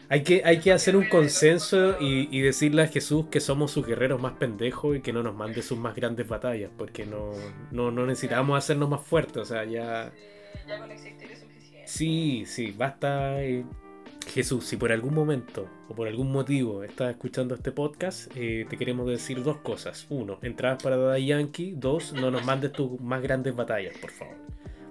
Hay 0.10 0.24
que, 0.24 0.42
hay 0.44 0.60
que 0.60 0.72
hacer 0.74 0.96
un 0.98 1.06
consenso 1.06 1.98
y, 2.00 2.28
y 2.38 2.42
decirle 2.42 2.84
a 2.84 2.88
Jesús 2.88 3.28
que 3.32 3.40
somos 3.40 3.72
sus 3.72 3.86
guerreros 3.88 4.22
más 4.22 4.34
pendejos 4.34 4.98
y 4.98 5.02
que 5.02 5.14
no 5.14 5.24
nos 5.24 5.36
mande 5.36 5.62
sus 5.62 5.78
más 5.78 5.96
grandes 5.96 6.28
batallas, 6.28 6.70
porque 6.78 7.06
no, 7.06 7.32
no, 7.72 7.92
no 7.92 8.06
necesitamos 8.06 8.58
hacernos 8.58 8.90
más 8.90 9.02
fuertes, 9.02 9.38
o 9.38 9.46
sea, 9.46 9.64
ya... 9.64 10.12
Sí, 10.12 10.20
ya 10.68 10.80
con 10.80 10.92
existir 10.92 11.32
es 11.32 11.40
suficiente. 11.40 11.88
Sí, 11.88 12.44
sí, 12.46 12.76
basta. 12.78 13.42
eh, 13.42 13.64
Jesús, 14.28 14.66
si 14.66 14.78
por 14.78 14.92
algún 14.92 15.14
momento 15.14 15.68
o 15.90 15.96
por 15.96 16.08
algún 16.08 16.32
motivo 16.32 16.84
estás 16.84 17.12
escuchando 17.12 17.56
este 17.56 17.72
podcast, 17.72 18.32
eh, 18.36 18.66
te 18.70 18.78
queremos 18.78 19.08
decir 19.08 19.44
dos 19.44 19.58
cosas. 19.58 20.06
Uno, 20.10 20.40
entradas 20.42 20.82
para 20.82 20.96
Daddy 20.96 21.26
Yankee. 21.26 21.74
Dos, 21.76 22.14
no 22.14 22.32
nos 22.32 22.46
mandes 22.46 22.72
tus 22.72 23.00
más 23.02 23.22
grandes 23.22 23.56
batallas, 23.56 23.98
por 23.98 24.12
favor. 24.12 24.36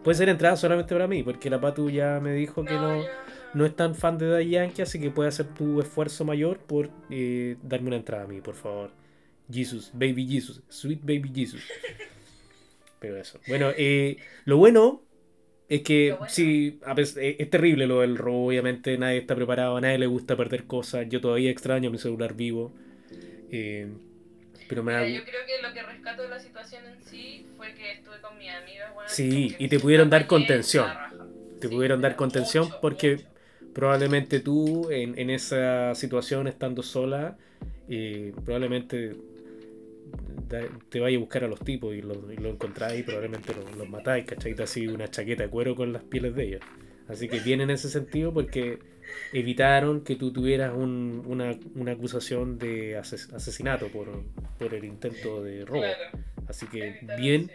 Puede 0.05 0.17
ser 0.17 0.29
entrada 0.29 0.57
solamente 0.57 0.95
para 0.95 1.07
mí, 1.07 1.23
porque 1.23 1.51
la 1.51 1.61
Patu 1.61 1.91
ya 1.91 2.21
me 2.21 2.33
dijo 2.33 2.65
que 2.65 2.75
no, 2.75 3.03
no 3.55 3.67
es 3.67 3.77
tan 3.77 3.95
fan 3.95 4.19
de 4.19 4.29
Daddy 4.29 4.51
Yankee, 4.51 4.83
así 4.83 5.01
que 5.01 5.11
puede 5.11 5.29
hacer 5.29 5.47
tu 5.47 5.81
esfuerzo 5.81 6.25
mayor 6.25 6.59
por 6.59 6.91
eh, 7.11 7.57
darme 7.63 7.89
una 7.89 7.97
entrada 7.97 8.25
a 8.25 8.27
mí, 8.27 8.41
por 8.41 8.55
favor. 8.55 8.91
Jesus, 9.51 9.91
baby 9.93 10.27
Jesus, 10.27 10.63
sweet 10.69 11.01
baby 11.03 11.31
Jesus. 11.35 11.63
Pero 13.01 13.17
eso. 13.17 13.41
Bueno, 13.49 13.71
eh, 13.77 14.19
lo 14.45 14.59
bueno 14.59 15.03
es 15.71 15.83
que 15.83 16.19
bueno. 16.19 16.27
sí, 16.29 16.81
eh, 17.19 17.37
es 17.41 17.51
terrible 17.51 17.87
lo 17.89 18.01
del 18.03 18.19
robo, 18.19 18.49
obviamente 18.49 18.99
nadie 18.99 19.19
está 19.19 19.37
preparado, 19.37 19.77
a 19.79 19.81
nadie 19.83 19.99
le 19.99 20.07
gusta 20.09 20.37
perder 20.37 20.67
cosas. 20.67 21.09
Yo 21.09 21.21
todavía 21.23 21.51
extraño 21.51 21.91
mi 21.91 21.99
celular 21.99 22.35
vivo. 22.35 22.75
eh, 23.51 23.93
pero 24.67 24.83
me 24.85 24.93
da... 24.95 25.01
Mira, 25.01 25.09
yo 25.09 25.25
creo 25.25 25.47
que 25.47 25.63
lo 25.63 25.73
que 25.73 25.83
rescato 25.83 26.23
de 26.23 26.29
la 26.29 26.39
situación 26.41 26.85
en 26.87 27.03
sí 27.03 27.47
fue 27.57 27.75
que 27.75 27.93
estuve 27.93 28.21
con 28.21 28.37
mi 28.39 28.49
amiga, 28.49 28.93
Sí, 29.05 29.57
y 29.59 29.69
te 29.69 29.81
pudieron 29.81 30.11
dar 30.11 30.27
contención. 30.27 31.01
te 31.59 31.69
Sí, 31.69 31.75
pudieron 31.75 32.01
dar 32.01 32.17
contención 32.17 32.67
mucho, 32.67 32.81
porque 32.81 33.17
mucho. 33.17 33.29
probablemente 33.73 34.41
tú 34.41 34.91
en, 34.91 35.19
en 35.19 35.31
esa 35.31 35.95
situación 35.95 36.47
estando 36.49 36.83
sola 36.83 37.39
eh, 37.89 38.35
probablemente 38.45 39.17
te 40.89 41.01
vaya 41.01 41.17
a 41.17 41.21
buscar 41.21 41.45
a 41.45 41.49
los 41.49 41.61
tipos 41.61 41.95
y 41.95 42.03
lo, 42.03 42.33
y 42.33 42.37
lo 42.37 42.49
encontráis 42.51 43.01
y 43.01 43.03
probablemente 43.03 43.55
los, 43.55 43.77
los 43.77 43.89
matáis, 43.89 44.25
¿cachai? 44.27 44.55
Así 44.61 44.87
una 44.87 45.09
chaqueta 45.11 45.45
de 45.45 45.49
cuero 45.49 45.75
con 45.77 45.93
las 45.93 46.03
pieles 46.03 46.35
de 46.35 46.45
ellos. 46.49 46.61
Así 47.09 47.29
que 47.29 47.41
bien 47.41 47.61
en 47.61 47.71
ese 47.71 47.89
sentido 47.89 48.33
porque 48.33 48.79
evitaron 49.33 50.03
que 50.03 50.17
tú 50.17 50.33
tuvieras 50.33 50.75
un- 50.75 51.23
una, 51.27 51.57
una 51.75 51.93
acusación 51.93 52.59
de 52.59 52.97
ases- 52.99 53.33
asesinato 53.33 53.89
por, 53.89 54.09
por 54.59 54.75
el 54.75 54.85
intento 54.85 55.43
de 55.43 55.65
robo. 55.65 55.83
Claro, 55.83 56.19
Así 56.49 56.67
que 56.67 56.95
bien. 57.17 57.51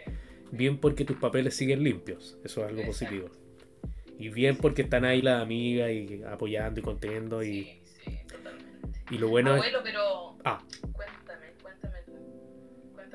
Bien 0.52 0.78
porque 0.78 1.04
tus 1.04 1.16
papeles 1.16 1.54
siguen 1.56 1.82
limpios, 1.82 2.38
eso 2.44 2.62
es 2.62 2.68
algo 2.68 2.84
positivo. 2.86 3.28
Y 4.16 4.28
bien 4.28 4.56
porque 4.56 4.82
están 4.82 5.04
ahí 5.04 5.20
las 5.20 5.42
amigas 5.42 5.90
y 5.90 6.22
apoyando 6.22 6.78
y 6.80 6.82
conteniendo 6.84 7.42
y, 7.42 7.64
Sí, 7.64 7.80
sí, 8.04 8.18
totalmente. 8.28 8.68
y 9.10 9.18
lo 9.18 9.28
bueno 9.28 9.50
es... 9.56 9.56
Abuelo, 9.62 9.80
pero 9.82 10.38
Ah, 10.44 10.62
cuéntame, 10.92 11.15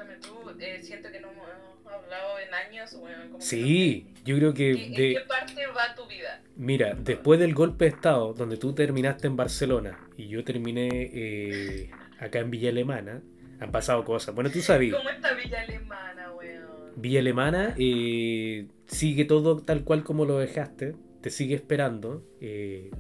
cuéntame 0.05 0.19
tú. 0.21 0.59
Eh, 0.59 0.79
siento 0.83 1.11
que 1.11 1.19
no 1.19 1.29
hemos 1.31 1.47
hablado 1.85 2.39
en 2.39 2.53
años, 2.53 2.93
weón. 2.93 3.21
como 3.27 3.37
que 3.39 3.43
Sí, 3.45 4.07
no 4.13 4.21
yo 4.25 4.37
creo 4.37 4.53
que... 4.53 4.73
¿Qué- 4.75 4.85
¿En 4.85 4.93
de- 4.93 5.13
qué 5.15 5.19
parte 5.27 5.67
va 5.67 5.95
tu 5.95 6.07
vida? 6.07 6.41
Mira, 6.55 6.93
después 6.93 7.39
del 7.39 7.53
golpe 7.53 7.85
de 7.85 7.91
Estado, 7.91 8.33
donde 8.33 8.57
tú 8.57 8.73
terminaste 8.73 9.27
en 9.27 9.35
Barcelona 9.35 9.99
y 10.17 10.27
yo 10.27 10.43
terminé 10.43 10.89
eh, 11.13 11.91
acá 12.19 12.39
en 12.39 12.51
Villa 12.51 12.69
Alemana, 12.69 13.21
han 13.59 13.71
pasado 13.71 14.03
cosas. 14.03 14.33
Bueno, 14.35 14.49
tú 14.51 14.61
sabías, 14.61 14.97
¿Cómo 14.97 15.09
está 15.09 15.33
Villa 15.33 15.61
Alemana, 15.61 16.31
weón? 16.33 16.61
Villa 16.95 17.19
Alemana 17.19 17.75
eh, 17.77 18.67
sigue 18.87 19.25
todo 19.25 19.57
tal 19.61 19.83
cual 19.83 20.03
como 20.03 20.25
lo 20.25 20.37
dejaste, 20.39 20.95
te 21.21 21.29
sigue 21.29 21.55
esperando. 21.55 22.23
eh, 22.41 22.91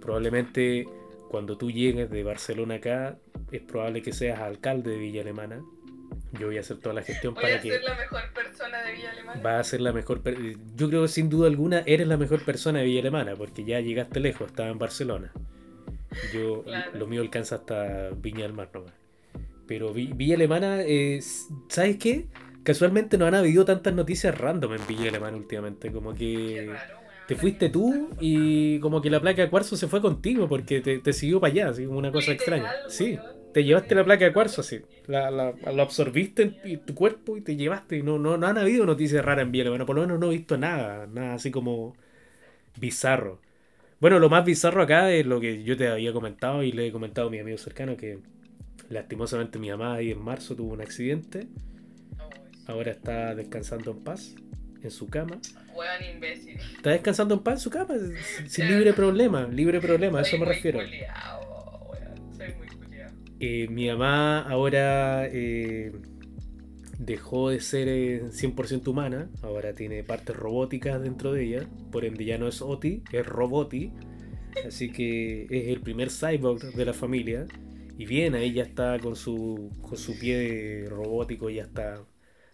probablemente 0.00 0.86
cuando 1.30 1.56
tú 1.56 1.70
llegues 1.70 2.10
de 2.10 2.22
Barcelona 2.22 2.74
acá, 2.76 3.18
es 3.50 3.62
probable 3.62 4.02
que 4.02 4.12
seas 4.12 4.38
alcalde 4.40 4.90
de 4.90 4.98
Villa 4.98 5.22
Alemana. 5.22 5.62
Yo 6.38 6.46
voy 6.48 6.56
a 6.56 6.60
hacer 6.60 6.78
toda 6.78 6.94
la 6.94 7.02
gestión 7.02 7.34
Voy 7.34 7.42
para 7.42 7.56
a 7.56 7.60
que... 7.60 7.70
ser 7.70 7.82
la 7.84 7.94
mejor 7.94 8.22
persona 8.34 8.82
de 8.82 8.92
Villa 8.92 9.10
Alemana. 9.10 9.42
Va 9.42 9.58
a 9.58 9.64
ser 9.64 9.80
la 9.80 9.92
mejor. 9.92 10.22
per- 10.22 10.36
Yo 10.76 10.88
creo 10.88 11.02
que 11.02 11.08
sin 11.08 11.28
duda 11.28 11.46
alguna 11.48 11.82
eres 11.86 12.06
la 12.08 12.16
mejor 12.16 12.44
persona 12.44 12.80
de 12.80 12.84
Villa 12.86 13.00
Alemana, 13.00 13.34
porque 13.36 13.64
ya 13.64 13.80
llegaste 13.80 14.20
lejos, 14.20 14.48
estaba 14.48 14.68
en 14.68 14.78
Barcelona. 14.78 15.32
Yo, 16.32 16.62
Claro. 16.62 16.90
lo 16.98 17.06
mío 17.06 17.20
alcanza 17.22 17.56
hasta 17.56 18.10
Viña 18.10 18.42
del 18.42 18.52
Mar 18.52 18.70
nomás. 18.72 18.92
Pero 19.66 19.92
Vi- 19.92 20.12
Villa 20.14 20.34
Alemana, 20.36 20.82
eh, 20.82 21.20
¿sabes 21.68 21.96
qué? 21.98 22.26
Casualmente 22.62 23.18
no 23.18 23.26
han 23.26 23.34
habido 23.34 23.64
tantas 23.64 23.92
noticias 23.94 24.36
random 24.36 24.74
en 24.74 24.86
Villa 24.86 25.08
Alemana 25.08 25.36
últimamente, 25.36 25.90
como 25.92 26.14
que 26.14 26.68
raro, 26.72 26.96
te 27.28 27.36
fuiste 27.36 27.68
tú 27.68 28.10
y 28.20 28.78
como 28.80 29.00
que 29.02 29.10
la 29.10 29.20
placa 29.20 29.42
de 29.42 29.50
cuarzo 29.50 29.76
se 29.76 29.86
fue 29.88 30.00
contigo 30.00 30.48
porque 30.48 30.80
te, 30.80 30.98
te 30.98 31.12
siguió 31.12 31.40
para 31.40 31.52
allá, 31.52 31.68
así 31.70 31.84
como 31.84 31.98
una 31.98 32.10
cosa 32.12 32.32
extraña. 32.32 32.70
Sí, 32.88 33.18
weón. 33.22 33.43
Te 33.54 33.64
llevaste 33.64 33.94
la 33.96 34.04
placa 34.04 34.26
de 34.26 34.34
cuarzo 34.34 34.60
así, 34.62 34.82
la, 35.06 35.30
la, 35.30 35.54
la 35.72 35.82
absorbiste 35.82 36.42
en, 36.42 36.56
en 36.64 36.80
tu 36.86 36.94
cuerpo 36.94 37.38
y 37.38 37.42
te 37.42 37.56
llevaste. 37.56 37.98
Y 37.98 38.02
no, 38.02 38.18
no, 38.18 38.36
no 38.36 38.46
han 38.48 38.58
habido 38.58 38.86
noticias 38.86 39.24
raras 39.24 39.44
en 39.44 39.52
Villa 39.52 39.64
Alemana, 39.64 39.86
por 39.86 39.96
lo 39.96 40.02
menos 40.02 40.20
no 40.20 40.28
he 40.28 40.36
visto 40.36 40.58
nada, 40.58 41.06
nada 41.06 41.34
así 41.34 41.50
como 41.52 41.96
bizarro. 42.76 43.40
Bueno, 44.00 44.18
lo 44.20 44.30
más 44.30 44.44
bizarro 44.44 44.82
acá 44.82 45.12
es 45.12 45.26
lo 45.26 45.40
que 45.40 45.64
yo 45.64 45.76
te 45.76 45.88
había 45.88 46.12
comentado 46.12 46.62
y 46.62 46.72
le 46.72 46.88
he 46.88 46.92
comentado 46.92 47.28
a 47.28 47.30
mi 47.30 47.38
amigo 47.40 47.58
cercano 47.58 47.96
que 47.96 48.20
lastimosamente 48.90 49.58
mi 49.58 49.70
mamá 49.70 49.94
ahí 49.96 50.10
en 50.12 50.22
marzo 50.22 50.56
tuvo 50.56 50.74
un 50.74 50.82
accidente, 50.82 51.48
ahora 52.66 52.90
está 52.92 53.34
descansando 53.34 53.90
en 53.92 54.04
paz 54.04 54.34
en 54.82 54.90
su 54.90 55.08
cama. 55.08 55.40
Weón 55.74 56.02
imbécil. 56.04 56.60
Está 56.76 56.90
descansando 56.90 57.34
en 57.34 57.42
paz 57.42 57.54
en 57.54 57.60
su 57.60 57.70
cama, 57.70 57.94
sin 58.46 58.68
libre 58.68 58.92
problema, 58.92 59.46
libre 59.48 59.80
problema, 59.80 60.18
a 60.20 60.22
eso 60.22 60.38
me 60.38 60.44
refiero. 60.46 60.78
culiao, 60.78 61.43
Eh, 63.40 63.68
mi 63.68 63.88
mamá 63.88 64.40
ahora 64.40 65.26
eh, 65.26 65.92
dejó 66.98 67.50
de 67.50 67.60
ser 67.60 67.88
eh, 67.88 68.22
100% 68.30 68.88
humana, 68.88 69.28
ahora 69.42 69.74
tiene 69.74 70.04
partes 70.04 70.36
robóticas 70.36 71.02
dentro 71.02 71.32
de 71.32 71.44
ella, 71.44 71.68
por 71.90 72.04
ende 72.04 72.24
ya 72.24 72.38
no 72.38 72.48
es 72.48 72.62
Oti, 72.62 73.02
es 73.12 73.26
Roboti, 73.26 73.92
así 74.66 74.90
que 74.90 75.44
es 75.50 75.68
el 75.68 75.80
primer 75.80 76.10
cyborg 76.10 76.74
de 76.74 76.84
la 76.84 76.92
familia. 76.92 77.46
Y 77.96 78.06
bien, 78.06 78.34
ahí 78.34 78.52
ya 78.52 78.64
está 78.64 78.98
con 78.98 79.14
su, 79.16 79.70
con 79.80 79.96
su 79.98 80.18
pie 80.18 80.86
robótico, 80.88 81.48
ya 81.50 81.62
está 81.62 82.04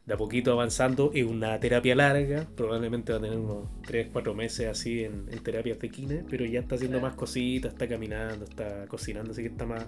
de 0.06 0.14
a 0.14 0.16
poquito 0.16 0.52
avanzando. 0.52 1.12
Es 1.14 1.24
una 1.24 1.58
terapia 1.60 1.94
larga, 1.94 2.46
probablemente 2.56 3.12
va 3.12 3.18
a 3.18 3.22
tener 3.22 3.38
unos 3.38 3.68
3-4 3.86 4.34
meses 4.34 4.68
así 4.68 5.04
en, 5.04 5.26
en 5.30 5.42
terapias 5.42 5.78
de 5.78 5.90
kine, 5.90 6.24
pero 6.28 6.44
ya 6.44 6.60
está 6.60 6.74
haciendo 6.74 7.00
más 7.00 7.14
cositas, 7.14 7.72
está 7.72 7.88
caminando, 7.88 8.44
está 8.44 8.86
cocinando, 8.86 9.32
así 9.32 9.42
que 9.42 9.48
está 9.48 9.66
más, 9.66 9.86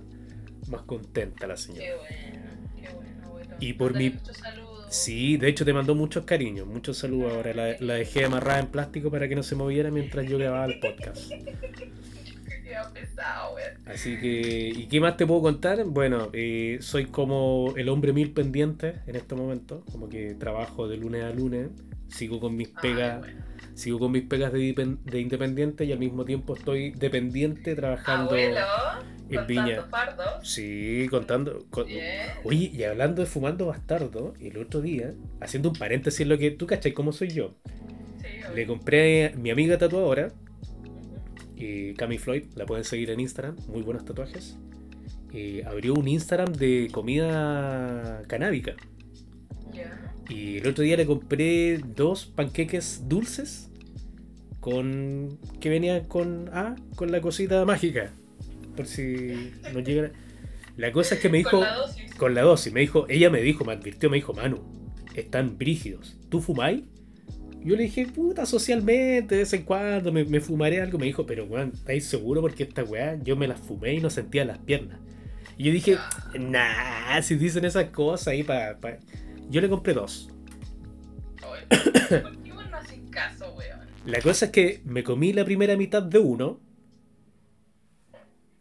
más 0.68 0.83
contenta 0.83 1.46
la 1.46 1.57
señora. 1.57 1.85
Qué 1.85 1.94
bueno, 1.96 2.96
qué 3.14 3.29
bueno. 3.29 3.57
Y 3.61 3.72
por 3.75 3.94
mi-. 3.94 4.14
Sí, 4.90 5.37
de 5.38 5.48
hecho 5.48 5.64
te 5.64 5.72
mandó 5.72 5.94
muchos 5.94 6.25
cariños, 6.25 6.66
muchos 6.66 6.98
saludos 6.98 7.33
ahora. 7.33 7.55
La, 7.55 7.77
la 7.81 7.94
dejé 7.94 8.25
amarrada 8.25 8.61
en 8.61 8.66
plástico 8.66 9.11
para 9.11 9.29
que 9.29 9.35
no 9.35 9.42
se 9.42 9.55
moviera 9.55 9.90
mientras 9.90 10.29
yo 10.29 10.38
grababa 10.38 10.66
el 10.66 10.81
podcast. 10.81 11.33
Pesado. 12.94 13.57
Así 13.87 14.18
que, 14.18 14.72
¿y 14.75 14.87
qué 14.87 15.01
más 15.01 15.16
te 15.16 15.27
puedo 15.27 15.42
contar? 15.42 15.85
Bueno, 15.85 16.31
eh, 16.33 16.79
soy 16.81 17.07
como 17.07 17.75
el 17.77 17.88
hombre 17.88 18.12
mil 18.12 18.33
pendientes 18.33 18.96
en 19.07 19.16
este 19.16 19.35
momento, 19.35 19.85
como 19.92 20.09
que 20.09 20.35
trabajo 20.35 20.88
de 20.88 20.96
lunes 20.96 21.25
a 21.25 21.31
lunes, 21.31 21.68
sigo 22.09 22.40
con 22.40 22.57
mis 22.57 22.68
pegas, 22.68 23.20
bueno. 23.20 23.52
Sigo 23.75 23.99
con 23.99 24.13
mis 24.13 24.23
pegas 24.25 24.53
de, 24.53 24.75
independiente 25.21 25.85
y 25.85 25.93
al 25.93 25.99
mismo 25.99 26.25
tiempo 26.25 26.55
estoy 26.57 26.91
dependiente 26.93 27.75
trabajando 27.75 28.31
Abuelo, 28.31 28.61
en 29.31 29.47
Viña. 29.47 29.83
fardos. 29.91 30.49
Sí, 30.49 31.07
contando. 31.11 31.65
con-. 31.71 31.87
Oye, 32.45 32.71
y 32.73 32.83
hablando 32.85 33.23
de 33.23 33.27
fumando 33.27 33.67
bastardo, 33.67 34.35
el 34.41 34.59
otro 34.59 34.81
día, 34.81 35.13
haciendo 35.41 35.71
un 35.71 35.77
paréntesis 35.77 36.21
en 36.21 36.29
lo 36.29 36.39
que 36.39 36.51
tú 36.51 36.67
cachai 36.67 36.93
cómo 36.93 37.13
soy 37.13 37.29
yo, 37.31 37.55
Sí, 38.21 38.29
le 38.55 38.67
compré 38.67 39.27
a 39.29 39.37
mi 39.37 39.51
amiga 39.51 39.79
tatuadora, 39.79 40.29
Ujú. 40.29 41.23
eh, 41.57 41.95
Cami 41.97 42.19
Floyd, 42.19 42.45
la 42.57 42.67
pueden 42.67 42.85
seguir 42.85 43.11
en 43.11 43.21
Instagram, 43.21 43.57
muy 43.69 43.83
buenos 43.83 44.05
tatuajes. 44.05 44.59
eh, 45.35 45.65
abrió 45.67 45.95
un 45.95 46.07
Instagram 46.09 46.53
de 46.53 46.89
comida 46.93 48.23
canábica. 48.29 48.75
Ya. 49.73 50.12
Y 50.29 50.59
el 50.59 50.69
otro 50.69 50.85
día 50.85 50.97
le 50.97 51.07
compré 51.07 51.79
dos 51.79 52.27
panqueques 52.27 53.09
dulces 53.09 53.71
con 54.61 55.39
que 55.61 55.69
venían 55.69 56.05
con 56.05 56.49
ah, 56.53 56.77
con 56.95 57.11
la 57.13 57.21
cosita 57.21 57.65
mágica. 57.65 58.13
Por 58.77 58.87
si 58.87 59.53
no 59.73 59.81
llega. 59.81 60.13
La 60.77 60.93
cosa 60.93 61.17
es 61.17 61.21
que 61.21 61.29
me 61.29 61.39
dijo 61.39 61.51
Con 61.51 61.61
la 61.61 61.75
dosis. 61.75 62.15
con 62.15 62.35
la 62.35 62.43
dosis, 62.43 62.73
me 62.73 62.81
dijo, 62.81 63.07
ella 63.09 63.29
me 63.29 63.43
dijo, 63.43 63.65
me 63.65 63.73
advirtió, 63.75 64.09
me 64.09 64.17
dijo, 64.17 64.33
Manu, 64.33 64.63
están 65.15 65.59
brígidos. 65.59 66.17
¿Tú 66.31 66.41
fumáis? 66.41 66.85
Yo 67.65 67.77
le 67.77 67.85
dije, 67.85 68.07
puta, 68.07 68.47
socialmente, 68.47 69.35
de 69.35 69.43
vez 69.43 69.53
en 69.53 69.63
cuando 69.63 70.11
me, 70.13 70.25
me 70.25 70.41
fumaré 70.41 70.81
algo. 70.81 70.99
Me 70.99 71.07
dijo, 71.07 71.27
pero 71.27 71.45
weón, 71.45 71.73
¿estáis 71.75 72.07
seguro? 72.07 72.41
Porque 72.41 72.65
esta 72.65 72.83
weá, 72.83 73.19
yo 73.23 73.37
me 73.37 73.47
las 73.47 73.61
fumé 73.61 73.95
y 73.95 74.01
no 74.01 74.11
sentía 74.11 74.45
las 74.45 74.59
piernas. 74.59 74.99
Y 75.59 75.65
yo 75.65 75.73
dije, 75.73 75.99
nah, 76.39 77.21
si 77.23 77.37
dicen 77.37 77.65
esas 77.65 77.91
cosas 77.91 78.29
ahí 78.29 78.43
para. 78.43 78.79
Yo 79.53 79.61
le 79.61 79.69
compré 79.69 79.93
dos. 79.93 80.31
Oye, 81.47 81.67
¿Por 82.23 82.38
qué 82.43 82.53
vos 82.53 82.71
no 82.71 82.77
haces 82.79 83.01
caso, 83.11 83.53
weón? 83.55 83.81
La 84.07 84.19
cosa 84.23 84.47
es 84.47 84.51
que 84.51 84.81
me 84.87 85.05
comí 85.05 85.35
la 85.35 85.45
primera 85.45 85.77
mitad 85.77 86.03
de 86.03 86.19
uno. 86.19 86.59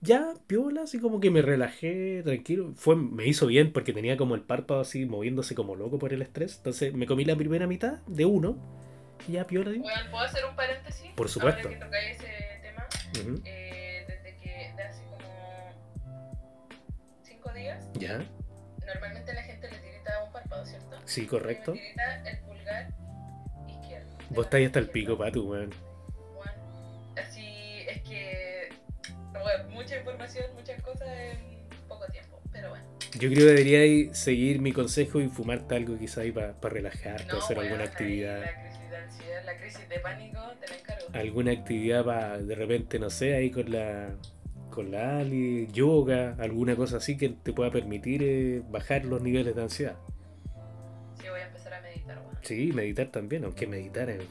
Ya, 0.01 0.33
piola, 0.47 0.81
así 0.81 0.99
como 0.99 1.21
que 1.21 1.31
me 1.31 1.41
relajé, 1.41 2.23
tranquilo. 2.25 2.73
Fue, 2.75 2.97
me 2.97 3.25
hizo 3.25 3.47
bien 3.47 3.71
porque 3.71 3.93
tenía 3.93 4.17
como 4.17 4.35
el 4.35 4.41
párpado 4.41 4.81
así 4.81 5.05
moviéndose 5.05 5.55
como 5.55 5.77
loco 5.77 5.97
por 5.97 6.11
el 6.11 6.21
estrés. 6.21 6.57
Entonces 6.57 6.93
me 6.93 7.05
comí 7.05 7.23
la 7.23 7.37
primera 7.37 7.67
mitad 7.67 7.99
de 8.07 8.25
uno. 8.25 8.57
Y 9.29 9.33
ya, 9.33 9.47
piola. 9.47 9.69
Weón, 9.69 9.83
¿puedo 10.11 10.25
hacer 10.25 10.43
un 10.43 10.57
paréntesis? 10.57 11.07
Por 11.15 11.29
supuesto. 11.29 11.69
Ahora 11.69 11.79
que 11.79 11.85
tocáis 11.85 12.17
ese 12.17 12.59
tema. 12.63 12.85
Ujú, 13.21 13.41
Eh, 13.45 14.05
desde 14.09 14.35
que 14.43 14.73
de 14.75 14.83
hace 14.83 15.03
como 15.05 15.71
cinco 17.23 17.53
días, 17.53 17.87
Ya, 17.97 18.25
sí, 21.11 21.25
correcto. 21.25 21.73
Me 21.73 21.79
tirita 21.79 22.29
el 22.29 22.39
pulgar 22.39 22.93
izquierdo. 23.67 24.17
Vos 24.29 24.45
estáis 24.45 24.67
hasta 24.67 24.79
el 24.79 24.89
pico, 24.89 25.17
patu, 25.17 25.51
weón. 25.51 25.71
Así 27.17 27.81
es 27.87 28.01
que. 28.03 28.69
Bueno, 29.33 29.69
mucha 29.71 29.97
información, 29.97 30.45
muchas 30.55 30.81
cosas 30.81 31.07
en 31.09 31.67
poco 31.87 32.05
tiempo. 32.07 32.39
Pero 32.51 32.69
bueno. 32.69 32.85
Yo 33.13 33.29
creo 33.29 33.33
que 33.33 33.43
deberíais 33.43 34.17
seguir 34.17 34.61
mi 34.61 34.71
consejo 34.71 35.19
y 35.19 35.27
fumarte 35.27 35.75
algo 35.75 35.97
quizá 35.97 36.21
ahí 36.21 36.31
para 36.31 36.53
relajarte, 36.61 37.25
No, 37.31 37.39
hacer 37.39 37.59
alguna 37.59 37.83
actividad. 37.83 38.39
La 38.39 38.61
crisis 38.61 38.89
de 38.89 38.97
ansiedad, 38.97 39.45
la 39.45 39.57
crisis 39.57 39.89
de 39.89 39.99
pánico, 39.99 40.39
te 40.61 40.67
la 40.67 40.75
encargo. 40.77 41.07
alguna 41.13 41.51
actividad 41.51 42.05
para 42.05 42.37
de 42.37 42.55
repente, 42.55 42.99
no 42.99 43.09
sé, 43.09 43.35
ahí 43.35 43.51
con 43.51 43.69
la 43.71 44.15
con 44.69 44.89
la 44.89 45.19
Ali, 45.19 45.67
yoga, 45.73 46.37
alguna 46.39 46.77
cosa 46.77 46.97
así 46.97 47.17
que 47.17 47.27
te 47.29 47.51
pueda 47.51 47.69
permitir 47.71 48.23
eh, 48.23 48.61
bajar 48.69 49.03
los 49.03 49.21
niveles 49.21 49.53
de 49.53 49.61
ansiedad. 49.61 49.97
Sí, 52.41 52.71
meditar 52.73 53.07
también, 53.07 53.43
aunque 53.45 53.67
meditar 53.67 54.09
es, 54.09 54.23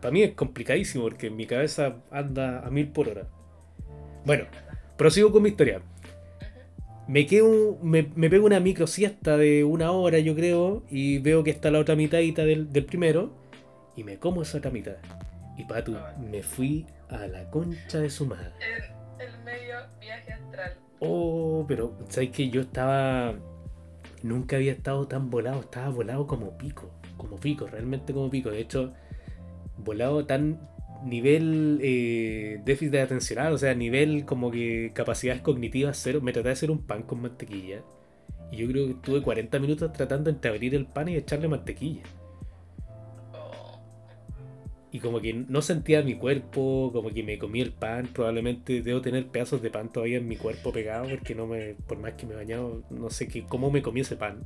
para 0.00 0.10
mí 0.10 0.22
es 0.22 0.32
complicadísimo 0.34 1.04
porque 1.04 1.30
mi 1.30 1.46
cabeza 1.46 1.96
anda 2.10 2.60
a 2.66 2.70
mil 2.70 2.88
por 2.88 3.08
hora. 3.08 3.28
Bueno, 4.24 4.44
prosigo 4.96 5.30
con 5.32 5.42
mi 5.42 5.50
historia. 5.50 5.80
Me 7.06 7.26
quedo, 7.26 7.78
me, 7.82 8.10
me 8.14 8.30
pego 8.30 8.46
una 8.46 8.60
micro 8.60 8.86
siesta 8.86 9.36
de 9.36 9.62
una 9.62 9.92
hora, 9.92 10.18
yo 10.18 10.34
creo, 10.34 10.84
y 10.90 11.18
veo 11.18 11.44
que 11.44 11.50
está 11.50 11.70
la 11.70 11.78
otra 11.78 11.96
mitadita 11.96 12.44
del, 12.44 12.72
del 12.72 12.86
primero, 12.86 13.30
y 13.94 14.04
me 14.04 14.18
como 14.18 14.42
esa 14.42 14.58
otra 14.58 14.70
mitad. 14.70 14.96
Y 15.56 15.64
patu, 15.64 15.94
me 16.18 16.42
fui 16.42 16.86
a 17.08 17.26
la 17.26 17.50
concha 17.50 18.00
de 18.00 18.10
su 18.10 18.26
madre. 18.26 18.50
El, 19.18 19.26
el 19.26 19.44
medio 19.44 19.76
viaje 20.00 20.32
astral. 20.32 20.78
Oh, 21.00 21.64
pero 21.68 21.96
sabes 22.08 22.30
que 22.30 22.48
yo 22.48 22.62
estaba. 22.62 23.34
Nunca 24.24 24.56
había 24.56 24.72
estado 24.72 25.06
tan 25.06 25.28
volado, 25.28 25.60
estaba 25.60 25.90
volado 25.90 26.26
como 26.26 26.56
pico. 26.56 26.90
Como 27.18 27.36
pico, 27.36 27.66
realmente 27.66 28.14
como 28.14 28.30
pico. 28.30 28.50
De 28.50 28.58
hecho, 28.58 28.94
volado 29.76 30.24
tan 30.24 30.58
nivel 31.04 31.78
eh, 31.82 32.58
déficit 32.64 32.94
atencional, 32.94 33.52
o 33.52 33.58
sea, 33.58 33.74
nivel 33.74 34.24
como 34.24 34.50
que 34.50 34.92
capacidades 34.94 35.42
cognitivas 35.42 36.00
cero. 36.02 36.20
Me 36.22 36.32
traté 36.32 36.48
de 36.48 36.52
hacer 36.54 36.70
un 36.70 36.86
pan 36.86 37.02
con 37.02 37.20
mantequilla 37.20 37.82
Y 38.50 38.56
yo 38.56 38.66
creo 38.66 38.86
que 38.86 38.92
estuve 38.92 39.20
40 39.20 39.58
minutos 39.58 39.92
tratando 39.92 40.32
de 40.32 40.48
abrir 40.48 40.74
el 40.74 40.86
pan 40.86 41.10
y 41.10 41.16
echarle 41.16 41.46
mantequilla. 41.46 42.02
Y 44.94 45.00
como 45.00 45.20
que 45.20 45.32
no 45.34 45.60
sentía 45.60 46.02
mi 46.02 46.14
cuerpo, 46.14 46.90
como 46.92 47.10
que 47.10 47.24
me 47.24 47.36
comí 47.36 47.60
el 47.60 47.72
pan. 47.72 48.06
Probablemente 48.06 48.80
debo 48.80 49.00
tener 49.00 49.26
pedazos 49.26 49.60
de 49.60 49.68
pan 49.68 49.90
todavía 49.92 50.18
en 50.18 50.28
mi 50.28 50.36
cuerpo 50.36 50.72
pegado 50.72 51.08
porque 51.08 51.34
no 51.34 51.48
me, 51.48 51.74
por 51.74 51.98
más 51.98 52.12
que 52.12 52.26
me 52.26 52.34
he 52.34 52.36
bañado, 52.36 52.84
no 52.90 53.10
sé 53.10 53.26
qué, 53.26 53.44
cómo 53.44 53.72
me 53.72 53.82
comí 53.82 54.02
ese 54.02 54.14
pan. 54.14 54.44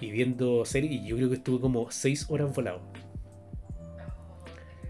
Y 0.00 0.10
viendo 0.10 0.64
serie, 0.64 0.90
y 0.90 1.06
yo 1.06 1.16
creo 1.16 1.28
que 1.28 1.34
estuve 1.34 1.60
como 1.60 1.90
6 1.90 2.26
horas 2.30 2.54
volado. 2.54 2.80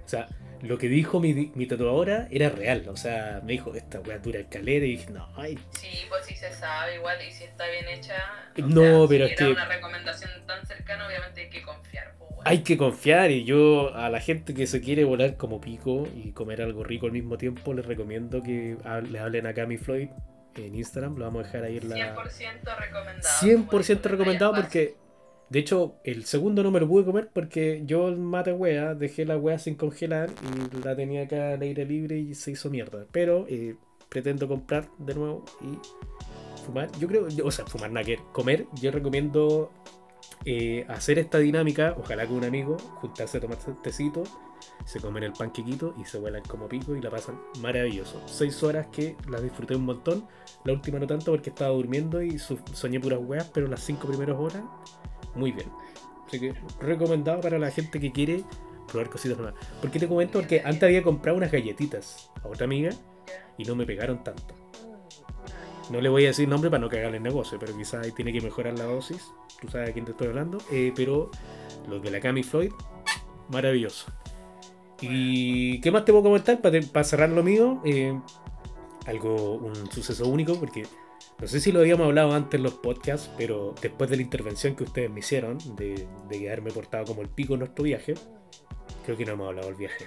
O 0.04 0.08
sea, 0.08 0.28
lo 0.62 0.78
que 0.78 0.88
dijo 0.88 1.18
mi, 1.18 1.34
mi 1.56 1.66
tatuadora 1.66 2.28
era 2.30 2.48
real. 2.48 2.88
O 2.88 2.96
sea, 2.96 3.40
me 3.44 3.54
dijo, 3.54 3.74
esta 3.74 3.98
weá 3.98 4.18
dura 4.20 4.38
escalera. 4.38 4.86
Y 4.86 4.90
dije, 4.92 5.10
no, 5.10 5.28
ay, 5.34 5.58
Sí, 5.72 5.88
pues 6.08 6.24
sí 6.24 6.36
se 6.36 6.52
sabe 6.52 6.94
igual 6.96 7.16
y 7.28 7.32
si 7.32 7.42
está 7.42 7.64
bien 7.68 7.88
hecha. 7.88 8.14
No, 8.58 8.80
sea, 9.00 9.08
pero 9.08 9.26
si 9.26 9.32
es 9.32 9.40
era 9.40 9.46
que- 9.48 9.52
una 9.54 9.64
recomendación 9.66 10.30
tan 10.46 10.64
cercana, 10.66 11.06
obviamente 11.08 11.40
hay 11.40 11.50
que 11.50 11.62
confiar. 11.62 12.14
Hay 12.46 12.62
que 12.62 12.76
confiar. 12.76 13.30
Y 13.30 13.44
yo 13.44 13.94
a 13.94 14.08
la 14.08 14.20
gente 14.20 14.54
que 14.54 14.66
se 14.66 14.80
quiere 14.80 15.04
volar 15.04 15.36
como 15.36 15.60
pico 15.60 16.06
y 16.14 16.30
comer 16.30 16.62
algo 16.62 16.84
rico 16.84 17.06
al 17.06 17.12
mismo 17.12 17.36
tiempo, 17.36 17.74
les 17.74 17.84
recomiendo 17.84 18.42
que 18.42 18.76
le 19.10 19.18
hablen 19.18 19.46
a 19.46 19.54
Cami 19.54 19.78
Floyd 19.78 20.08
en 20.54 20.74
Instagram. 20.74 21.16
Lo 21.16 21.24
vamos 21.24 21.42
a 21.42 21.46
dejar 21.46 21.64
ahí 21.64 21.78
en 21.78 21.88
la... 21.88 22.14
100% 22.14 22.76
recomendado. 22.78 23.34
100% 23.40 24.00
como 24.00 24.12
recomendado 24.12 24.54
porque, 24.54 24.94
de 25.50 25.58
hecho, 25.58 25.96
el 26.04 26.24
segundo 26.24 26.62
no 26.62 26.70
me 26.70 26.78
lo 26.78 26.86
pude 26.86 27.04
comer 27.04 27.30
porque 27.32 27.82
yo 27.84 28.08
el 28.08 28.16
mate 28.16 28.52
wea, 28.52 28.94
dejé 28.94 29.24
la 29.24 29.36
wea 29.36 29.58
sin 29.58 29.74
congelar 29.74 30.30
y 30.30 30.84
la 30.84 30.94
tenía 30.94 31.24
acá 31.24 31.54
al 31.54 31.62
aire 31.62 31.84
libre 31.84 32.16
y 32.16 32.34
se 32.34 32.52
hizo 32.52 32.70
mierda. 32.70 33.06
Pero 33.10 33.46
eh, 33.48 33.74
pretendo 34.08 34.46
comprar 34.46 34.88
de 34.98 35.14
nuevo 35.16 35.44
y 35.62 36.62
fumar. 36.64 36.92
Yo 37.00 37.08
creo, 37.08 37.26
o 37.42 37.50
sea, 37.50 37.66
fumar 37.66 37.90
nada 37.90 38.06
que 38.06 38.20
comer. 38.32 38.66
Yo 38.80 38.92
recomiendo 38.92 39.72
eh, 40.48 40.86
hacer 40.88 41.18
esta 41.18 41.38
dinámica, 41.38 41.96
ojalá 41.98 42.24
con 42.24 42.36
un 42.36 42.44
amigo, 42.44 42.76
juntarse 43.00 43.38
a 43.38 43.40
tomar 43.40 43.58
tecito, 43.82 44.22
se 44.84 45.00
comen 45.00 45.24
el 45.24 45.32
panquequito 45.32 45.92
y 46.00 46.04
se 46.04 46.18
vuelan 46.18 46.44
como 46.44 46.68
pico 46.68 46.94
y 46.94 47.02
la 47.02 47.10
pasan 47.10 47.40
maravilloso. 47.60 48.22
Seis 48.26 48.62
horas 48.62 48.86
que 48.92 49.16
las 49.28 49.42
disfruté 49.42 49.74
un 49.74 49.84
montón. 49.84 50.28
La 50.64 50.72
última 50.72 51.00
no 51.00 51.06
tanto 51.08 51.32
porque 51.32 51.50
estaba 51.50 51.72
durmiendo 51.72 52.22
y 52.22 52.38
soñé 52.38 53.00
puras 53.00 53.18
weas, 53.20 53.50
pero 53.52 53.66
las 53.66 53.80
cinco 53.80 54.06
primeras 54.06 54.38
horas, 54.38 54.62
muy 55.34 55.50
bien. 55.50 55.68
Así 56.28 56.38
que 56.38 56.54
recomendado 56.80 57.40
para 57.40 57.58
la 57.58 57.72
gente 57.72 57.98
que 57.98 58.12
quiere 58.12 58.44
probar 58.86 59.10
cositas 59.10 59.38
nuevas. 59.38 59.54
¿Por 59.80 59.90
qué 59.90 59.98
te 59.98 60.06
comento? 60.06 60.38
Porque 60.38 60.62
antes 60.64 60.84
había 60.84 61.02
comprado 61.02 61.38
unas 61.38 61.50
galletitas 61.50 62.30
a 62.44 62.46
otra 62.46 62.66
amiga 62.66 62.90
y 63.58 63.64
no 63.64 63.74
me 63.74 63.84
pegaron 63.84 64.22
tanto. 64.22 64.65
No 65.90 66.00
le 66.00 66.08
voy 66.08 66.24
a 66.24 66.28
decir 66.28 66.48
nombre 66.48 66.70
para 66.70 66.80
no 66.80 66.88
cagarle 66.88 67.18
el 67.18 67.22
negocio, 67.22 67.58
pero 67.58 67.76
quizás 67.76 68.04
ahí 68.04 68.12
tiene 68.12 68.32
que 68.32 68.40
mejorar 68.40 68.76
la 68.78 68.84
dosis. 68.84 69.30
Tú 69.60 69.68
sabes 69.68 69.90
a 69.90 69.92
quién 69.92 70.04
te 70.04 70.10
estoy 70.12 70.28
hablando. 70.28 70.58
Eh, 70.70 70.92
pero 70.94 71.30
los 71.88 72.02
de 72.02 72.10
la 72.10 72.20
Cami 72.20 72.42
Floyd, 72.42 72.72
maravilloso. 73.48 74.12
¿Y 75.00 75.80
qué 75.80 75.90
más 75.90 76.04
te 76.04 76.12
puedo 76.12 76.24
comentar 76.24 76.60
para, 76.60 77.04
cerrar 77.04 77.30
lo 77.30 77.42
mío? 77.42 77.80
Eh, 77.84 78.18
algo, 79.06 79.54
un 79.54 79.90
suceso 79.92 80.26
único, 80.26 80.58
porque 80.58 80.84
no 81.38 81.46
sé 81.46 81.60
si 81.60 81.70
lo 81.70 81.80
habíamos 81.80 82.06
hablado 82.06 82.32
antes 82.32 82.58
en 82.58 82.64
los 82.64 82.74
podcasts, 82.74 83.30
pero 83.36 83.74
después 83.80 84.10
de 84.10 84.16
la 84.16 84.22
intervención 84.22 84.74
que 84.74 84.84
ustedes 84.84 85.10
me 85.10 85.20
hicieron, 85.20 85.58
de, 85.76 86.08
de 86.28 86.46
haberme 86.48 86.70
portado 86.70 87.04
como 87.04 87.22
el 87.22 87.28
pico 87.28 87.54
en 87.54 87.60
nuestro 87.60 87.84
viaje, 87.84 88.14
creo 89.04 89.16
que 89.16 89.24
no 89.24 89.32
hemos 89.32 89.48
hablado 89.48 89.68
del 89.68 89.76
viaje. 89.76 90.06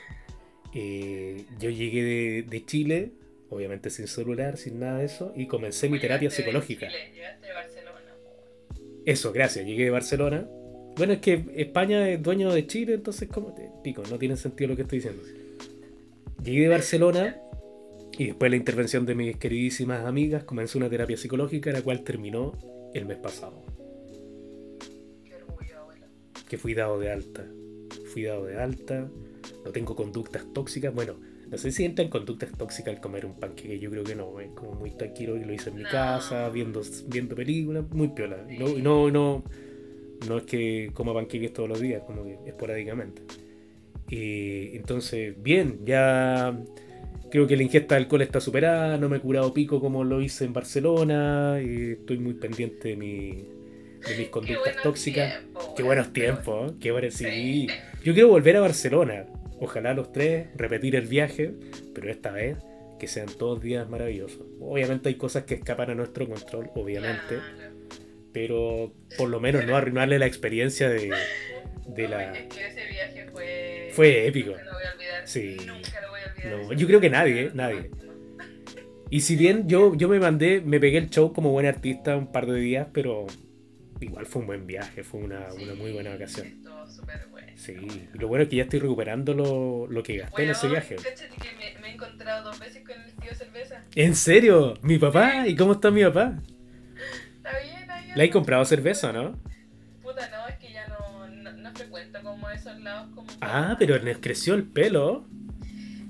Eh, 0.73 1.45
yo 1.59 1.69
llegué 1.69 2.03
de, 2.03 2.43
de 2.43 2.65
Chile, 2.65 3.13
obviamente 3.49 3.89
sin 3.89 4.07
celular, 4.07 4.57
sin 4.57 4.79
nada 4.79 4.99
de 4.99 5.05
eso, 5.05 5.33
y 5.35 5.47
comencé 5.47 5.89
mi 5.89 5.99
terapia 5.99 6.29
Llegaste 6.29 6.41
de 6.41 6.47
psicológica. 6.47 6.87
Chile, 6.87 7.11
llegaste 7.13 7.47
de 7.47 7.53
Barcelona. 7.53 7.99
Eso, 9.05 9.31
gracias, 9.31 9.65
llegué 9.65 9.85
de 9.85 9.89
Barcelona. 9.89 10.47
Bueno, 10.97 11.13
es 11.13 11.19
que 11.19 11.45
España 11.55 12.09
es 12.09 12.21
dueño 12.21 12.51
de 12.51 12.67
Chile, 12.67 12.95
entonces, 12.95 13.29
como 13.29 13.53
te 13.53 13.69
pico? 13.83 14.03
No 14.09 14.19
tiene 14.19 14.35
sentido 14.35 14.69
lo 14.69 14.75
que 14.75 14.81
estoy 14.83 14.99
diciendo. 14.99 15.23
Llegué 16.43 16.63
de 16.63 16.67
Barcelona 16.69 17.37
y 18.17 18.25
después 18.27 18.47
de 18.47 18.49
la 18.51 18.55
intervención 18.57 19.05
de 19.05 19.15
mis 19.15 19.37
queridísimas 19.37 20.05
amigas, 20.05 20.43
comencé 20.43 20.77
una 20.77 20.89
terapia 20.89 21.15
psicológica, 21.15 21.71
la 21.71 21.81
cual 21.81 22.03
terminó 22.03 22.51
el 22.93 23.05
mes 23.05 23.17
pasado. 23.17 23.63
Qué 25.23 25.35
orgullo, 25.35 25.79
abuela. 25.79 26.07
Que 26.49 26.57
fui 26.57 26.73
dado 26.73 26.99
de 26.99 27.11
alta. 27.11 27.45
Fui 28.11 28.23
dado 28.23 28.45
de 28.45 28.57
alta. 28.59 29.09
No 29.63 29.71
tengo 29.71 29.95
conductas 29.95 30.45
tóxicas. 30.53 30.93
Bueno, 30.93 31.19
no 31.51 31.57
sé 31.57 31.71
si 31.71 31.83
entra 31.85 32.03
en 32.05 32.11
conductas 32.11 32.51
tóxicas 32.57 32.93
al 32.95 33.01
comer 33.01 33.25
un 33.25 33.33
panqueque. 33.39 33.79
Yo 33.79 33.89
creo 33.89 34.03
que 34.03 34.15
no. 34.15 34.39
Es 34.39 34.49
como 34.51 34.73
muy 34.73 34.91
tranquilo 34.91 35.35
y 35.37 35.43
lo 35.43 35.53
hice 35.53 35.69
en 35.69 35.77
mi 35.77 35.83
No. 35.83 35.89
casa, 35.89 36.49
viendo, 36.49 36.81
viendo 37.07 37.35
películas. 37.35 37.85
Muy 37.91 38.09
piola. 38.09 38.37
No, 38.57 38.67
no, 38.77 39.09
no, 39.11 39.43
no 40.27 40.37
es 40.37 40.43
que 40.43 40.91
coma 40.93 41.13
panqueques 41.13 41.51
todos 41.53 41.67
los 41.69 41.79
días, 41.81 42.03
como 42.05 42.23
que 42.23 42.37
esporádicamente. 42.45 43.23
Y 44.09 44.75
entonces, 44.75 45.35
bien, 45.41 45.79
ya 45.85 46.57
creo 47.31 47.45
que 47.47 47.55
la 47.57 47.63
ingesta 47.63 47.95
de 47.95 48.01
alcohol 48.01 48.21
está 48.21 48.39
superada. 48.39 48.97
No 48.97 49.09
me 49.09 49.17
he 49.17 49.19
curado 49.19 49.53
pico 49.53 49.79
como 49.79 50.03
lo 50.03 50.21
hice 50.21 50.45
en 50.45 50.53
Barcelona. 50.53 51.59
Y 51.63 51.91
estoy 51.93 52.17
muy 52.19 52.33
pendiente 52.35 52.89
de, 52.89 52.95
mi, 52.95 53.27
de 53.31 53.47
mis 54.09 54.17
Qué 54.17 54.29
conductas 54.29 54.63
buenos 54.65 54.83
tóxicas. 54.83 55.33
tiempos, 55.39 55.69
Qué 55.75 55.83
buenos 55.83 56.13
tiempos, 56.13 56.73
qué 56.79 56.91
buenos 56.91 57.13
sí. 57.13 57.25
Sí. 57.25 57.67
Yo 58.03 58.13
quiero 58.13 58.29
volver 58.29 58.57
a 58.57 58.61
Barcelona. 58.61 59.25
Ojalá 59.59 59.93
los 59.93 60.11
tres, 60.11 60.47
repetir 60.55 60.95
el 60.95 61.07
viaje, 61.07 61.53
pero 61.93 62.09
esta 62.09 62.31
vez 62.31 62.57
que 62.99 63.07
sean 63.07 63.27
todos 63.37 63.61
días 63.61 63.89
maravillosos. 63.89 64.41
Obviamente 64.59 65.09
hay 65.09 65.15
cosas 65.15 65.43
que 65.43 65.55
escapan 65.55 65.89
a 65.91 65.95
nuestro 65.95 66.27
control, 66.27 66.69
obviamente, 66.75 67.37
Claro. 67.37 67.75
pero 68.33 68.93
por 69.17 69.29
lo 69.29 69.39
menos 69.39 69.65
no 69.65 69.75
arruinarle 69.75 70.19
la 70.19 70.25
experiencia 70.25 70.89
de, 70.89 71.09
de 71.87 72.03
No, 72.03 72.09
la... 72.09 72.33
Es 72.37 72.53
que 72.53 72.67
ese 72.67 72.85
viaje 72.89 73.25
fue. 73.31 73.89
Fue 73.93 74.27
épico. 74.27 74.51
Nunca 74.51 74.63
lo 74.65 74.71
voy 74.73 74.83
a 74.83 74.93
olvidar. 74.93 75.27
Sí. 75.27 75.57
Nunca 75.65 76.01
lo 76.01 76.09
voy 76.09 76.19
a 76.21 76.31
olvidar. 76.33 76.67
No, 76.67 76.73
yo 76.73 76.87
creo 76.87 76.99
que 77.01 77.09
nadie, 77.09 77.41
¿eh? 77.43 77.51
Nadie. 77.53 77.89
Y 79.09 79.21
si 79.21 79.35
bien 79.35 79.67
yo, 79.67 79.95
yo 79.95 80.07
me 80.07 80.19
mandé, 80.19 80.61
me 80.61 80.79
pegué 80.79 80.97
el 80.99 81.09
show 81.09 81.33
como 81.33 81.51
buen 81.51 81.65
artista 81.65 82.15
un 82.15 82.31
par 82.31 82.45
de 82.45 82.59
días, 82.59 82.87
pero 82.93 83.25
igual 83.99 84.25
fue 84.27 84.41
un 84.41 84.47
buen 84.47 84.67
viaje, 84.67 85.03
fue 85.03 85.21
una, 85.21 85.47
una 85.53 85.73
muy 85.73 85.91
buena 85.93 86.11
vacación. 86.11 86.61
Estuvo 86.89 87.05
súper 87.05 87.27
bueno. 87.29 87.47
Sí, 87.55 87.73
y 88.13 88.17
lo 88.17 88.27
bueno 88.27 88.43
es 88.43 88.49
que 88.49 88.55
ya 88.57 88.63
estoy 88.63 88.79
recuperando 88.79 89.33
lo, 89.33 89.87
lo 89.87 90.03
que 90.03 90.17
gasté 90.17 90.43
en 90.43 90.49
ese 90.49 90.67
viaje. 90.67 90.95
que 90.95 91.73
me, 91.75 91.81
me 91.81 91.87
he 91.89 91.93
encontrado 91.93 92.43
dos 92.45 92.59
veces 92.59 92.83
con 92.85 92.99
el 93.01 93.11
tío 93.13 93.33
cerveza. 93.35 93.83
¿En 93.95 94.15
serio? 94.15 94.75
¿Mi 94.81 94.97
papá? 94.97 95.47
¿Y 95.47 95.55
cómo 95.55 95.73
está 95.73 95.91
mi 95.91 96.03
papá? 96.03 96.35
Está 97.37 97.51
bien, 97.59 97.89
ahí. 97.91 98.05
¿Le 98.07 98.11
has 98.13 98.19
anda. 98.21 98.29
comprado 98.31 98.65
cerveza, 98.65 99.11
no? 99.13 99.37
Puta, 100.01 100.29
no, 100.29 100.47
es 100.47 100.55
que 100.57 100.71
ya 100.71 100.87
no, 100.87 101.27
no, 101.27 101.51
no 101.51 101.71
frecuento 101.73 102.21
como 102.23 102.49
esos 102.49 102.79
lados 102.79 103.09
como. 103.13 103.27
Ah, 103.41 103.75
pero 103.77 103.97
les 103.99 104.17
creció 104.19 104.53
el 104.55 104.63
pelo. 104.63 105.25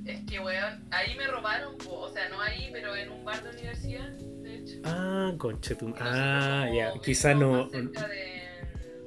Es 0.05 0.21
que, 0.25 0.39
weón, 0.39 0.85
ahí 0.91 1.15
me 1.17 1.27
robaron, 1.27 1.75
o 1.87 2.09
sea, 2.09 2.29
no 2.29 2.41
ahí, 2.41 2.69
pero 2.71 2.95
en 2.95 3.09
un 3.11 3.23
bar 3.25 3.43
de 3.43 3.49
universidad, 3.51 4.09
de 4.09 4.55
hecho. 4.57 4.79
Ah, 4.83 5.33
conchetum. 5.37 5.93
Ah, 5.99 6.65
ya. 6.67 6.71
vivimos 6.87 7.05
Quizás 7.05 7.35
no. 7.35 7.63
más 7.63 7.71
cerca 7.71 8.07
de- 8.07 8.38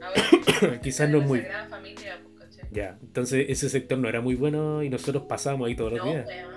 ahora, 0.02 0.80
Quizás 0.82 1.08
no 1.10 1.18
la 1.18 1.26
muy- 1.26 1.40
Familia, 1.70 2.20
pues. 2.38 2.58
Ya, 2.70 2.98
entonces 3.02 3.46
ese 3.48 3.68
sector 3.68 3.98
no 3.98 4.08
era 4.08 4.20
muy 4.20 4.34
bueno 4.34 4.82
y 4.82 4.88
nosotros 4.88 5.24
pasamos 5.28 5.68
ahí 5.68 5.74
todos 5.76 5.92
los 5.92 6.04
No, 6.04 6.10
días. 6.12 6.26
weón, 6.26 6.54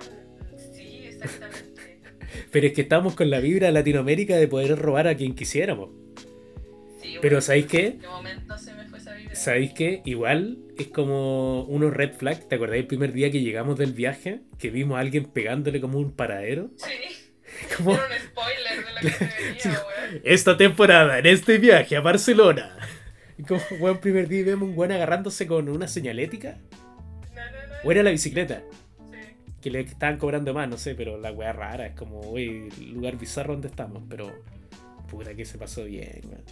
sí, 0.74 1.00
exactamente. 1.04 2.00
Pero 2.50 2.66
es 2.66 2.72
que 2.72 2.82
estamos 2.82 3.14
con 3.14 3.28
la 3.30 3.40
vibra 3.40 3.66
de 3.66 3.72
Latinoamérica 3.72 4.36
de 4.36 4.48
poder 4.48 4.78
robar 4.78 5.08
a 5.08 5.14
quien 5.16 5.34
quisiéramos. 5.34 5.90
Sí, 7.02 7.16
Pero 7.20 7.34
weón, 7.34 7.42
¿sabéis 7.42 7.66
qué? 7.66 7.86
¿En 7.86 8.00
qué 8.00 8.06
momento 8.08 8.56
se 8.58 8.72
me 8.74 8.88
fue 8.88 8.98
esa 8.98 9.14
vibra? 9.14 9.34
¿Sabéis 9.34 9.72
qué? 9.72 10.02
Igual 10.06 10.58
es 10.78 10.88
como 10.88 11.64
unos 11.64 11.92
red 11.92 12.12
flags. 12.14 12.48
¿Te 12.48 12.54
acordáis 12.54 12.80
el 12.82 12.86
primer 12.86 13.12
día 13.12 13.30
que 13.30 13.40
llegamos 13.42 13.78
del 13.78 13.92
viaje? 13.92 14.40
Que 14.58 14.70
vimos 14.70 14.96
a 14.96 15.00
alguien 15.00 15.24
pegándole 15.26 15.80
como 15.80 15.98
un 15.98 16.12
paradero. 16.12 16.70
Sí, 16.76 16.90
Como 17.76 17.92
era 17.94 18.02
un 18.06 18.12
spoiler 18.28 18.84
de 18.86 18.92
lo 18.94 19.00
que 19.00 19.10
se 19.10 19.24
venía, 19.24 20.20
esta 20.24 20.56
temporada, 20.56 21.18
en 21.18 21.26
este 21.26 21.58
viaje 21.58 21.96
a 21.96 22.00
Barcelona. 22.00 22.76
Y 23.38 23.42
como 23.42 23.60
buen 23.80 23.98
primer 23.98 24.28
día 24.28 24.44
vemos 24.44 24.68
un 24.68 24.74
buen 24.74 24.92
agarrándose 24.92 25.46
con 25.46 25.68
una 25.68 25.88
señalética. 25.88 26.58
No, 27.34 27.40
no, 27.40 27.68
no. 27.68 27.74
O 27.84 27.92
era 27.92 28.02
la 28.02 28.10
bicicleta. 28.10 28.62
Sí. 29.10 29.16
Que 29.60 29.70
le 29.70 29.80
estaban 29.80 30.18
cobrando 30.18 30.54
más, 30.54 30.68
no 30.68 30.78
sé, 30.78 30.94
pero 30.94 31.18
la 31.18 31.32
weá 31.32 31.52
rara. 31.52 31.86
Es 31.86 31.94
como, 31.94 32.20
uy, 32.20 32.70
lugar 32.92 33.16
bizarro 33.18 33.52
donde 33.52 33.68
estamos. 33.68 34.02
Pero, 34.08 34.30
puta 35.08 35.34
que 35.34 35.44
se 35.44 35.58
pasó 35.58 35.84
bien, 35.84 36.20
weón. 36.24 36.44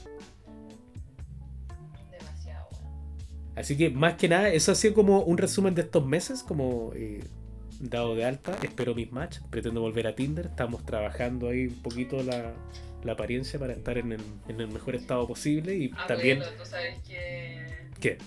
Demasiado, 2.10 2.68
weón. 2.72 3.52
Así 3.56 3.76
que 3.76 3.90
más 3.90 4.14
que 4.14 4.28
nada, 4.28 4.48
eso 4.48 4.72
ha 4.72 4.74
sido 4.74 4.94
como 4.94 5.22
un 5.22 5.38
resumen 5.38 5.74
de 5.74 5.82
estos 5.82 6.06
meses, 6.06 6.42
como 6.42 6.92
eh, 6.94 7.24
dado 7.80 8.14
de 8.14 8.24
alta. 8.24 8.56
Espero 8.62 8.94
mis 8.94 9.10
match, 9.12 9.38
pretendo 9.50 9.80
volver 9.80 10.06
a 10.06 10.14
Tinder. 10.14 10.46
Estamos 10.46 10.84
trabajando 10.84 11.48
ahí 11.48 11.66
un 11.66 11.82
poquito 11.82 12.22
la, 12.22 12.52
la 13.04 13.12
apariencia 13.12 13.58
para 13.58 13.72
estar 13.74 13.98
en 13.98 14.12
el, 14.12 14.20
en 14.48 14.60
el 14.60 14.68
mejor 14.68 14.94
estado 14.96 15.26
posible. 15.26 15.74
Y 15.74 15.86
Abuelo, 15.90 16.06
también. 16.06 16.42
tú 16.58 16.64
sabes 16.66 16.98
que. 17.06 17.66
¿Qué? 18.00 18.18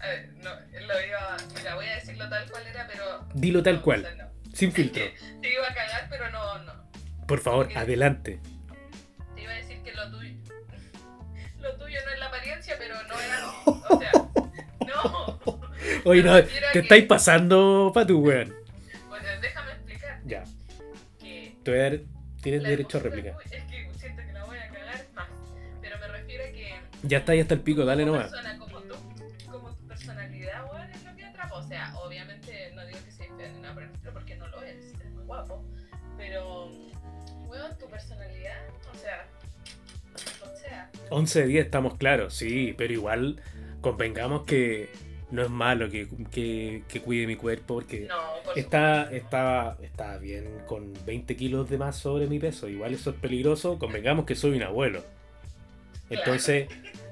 A 0.00 0.06
ver, 0.08 0.32
no, 0.42 0.50
lo 0.54 1.06
iba. 1.06 1.36
Mira, 1.56 1.74
voy 1.74 1.86
a 1.86 1.94
decirlo 1.94 2.28
tal 2.28 2.50
cual 2.50 2.66
era, 2.66 2.86
pero. 2.86 3.26
Dilo 3.34 3.62
tal 3.62 3.76
no, 3.76 3.82
cual, 3.82 4.00
o 4.00 4.02
sea, 4.02 4.14
no. 4.16 4.30
sin 4.54 4.72
filtro. 4.76 5.02
Te 5.42 5.52
iba 5.52 5.66
a 5.68 5.74
cagar, 5.74 6.06
pero 6.10 6.30
no, 6.30 6.58
no. 6.64 6.72
Por 7.26 7.40
favor, 7.40 7.68
adelante. 7.76 8.40
Te 9.34 9.42
iba 9.42 9.52
a 9.52 9.56
decir 9.56 9.82
que 9.82 9.92
lo 9.94 10.10
tuyo. 10.10 10.34
Lo 11.60 11.74
tuyo 11.76 11.98
no 12.06 12.12
es 12.12 12.18
la 12.20 12.26
apariencia, 12.26 12.74
pero 12.78 12.94
no 13.08 13.18
era. 13.20 13.48
O 13.66 13.98
sea, 13.98 14.12
no. 14.86 15.40
Oye, 16.04 16.22
no, 16.22 16.36
te 16.42 16.48
que- 16.72 16.78
estáis 16.78 17.04
pasando 17.06 17.90
pa' 17.92 18.06
tu 18.06 18.20
weón. 18.20 18.54
Bueno, 19.08 19.26
déjame 19.42 19.72
explicar 19.72 20.20
Ya, 20.24 20.44
que. 21.18 21.56
te 21.64 21.70
voy 21.72 21.80
a 21.80 21.82
dar, 21.82 21.98
tienes 22.40 22.62
derecho 22.62 22.98
a 22.98 23.00
réplica. 23.02 23.36
es 23.50 23.64
Ya 27.08 27.18
está, 27.18 27.34
ya 27.34 27.42
está 27.42 27.54
el 27.54 27.60
pico, 27.60 27.84
dale 27.86 28.04
como 28.04 28.16
nomás. 28.16 28.30
persona 28.30 28.58
como 28.58 28.80
tú, 28.82 28.94
como 29.50 29.74
tu 29.74 29.86
personalidad, 29.86 30.64
weón, 30.70 30.90
es 30.90 31.04
lo 31.04 31.16
que 31.16 31.24
atrapa. 31.24 31.56
O 31.56 31.66
sea, 31.66 31.94
obviamente 32.04 32.72
no 32.74 32.86
digo 32.86 32.98
que 33.02 33.10
seas 33.10 33.30
fea 33.36 33.48
ni 33.48 33.60
nada 33.60 33.74
por 33.74 33.82
el 33.82 33.90
estilo, 33.90 34.12
porque 34.12 34.36
no 34.36 34.46
lo 34.48 34.62
eres, 34.62 34.94
eres 34.94 35.10
muy 35.12 35.24
guapo. 35.24 35.64
Pero, 36.18 36.70
weón, 37.46 37.78
tu 37.78 37.88
personalidad, 37.88 38.58
o 38.92 38.94
sea, 38.98 39.26
o 40.42 40.56
sea, 40.56 40.90
11 41.08 41.40
de 41.40 41.46
10 41.46 41.64
estamos 41.64 41.96
claros, 41.96 42.34
sí, 42.34 42.74
pero 42.76 42.92
igual 42.92 43.40
convengamos 43.80 44.42
que 44.42 44.90
no 45.30 45.42
es 45.42 45.50
malo 45.50 45.88
que, 45.88 46.08
que, 46.30 46.82
que 46.88 47.00
cuide 47.00 47.26
mi 47.26 47.36
cuerpo 47.36 47.74
porque 47.74 48.00
no, 48.00 48.16
por 48.44 48.58
está, 48.58 49.10
está, 49.12 49.76
está 49.82 50.18
bien 50.18 50.62
con 50.66 50.92
20 51.06 51.36
kilos 51.36 51.70
de 51.70 51.78
más 51.78 51.96
sobre 51.96 52.26
mi 52.26 52.38
peso. 52.38 52.68
Igual 52.68 52.92
eso 52.92 53.10
es 53.10 53.16
peligroso, 53.16 53.78
convengamos 53.78 54.26
que 54.26 54.34
soy 54.34 54.56
un 54.56 54.62
abuelo. 54.62 55.02
Entonces 56.10 56.68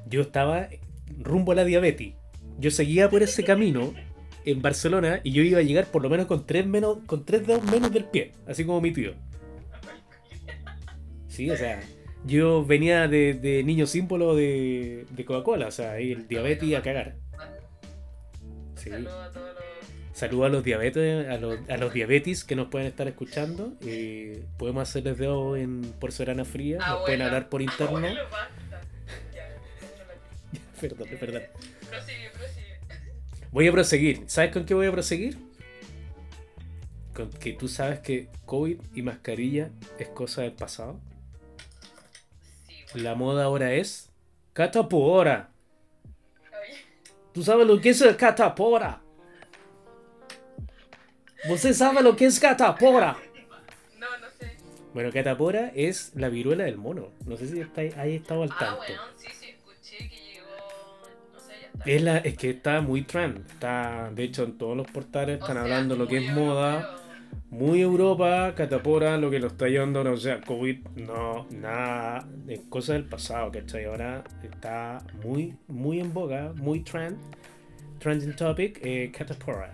yo 0.06 0.22
estaba 0.22 0.68
rumbo 1.18 1.52
a 1.52 1.54
la 1.54 1.64
diabetes. 1.64 2.14
Yo 2.58 2.70
seguía 2.70 3.10
por 3.10 3.22
ese 3.22 3.44
camino 3.44 3.94
en 4.44 4.62
Barcelona 4.62 5.20
y 5.24 5.32
yo 5.32 5.42
iba 5.42 5.58
a 5.58 5.62
llegar 5.62 5.86
por 5.86 6.02
lo 6.02 6.08
menos 6.08 6.26
con 6.26 6.46
tres, 6.46 6.66
menos, 6.66 6.98
con 7.06 7.24
tres 7.24 7.46
dedos 7.46 7.64
menos 7.64 7.92
del 7.92 8.04
pie, 8.04 8.32
así 8.46 8.64
como 8.64 8.80
mi 8.80 8.92
tío. 8.92 9.12
Sí, 11.28 11.50
o 11.50 11.56
sea, 11.56 11.82
yo 12.24 12.64
venía 12.64 13.08
de, 13.08 13.34
de 13.34 13.62
niño 13.62 13.86
símbolo 13.86 14.34
de, 14.34 15.04
de 15.10 15.24
Coca-Cola, 15.24 15.66
o 15.66 15.70
sea, 15.70 15.92
ahí 15.92 16.12
el 16.12 16.26
diabetes 16.26 16.74
a 16.74 16.82
cagar. 16.82 17.16
Sí. 18.76 18.90
Saludos 18.90 19.14
a 19.14 19.30
todos 19.30 19.54
los. 19.54 19.66
Saludos 20.16 20.46
a 20.46 20.48
los 20.48 20.64
diabetes, 20.64 21.28
a 21.28 21.36
los, 21.36 21.58
a 21.68 21.76
los 21.76 21.92
diabetes 21.92 22.44
que 22.44 22.56
nos 22.56 22.68
pueden 22.68 22.86
estar 22.86 23.06
escuchando. 23.06 23.74
Eh, 23.84 24.44
podemos 24.56 24.88
hacerles 24.88 25.18
dedo 25.18 25.56
en 25.56 25.82
porcelana 26.00 26.46
fría, 26.46 26.78
nos 26.78 27.02
pueden 27.02 27.20
hablar 27.20 27.50
por 27.50 27.60
interno. 27.60 28.00
Perdón, 30.80 31.08
perdón. 31.18 31.42
Prosigue, 31.88 32.30
prosigue. 32.30 32.78
Voy 33.50 33.68
a 33.68 33.72
proseguir. 33.72 34.24
¿Sabes 34.26 34.52
con 34.52 34.64
qué 34.66 34.74
voy 34.74 34.86
a 34.86 34.92
proseguir? 34.92 35.38
Con 37.14 37.30
que 37.30 37.52
tú 37.54 37.66
sabes 37.68 38.00
que 38.00 38.28
COVID 38.44 38.78
y 38.94 39.02
mascarilla 39.02 39.70
es 39.98 40.08
cosa 40.08 40.42
del 40.42 40.52
pasado. 40.52 41.00
Sí, 42.68 42.74
bueno. 42.92 43.08
La 43.08 43.14
moda 43.14 43.44
ahora 43.44 43.72
es 43.72 44.10
catapora. 44.52 45.50
¿Tú 47.32 47.42
sabes 47.42 47.66
lo 47.66 47.80
que 47.80 47.90
es 47.90 48.00
el 48.02 48.16
catapora? 48.16 49.00
¿Usted 51.48 51.72
sabe 51.74 52.02
lo 52.02 52.16
que 52.16 52.26
es 52.26 52.40
catapora? 52.40 53.16
no, 53.98 54.18
no 54.18 54.26
sé. 54.38 54.56
Bueno, 54.92 55.10
catapora 55.12 55.70
es 55.74 56.12
la 56.14 56.28
viruela 56.28 56.64
del 56.64 56.76
mono. 56.76 57.08
No 57.26 57.36
sé 57.36 57.46
si 57.48 57.60
está, 57.60 57.82
ahí 58.00 58.16
estado 58.16 58.42
al 58.42 58.50
Ah, 58.52 58.56
tanto. 58.58 58.80
weón, 58.80 59.00
sí, 59.16 59.28
sí, 59.38 59.45
Es, 61.84 62.02
la, 62.02 62.18
es 62.18 62.36
que 62.36 62.50
está 62.50 62.80
muy 62.80 63.02
trend. 63.02 63.38
Está, 63.48 64.10
de 64.14 64.24
hecho, 64.24 64.44
en 64.44 64.58
todos 64.58 64.76
los 64.76 64.86
portales 64.86 65.36
O 65.36 65.40
están 65.40 65.56
sea, 65.56 65.62
hablando 65.62 65.96
lo 65.96 66.06
que 66.08 66.24
es 66.24 66.32
moda. 66.32 66.96
Muy 67.50 67.80
Europa, 67.80 68.54
catapora, 68.56 69.16
lo 69.18 69.30
que 69.30 69.38
lo 69.38 69.48
está 69.48 69.68
llevando, 69.68 70.02
no, 70.02 70.12
o 70.12 70.16
sea, 70.16 70.40
COVID, 70.40 70.78
no, 70.96 71.46
nada, 71.50 72.26
es 72.48 72.60
cosa 72.68 72.94
del 72.94 73.04
pasado, 73.04 73.50
¿cachai? 73.52 73.84
Ahora 73.84 74.24
está 74.42 74.98
muy, 75.24 75.54
muy 75.68 76.00
en 76.00 76.12
boga, 76.12 76.52
muy 76.56 76.80
trend, 76.80 77.18
trending 77.98 78.34
topic, 78.34 78.80
eh, 78.82 79.12
catapora. 79.16 79.72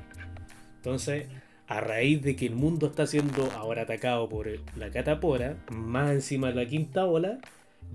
Entonces, 0.77 1.27
a 1.67 1.81
raíz 1.81 2.23
de 2.23 2.37
que 2.37 2.47
el 2.47 2.55
mundo 2.55 2.89
está 2.89 3.07
siendo 3.07 3.51
ahora 3.53 3.83
atacado 3.83 4.29
por 4.29 4.49
la 4.77 4.91
catapora, 4.91 5.57
más 5.71 6.11
encima 6.11 6.49
de 6.49 6.55
la 6.55 6.67
quinta 6.67 7.07
ola, 7.07 7.39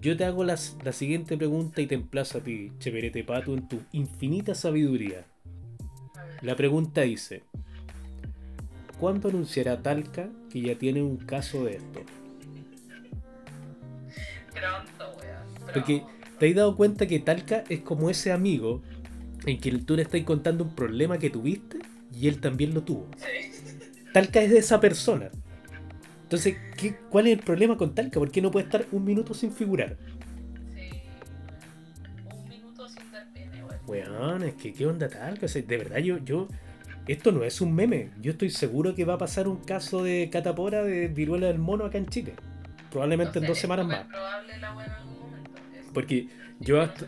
yo 0.02 0.16
te 0.16 0.26
hago 0.26 0.44
las- 0.44 0.78
la 0.84 0.92
siguiente 0.92 1.38
pregunta 1.38 1.82
y 1.82 1.88
te 1.88 1.96
emplazo 1.96 2.38
a 2.38 2.42
ti, 2.42 2.72
Cheperete 2.80 3.24
Pato, 3.24 3.54
en 3.54 3.68
tu 3.68 3.82
infinita 3.92 4.56
sabiduría. 4.56 5.26
La 6.42 6.56
pregunta 6.56 7.02
dice: 7.02 7.44
¿Cuándo 9.00 9.30
anunciará 9.30 9.82
Talca 9.82 10.30
que 10.52 10.62
ya 10.62 10.76
tiene 10.76 11.02
un 11.02 11.18
caso 11.18 11.66
de 11.66 11.78
esto? 11.78 12.02
Pronto, 14.54 15.18
weón. 15.20 15.74
Porque 15.74 16.04
te 16.40 16.50
has 16.50 16.56
dado 16.56 16.76
cuenta 16.76 17.08
que 17.08 17.20
Talca 17.20 17.64
es 17.70 17.82
como 17.82 18.10
ese 18.10 18.32
amigo 18.32 18.82
en 19.46 19.60
que 19.60 19.72
tú 19.80 19.96
le 19.96 20.04
estás 20.04 20.22
contando 20.24 20.64
un 20.64 20.76
problema 20.76 21.18
que 21.18 21.30
tuviste 21.30 21.80
y 22.14 22.28
él 22.28 22.40
también 22.40 22.74
lo 22.74 22.82
tuvo. 22.84 23.08
Sí. 23.18 23.62
Talca 24.14 24.42
es 24.42 24.50
de 24.52 24.60
esa 24.60 24.80
persona. 24.80 25.30
Entonces, 26.24 26.58
¿qué, 26.78 26.96
¿cuál 27.10 27.28
es 27.28 27.38
el 27.38 27.44
problema 27.44 27.76
con 27.76 27.94
Talca? 27.94 28.20
¿Por 28.20 28.32
qué 28.32 28.42
no 28.42 28.52
puede 28.52 28.66
estar 28.66 28.86
un 28.92 29.04
minuto 29.04 29.34
sin 29.34 29.52
figurar? 29.52 29.98
Sí. 30.74 31.02
Un 32.34 32.48
minuto 32.48 32.88
sin 32.88 33.12
dar 33.12 33.28
pene, 33.34 33.64
weón. 33.64 33.80
Weón, 33.88 34.44
es 34.44 34.54
que 34.54 34.72
qué 34.72 34.86
onda 34.86 35.10
Talca. 35.10 35.48
O 35.48 35.50
sea, 35.50 35.62
de 35.62 35.78
verdad, 35.78 35.98
yo, 35.98 36.20
yo. 36.20 36.48
Esto 37.08 37.32
no 37.32 37.44
es 37.44 37.62
un 37.62 37.74
meme. 37.74 38.12
Yo 38.22 38.32
estoy 38.32 38.50
seguro 38.50 38.94
que 38.94 39.06
va 39.06 39.16
a 39.16 39.18
pasar 39.18 39.48
un 39.48 39.58
caso 39.58 40.04
de 40.04 40.30
catapora 40.30 40.84
de 40.84 41.08
viruela 41.08 41.48
del 41.48 41.58
mono 41.58 41.86
acá 41.86 41.98
en 41.98 42.08
Chile. 42.08 42.34
Probablemente 42.92 43.40
en 43.40 43.48
dos 43.48 43.58
semanas 43.58 43.88
más. 43.88 44.06
probable 44.06 44.58
la 44.58 44.76
weá 44.76 44.86
en 44.86 44.92
algún 44.92 45.20
momento. 45.20 45.52
Porque 45.94 46.28
yo 46.60 46.82
hasta, 46.82 47.06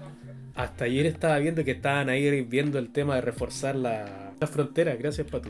hasta 0.56 0.86
ayer 0.86 1.06
estaba 1.06 1.38
viendo 1.40 1.64
que 1.64 1.72
estaban 1.72 2.10
ahí 2.10 2.44
viendo 2.44 2.80
el 2.80 2.92
tema 2.92 3.16
de 3.16 3.22
reforzar 3.22 3.76
la, 3.76 4.34
la 4.40 4.48
frontera. 4.48 4.96
Gracias, 4.96 5.28
Patu. 5.28 5.50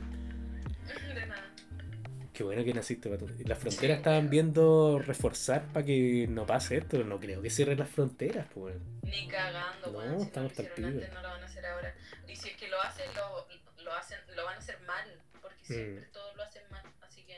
Qué 2.39 2.45
bueno 2.45 2.63
que 2.63 2.73
naciste, 2.73 3.09
Patu. 3.09 3.27
Las 3.45 3.59
fronteras 3.59 3.97
estaban 3.97 4.29
viendo 4.29 4.97
reforzar 4.99 5.61
para 5.73 5.85
que 5.85 6.25
no 6.29 6.45
pase 6.45 6.77
esto. 6.77 7.03
No 7.03 7.19
creo 7.19 7.41
que 7.41 7.49
cierren 7.49 7.77
las 7.79 7.89
fronteras, 7.89 8.47
pues. 8.53 8.77
Ni 9.03 9.27
cagando, 9.27 9.91
No. 9.91 10.19
Si 10.21 10.25
estamos 10.27 10.57
lo 10.57 10.63
antes, 10.63 10.73
pico. 10.73 10.87
no 10.87 11.21
lo 11.21 11.27
van 11.27 11.43
a 11.43 11.45
hacer 11.45 11.65
ahora. 11.65 11.93
Y 12.29 12.35
si 12.37 12.47
es 12.47 12.55
que 12.55 12.69
lo 12.69 12.79
hacen, 12.81 13.07
lo, 13.13 13.83
lo 13.83 13.91
hacen, 13.93 14.19
lo 14.37 14.45
van 14.45 14.55
a 14.55 14.57
hacer 14.57 14.79
mal. 14.87 15.19
Porque 15.41 15.65
siempre 15.65 16.07
Mm. 16.07 16.11
todos 16.13 16.37
lo 16.37 16.43
hacen 16.43 16.61
mal. 16.71 16.81
Así 17.01 17.23
que, 17.25 17.35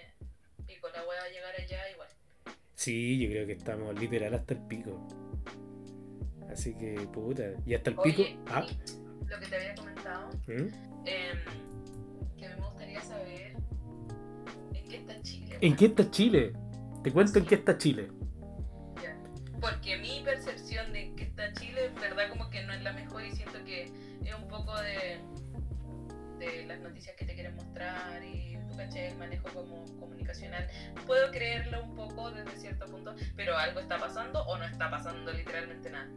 pico, 0.67 0.87
la 0.89 1.03
weá 1.07 1.19
va 1.21 1.25
a 1.25 1.29
llegar 1.29 1.55
allá 1.59 1.89
igual. 1.89 2.07
Sí, 2.75 3.19
yo 3.23 3.29
creo 3.31 3.47
que 3.47 3.53
estamos 3.53 3.99
literal 3.99 4.35
hasta 4.35 4.53
el 4.53 4.59
pico. 4.67 5.07
Así 6.51 6.75
que, 6.77 6.93
puta. 7.11 7.45
Y 7.65 7.73
hasta 7.73 7.89
el 7.89 7.97
Oye, 7.97 8.13
pico. 8.13 8.43
Ah, 8.51 8.67
lo 9.27 9.39
que 9.39 9.47
te 9.47 9.55
había 9.55 9.73
comentado, 9.73 10.29
¿Mm? 10.45 11.07
em, 11.07 11.39
que 12.37 12.49
me 12.49 12.55
gustaría 12.57 13.01
saber 13.01 13.55
qué 14.91 14.97
está 14.97 15.21
Chile. 15.21 15.57
¿En 15.61 15.75
qué 15.75 15.85
está 15.85 16.11
Chile? 16.11 16.53
Te 17.03 17.11
cuento 17.11 17.39
en 17.39 17.45
qué 17.45 17.55
está 17.55 17.77
Chile. 17.77 18.09
Porque 19.59 19.97
mi 19.97 20.21
percepción 20.23 20.91
de 20.91 21.13
que 21.15 21.23
está 21.23 21.53
Chile, 21.53 21.85
en 21.85 21.95
verdad, 21.95 22.29
como 22.29 22.49
que 22.49 22.63
no 22.63 22.73
es 22.73 22.81
la 22.81 22.93
mejor 22.93 23.23
y 23.23 23.31
siento 23.31 23.63
que 23.63 23.83
es 23.83 24.33
un 24.35 24.47
poco 24.47 24.75
de, 24.81 25.19
de 26.39 26.65
las 26.65 26.79
noticias 26.79 27.15
que 27.15 27.25
te 27.25 27.35
quieren 27.35 27.55
mostrar 27.55 28.23
y 28.23 28.57
tú 28.67 28.75
caché 28.75 29.09
el 29.09 29.17
manejo 29.17 29.47
como 29.49 29.85
comunicacional. 29.99 30.67
Puedo 31.05 31.29
creerlo 31.31 31.83
un 31.83 31.95
poco 31.95 32.31
desde 32.31 32.57
cierto 32.57 32.87
punto, 32.87 33.13
pero 33.35 33.55
algo 33.55 33.79
está 33.79 33.99
pasando 33.99 34.41
o 34.45 34.57
no 34.57 34.65
está 34.65 34.89
pasando 34.89 35.31
literalmente 35.31 35.91
nada. 35.91 36.09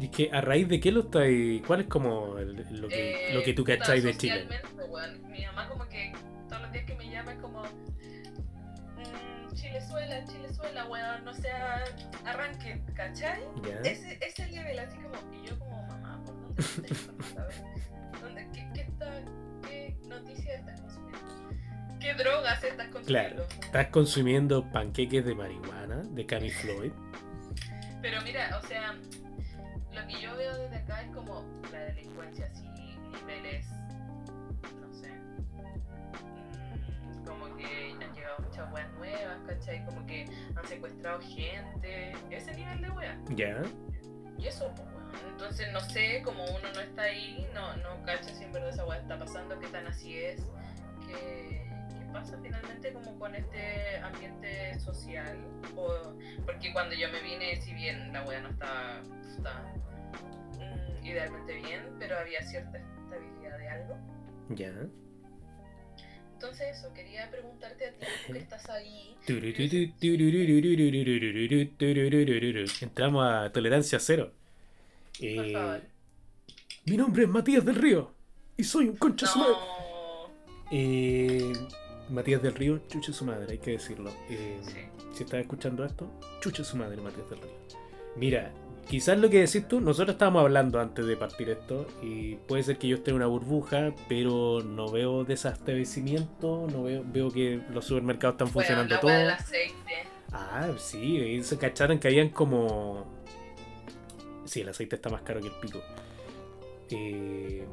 Y 0.00 0.08
que 0.10 0.30
a 0.32 0.40
raíz 0.40 0.68
de 0.68 0.78
qué 0.78 0.92
lo 0.92 1.00
estáis. 1.00 1.60
¿Cuál 1.66 1.80
es 1.80 1.86
como 1.88 2.38
el- 2.38 2.54
lo, 2.80 2.86
que, 2.86 3.30
Eh, 3.30 3.34
lo 3.34 3.42
que 3.42 3.54
tú 3.54 3.64
puta, 3.64 3.78
cacháis 3.78 4.04
de 4.04 4.16
Chile? 4.16 4.46
weón, 4.88 5.28
mi 5.32 5.44
mamá 5.46 5.68
como 5.68 5.88
que 5.88 6.12
todos 6.58 6.62
los 6.62 6.72
días 6.72 6.84
que 6.86 6.94
me 6.96 7.10
llama 7.10 7.34
como 7.36 7.62
mm, 7.62 9.54
Chilezuela, 9.54 10.24
Chilezuela, 10.24 10.86
weón, 10.86 11.24
no 11.24 11.32
sea 11.34 11.84
arranque, 12.24 12.82
¿cachai? 12.94 13.40
¿Ya? 13.62 13.90
Ese, 13.90 14.18
ese 14.20 14.46
nivel 14.48 14.78
así 14.78 14.96
como, 14.98 15.14
y 15.32 15.46
yo 15.46 15.58
como 15.58 15.82
mamá, 15.86 16.20
¿por 16.24 16.34
dónde 16.34 16.62
está 16.62 16.88
informando? 16.88 17.40
A 17.40 17.44
ver, 17.44 17.54
¿dónde, 18.20 18.48
qué, 18.52 18.68
qué, 18.74 18.80
está, 18.80 19.10
¿Qué 19.62 19.96
noticias 20.06 20.58
estás 20.60 20.80
consumiendo? 20.80 21.98
¿Qué 22.00 22.14
drogas 22.14 22.64
estás 22.64 22.88
consumiendo? 22.88 23.06
Claro. 23.06 23.46
Estás 23.64 23.86
consumiendo 23.88 24.72
panqueques 24.72 25.24
de 25.24 25.34
marihuana 25.34 26.02
de 26.02 26.26
Cami 26.26 26.50
Floyd. 26.50 26.92
Pero 28.02 28.22
mira, 28.22 28.58
o 28.62 28.66
sea, 28.66 28.94
lo 29.92 30.06
que 30.08 30.20
yo 30.20 30.36
veo 30.36 30.56
desde 30.58 30.76
acá 30.76 31.02
es 31.02 31.14
como 31.14 31.44
la 31.72 31.80
delincuencia 31.80 32.46
así, 32.46 32.68
niveles, 33.10 33.66
que 38.18 38.42
muchas 38.42 38.72
weas 38.72 38.92
nuevas, 38.94 39.38
¿cachai? 39.46 39.84
Como 39.84 40.04
que 40.06 40.26
han 40.54 40.66
secuestrado 40.66 41.20
gente, 41.20 42.12
ese 42.30 42.54
nivel 42.54 42.80
de 42.80 42.90
wea. 42.90 43.18
¿Ya? 43.30 43.62
Y 44.38 44.46
eso, 44.46 44.72
pues, 44.74 44.88
weón. 44.88 45.32
Entonces, 45.32 45.72
no 45.72 45.80
sé, 45.80 46.22
como 46.24 46.44
uno 46.44 46.72
no 46.74 46.80
está 46.80 47.02
ahí, 47.02 47.48
no, 47.54 47.76
no 47.78 48.04
cacha 48.04 48.34
si 48.34 48.44
en 48.44 48.52
verdad 48.52 48.70
esa 48.70 48.86
weá 48.86 48.98
está 48.98 49.18
pasando, 49.18 49.58
qué 49.58 49.66
tan 49.68 49.86
así 49.86 50.16
es, 50.18 50.42
qué, 51.06 51.66
qué 51.98 52.04
pasa 52.12 52.38
finalmente 52.42 52.92
como 52.92 53.18
con 53.18 53.34
este 53.34 53.98
ambiente 53.98 54.78
social. 54.80 55.38
O, 55.76 56.14
Porque 56.44 56.72
cuando 56.72 56.94
yo 56.94 57.08
me 57.10 57.20
vine, 57.22 57.60
si 57.60 57.72
bien 57.74 58.12
la 58.12 58.24
wea 58.24 58.40
no 58.40 58.48
estaba, 58.50 59.00
estaba, 59.36 59.62
mm, 60.58 61.06
idealmente 61.06 61.54
bien, 61.56 61.96
pero 61.98 62.18
había 62.18 62.42
cierta 62.42 62.78
estabilidad 62.78 63.58
de 63.58 63.68
algo. 63.68 63.98
Ya. 64.50 64.72
Entonces 66.40 66.78
eso, 66.78 66.94
quería 66.94 67.28
preguntarte 67.32 67.88
a 67.88 67.90
ti, 67.90 68.06
tú 68.28 68.32
que 68.32 68.38
estás 68.38 68.68
ahí. 68.70 69.16
Entramos 72.80 73.26
a 73.26 73.50
tolerancia 73.50 73.98
cero. 73.98 74.30
Por 75.18 75.50
favor. 75.52 75.80
mi 76.84 76.96
nombre 76.96 77.24
es 77.24 77.28
Matías 77.28 77.64
del 77.64 77.74
Río 77.74 78.12
y 78.56 78.62
soy 78.62 78.86
un 78.88 78.96
concha 78.96 79.26
su 79.26 79.36
madre. 79.40 79.54
Eh, 80.70 81.52
Matías 82.08 82.40
del 82.40 82.54
Río, 82.54 82.82
chucha 82.88 83.12
su 83.12 83.24
madre, 83.24 83.46
hay 83.50 83.58
que 83.58 83.72
decirlo. 83.72 84.12
Eh, 84.30 84.60
Sí. 84.62 84.76
Si 85.14 85.24
estás 85.24 85.40
escuchando 85.40 85.84
esto, 85.84 86.08
chucha 86.40 86.62
su 86.62 86.76
madre, 86.76 87.00
Matías 87.02 87.28
del 87.30 87.40
Río. 87.40 87.50
Mira, 88.14 88.52
quizás 88.88 89.18
lo 89.18 89.28
que 89.30 89.40
decís 89.40 89.66
tú, 89.68 89.80
nosotros 89.80 90.14
estábamos 90.14 90.40
hablando 90.42 90.80
antes 90.80 91.06
de 91.06 91.16
partir 91.16 91.50
esto, 91.50 91.86
y 92.02 92.36
puede 92.36 92.62
ser 92.62 92.78
que 92.78 92.88
yo 92.88 92.96
esté 92.96 93.10
en 93.10 93.16
una 93.16 93.26
burbuja, 93.26 93.92
pero 94.08 94.60
no 94.62 94.90
veo 94.90 95.24
desabastecimiento, 95.24 96.66
no 96.72 96.82
veo, 96.84 97.02
veo 97.06 97.30
que 97.30 97.60
los 97.72 97.84
supermercados 97.84 98.34
están 98.34 98.46
Bueno, 98.52 98.52
funcionando 98.54 98.98
todos. 99.00 99.12
Ah, 100.32 100.68
sí, 100.78 101.18
y 101.18 101.42
se 101.42 101.56
cacharon 101.58 101.98
que 101.98 102.08
habían 102.08 102.28
como. 102.30 103.06
Sí, 104.44 104.60
el 104.62 104.68
aceite 104.68 104.96
está 104.96 105.10
más 105.10 105.22
caro 105.22 105.40
que 105.40 105.48
el 105.48 105.54
pico. 105.60 105.80
Eh, 106.90 107.64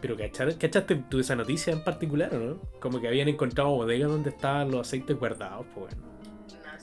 Pero 0.00 0.16
¿cachar- 0.16 0.56
¿cachaste 0.56 0.96
tú 1.10 1.18
esa 1.20 1.34
noticia 1.36 1.72
en 1.72 1.82
particular 1.84 2.34
o 2.34 2.38
no? 2.38 2.60
Como 2.80 3.00
que 3.00 3.08
habían 3.08 3.28
encontrado 3.28 3.70
bodegas 3.70 4.10
donde 4.10 4.30
estaban 4.30 4.70
los 4.70 4.86
aceites 4.86 5.18
guardados, 5.18 5.66
pues 5.74 5.94
bueno. 5.94 6.10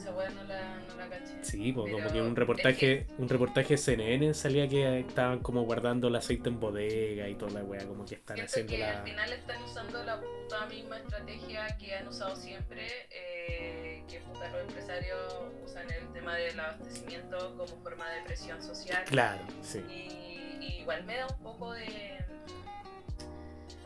Esa 0.08 0.16
wea 0.16 0.30
no 0.30 0.44
la, 0.44 0.78
no 0.88 0.96
la 0.96 1.08
caché. 1.08 1.38
Sí, 1.42 1.72
pues 1.72 1.92
como 1.92 2.10
que 2.10 2.20
un 2.20 2.28
es 2.28 2.34
reportaje, 2.34 3.06
un 3.18 3.28
reportaje 3.28 3.76
CNN 3.76 4.32
salía 4.32 4.66
que 4.68 5.00
estaban 5.00 5.40
como 5.40 5.62
guardando 5.62 6.08
el 6.08 6.16
aceite 6.16 6.48
en 6.48 6.58
bodega 6.58 7.28
y 7.28 7.34
toda 7.34 7.52
la 7.52 7.62
wea, 7.62 7.86
como 7.86 8.04
que 8.06 8.14
están 8.14 8.36
Siento 8.36 8.52
haciendo 8.52 8.72
que 8.72 8.78
la. 8.78 8.98
al 8.98 9.04
final 9.04 9.32
están 9.32 9.62
usando 9.62 10.02
la 10.04 10.20
puta 10.20 10.66
misma 10.66 10.98
estrategia 10.98 11.76
que 11.78 11.94
han 11.94 12.08
usado 12.08 12.34
siempre, 12.36 12.86
eh, 13.10 14.02
que 14.08 14.20
puta 14.20 14.50
los 14.50 14.62
empresarios 14.62 15.34
usan 15.64 15.90
el 15.90 16.10
tema 16.12 16.36
del 16.36 16.58
abastecimiento 16.58 17.54
como 17.56 17.66
forma 17.82 18.10
de 18.10 18.22
presión 18.22 18.62
social. 18.62 19.04
Claro, 19.04 19.42
sí. 19.62 19.84
Y, 19.88 20.64
y 20.64 20.80
igual 20.80 21.04
me 21.04 21.16
da 21.16 21.26
un 21.26 21.42
poco 21.42 21.72
de... 21.72 22.24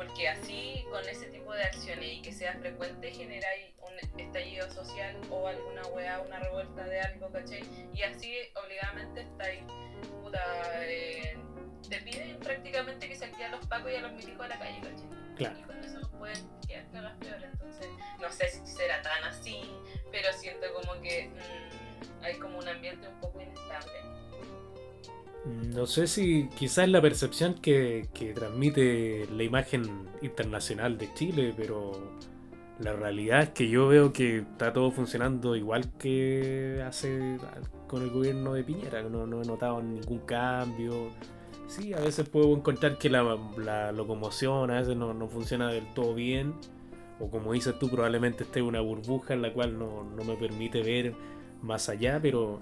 Porque 0.07 0.28
así, 0.28 0.84
con 0.90 1.07
ese 1.09 1.26
tipo 1.26 1.53
de 1.53 1.62
acciones 1.62 2.12
y 2.12 2.22
que 2.22 2.32
sea 2.32 2.55
frecuente, 2.55 3.12
generáis 3.12 3.66
un 3.82 4.20
estallido 4.20 4.68
social 4.70 5.16
o 5.30 5.46
alguna 5.46 5.82
weá, 5.88 6.20
una 6.20 6.40
revuelta 6.40 6.84
de 6.84 7.00
algo, 7.00 7.30
¿cachai? 7.30 7.62
Y 7.94 8.03
así, 8.03 8.36
obligadamente, 8.64 9.20
estáis, 9.20 9.62
puta, 10.22 10.40
eh, 10.84 11.36
te 11.88 11.98
piden 12.00 12.38
prácticamente 12.40 13.09
que 13.09 13.14
saquen 13.14 13.42
a 13.42 13.48
los 13.50 13.66
pacos 13.66 13.92
y 13.92 13.96
a 13.96 14.00
los 14.00 14.12
milicos 14.12 14.44
a 14.44 14.48
la 14.48 14.59
calle, 14.59 14.80
¿cachai? 14.80 15.36
Claro. 15.36 15.59
Y 15.59 15.62
con 15.62 15.84
eso 15.84 16.11
pueden 16.18 16.61
quedar 16.66 16.90
cagas 16.90 17.16
peores, 17.18 17.44
entonces, 17.53 17.86
no 18.20 18.32
sé 18.32 18.48
si 18.48 18.66
será 18.66 19.03
tan 19.03 19.22
así, 19.24 19.62
pero 20.11 20.32
siento 20.32 20.66
como 20.74 21.00
que 21.00 21.28
mm, 21.28 22.24
hay 22.24 22.34
como 22.38 22.59
un 22.59 22.68
ambiente 22.68 23.07
un 23.07 23.20
poco 23.20 23.40
inestable. 23.40 23.92
No 25.45 25.86
sé 25.86 26.07
si 26.07 26.49
quizás 26.57 26.88
la 26.88 27.03
percepción 27.03 27.55
que, 27.55 28.09
transmite 28.34 29.26
la 29.34 29.43
imagen 29.43 29.82
internacional 30.22 30.97
de 30.99 31.12
Chile, 31.14 31.53
pero 31.57 32.12
la 32.78 32.93
realidad 32.93 33.43
es 33.43 33.49
que 33.51 33.68
yo 33.68 33.88
veo 33.88 34.12
que 34.12 34.38
está 34.38 34.72
todo 34.72 34.93
funcionando 34.93 35.57
igual 35.57 35.90
que 35.99 36.82
hace 36.86 37.38
con 37.88 38.03
el 38.03 38.11
gobierno 38.11 38.55
de 38.55 38.62
Piñera. 38.62 39.03
No, 39.03 39.26
no 39.26 39.43
he 39.43 39.45
notado 39.45 39.82
ningún 39.82 40.20
cambio. 40.20 41.11
Sí, 41.66 41.93
a 41.93 42.01
veces 42.01 42.28
puedo 42.28 42.55
encontrar 42.55 42.99
que 42.99 43.11
la, 43.11 43.93
locomoción 43.93 44.70
a 44.70 44.80
veces 44.80 44.97
no, 44.97 45.28
funciona 45.28 45.70
del 45.70 45.93
todo 45.93 46.14
bien. 46.14 46.55
O 47.18 47.30
como 47.30 47.53
dices 47.53 47.78
tú, 47.80 47.88
probablemente 47.88 48.45
esté 48.45 48.62
una 48.62 48.80
burbuja 48.80 49.34
en 49.34 49.43
la 49.43 49.53
cual 49.53 49.76
no, 49.76 50.05
no 50.05 50.24
me 50.24 50.36
permite 50.36 50.82
ver 50.82 51.14
más 51.62 51.88
allá, 51.88 52.20
pero 52.22 52.59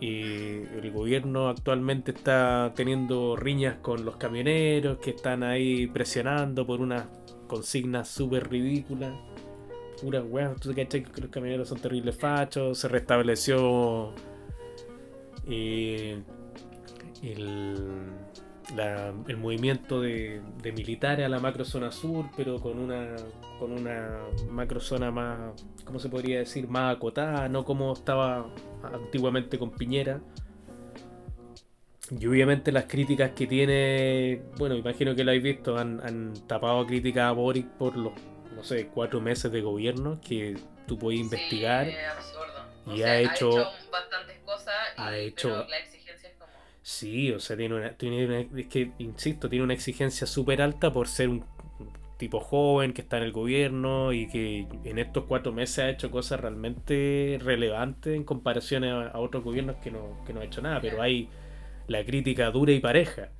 y 0.00 0.20
el 0.62 0.90
gobierno 0.92 1.48
actualmente 1.48 2.10
está 2.12 2.72
teniendo 2.76 3.34
riñas 3.36 3.76
con 3.80 4.04
los 4.04 4.16
camioneros 4.16 4.98
que 4.98 5.10
están 5.10 5.42
ahí 5.42 5.86
presionando 5.86 6.66
por 6.66 6.80
unas 6.80 7.06
consignas 7.46 8.08
súper 8.08 8.50
ridículas. 8.50 9.14
Puras 10.02 10.24
weas, 10.28 10.60
tú 10.60 10.74
cachai 10.74 11.02
que 11.04 11.20
los 11.22 11.30
camioneros 11.30 11.68
son 11.68 11.78
terribles 11.78 12.14
fachos. 12.16 12.78
Se 12.78 12.88
restableció 12.88 14.12
eh, 15.48 16.22
el, 17.22 17.76
la- 18.76 19.14
el 19.28 19.36
movimiento 19.38 20.00
de, 20.02 20.42
de 20.62 20.72
militares 20.72 21.24
a 21.24 21.28
la 21.30 21.38
macro 21.38 21.64
zona 21.64 21.90
sur, 21.90 22.26
pero 22.36 22.60
con 22.60 22.78
una, 22.78 23.16
con 23.58 23.72
una 23.72 24.18
macro 24.50 24.80
zona 24.80 25.10
más, 25.10 25.64
¿cómo 25.86 25.98
se 25.98 26.08
podría 26.10 26.40
decir? 26.40 26.68
Más 26.68 26.94
acotada, 26.96 27.48
no 27.48 27.64
como 27.64 27.92
estaba 27.94 28.46
antiguamente 28.82 29.58
con 29.58 29.70
Piñera. 29.70 30.20
Y 32.10 32.26
obviamente 32.26 32.70
las 32.70 32.84
críticas 32.84 33.30
que 33.32 33.46
tiene, 33.46 34.42
bueno, 34.58 34.76
imagino 34.76 35.14
que 35.16 35.24
lo 35.24 35.30
habéis 35.32 35.42
visto, 35.42 35.76
han, 35.76 36.00
han 36.06 36.34
tapado 36.46 36.86
críticas 36.86 37.24
a 37.24 37.32
Boric 37.32 37.66
por 37.70 37.96
los, 37.96 38.12
no 38.54 38.62
sé, 38.62 38.88
cuatro 38.94 39.20
meses 39.20 39.50
de 39.50 39.60
gobierno 39.60 40.20
que 40.20 40.56
tú 40.86 40.96
puedes 40.98 41.18
investigar. 41.20 41.86
Sí, 41.86 41.92
es 41.92 42.08
absurdo. 42.08 42.52
O 42.86 42.92
Y 42.94 42.98
sea, 42.98 43.10
ha 43.12 43.18
hecho- 43.20 43.64
bastantes 43.90 44.38
cosas, 44.44 44.74
y- 44.96 45.00
ha 45.00 45.06
pero 45.06 45.16
hecho- 45.16 45.66
la 45.68 45.78
exigencia 45.78 46.28
es 46.28 46.36
como... 46.36 46.52
Sí, 46.80 47.32
o 47.32 47.40
sea, 47.40 47.56
tiene 47.56 47.74
una, 47.74 47.90
tiene 47.94 48.24
una- 48.26 48.60
es 48.60 48.66
que, 48.68 48.92
insisto, 48.98 49.48
tiene 49.48 49.64
una 49.64 49.74
exigencia 49.74 50.28
súper 50.28 50.62
alta 50.62 50.92
por 50.92 51.08
ser 51.08 51.28
un 51.28 51.44
tipo 52.16 52.40
joven 52.40 52.92
que 52.92 53.02
está 53.02 53.18
en 53.18 53.24
el 53.24 53.32
gobierno 53.32 54.12
y 54.12 54.28
que 54.28 54.66
en 54.84 54.98
estos 54.98 55.24
cuatro 55.24 55.52
meses 55.52 55.78
ha 55.80 55.90
hecho 55.90 56.10
cosas 56.10 56.40
realmente 56.40 57.38
relevantes 57.42 58.16
en 58.16 58.24
comparación 58.24 58.84
a, 58.84 59.08
a 59.08 59.18
otros 59.18 59.44
gobiernos 59.44 59.76
que 59.76 59.90
no, 59.90 60.24
que 60.26 60.32
no 60.32 60.40
ha 60.40 60.44
hecho 60.44 60.62
nada, 60.62 60.80
pero 60.80 61.02
hay 61.02 61.28
la 61.88 62.04
crítica 62.04 62.50
dura 62.50 62.72
y 62.72 62.80
pareja. 62.80 63.30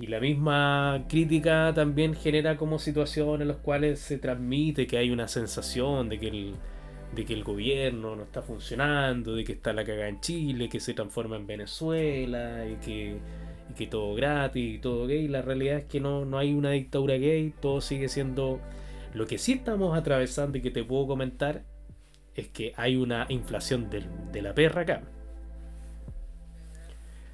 Y 0.00 0.06
la 0.06 0.20
misma 0.20 1.06
crítica 1.08 1.72
también 1.74 2.14
genera 2.14 2.56
como 2.56 2.78
situaciones 2.78 3.42
en 3.42 3.48
las 3.48 3.56
cuales 3.58 3.98
se 3.98 4.18
transmite 4.18 4.86
que 4.86 4.96
hay 4.96 5.10
una 5.10 5.26
sensación 5.26 6.08
de 6.08 6.20
que 6.20 6.28
el, 6.28 6.54
de 7.14 7.24
que 7.24 7.34
el 7.34 7.42
gobierno 7.42 8.14
no 8.14 8.22
está 8.22 8.42
funcionando, 8.42 9.34
de 9.34 9.44
que 9.44 9.52
está 9.52 9.72
la 9.72 9.84
cagada 9.84 10.08
en 10.08 10.20
Chile, 10.20 10.68
que 10.68 10.78
se 10.78 10.94
transforma 10.94 11.36
en 11.36 11.46
Venezuela 11.48 12.64
y 12.66 12.76
que, 12.76 13.18
y 13.70 13.74
que 13.74 13.86
todo 13.86 14.14
gratis 14.14 14.76
y 14.76 14.78
todo 14.78 15.06
gay. 15.06 15.28
La 15.28 15.42
realidad 15.42 15.78
es 15.78 15.84
que 15.84 16.00
no, 16.00 16.24
no 16.24 16.38
hay 16.38 16.52
una 16.54 16.70
dictadura 16.70 17.14
gay, 17.14 17.52
todo 17.60 17.80
sigue 17.80 18.08
siendo... 18.08 18.60
Lo 19.14 19.26
que 19.26 19.38
sí 19.38 19.52
estamos 19.52 19.96
atravesando 19.96 20.58
y 20.58 20.60
que 20.62 20.70
te 20.70 20.84
puedo 20.84 21.06
comentar 21.06 21.62
es 22.34 22.48
que 22.48 22.72
hay 22.76 22.96
una 22.96 23.26
inflación 23.30 23.88
del- 23.90 24.06
de 24.32 24.42
la 24.42 24.54
perra 24.54 24.82
acá. 24.82 25.02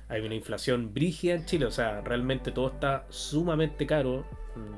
Hay 0.09 0.20
una 0.20 0.35
inflación 0.35 0.93
brígida 0.95 1.35
en 1.35 1.47
Chile, 1.47 1.66
o 1.66 1.70
sea, 1.70 2.01
realmente 2.03 2.53
todo 2.53 2.68
está 2.68 3.07
sumamente 3.09 3.87
caro. 3.87 4.24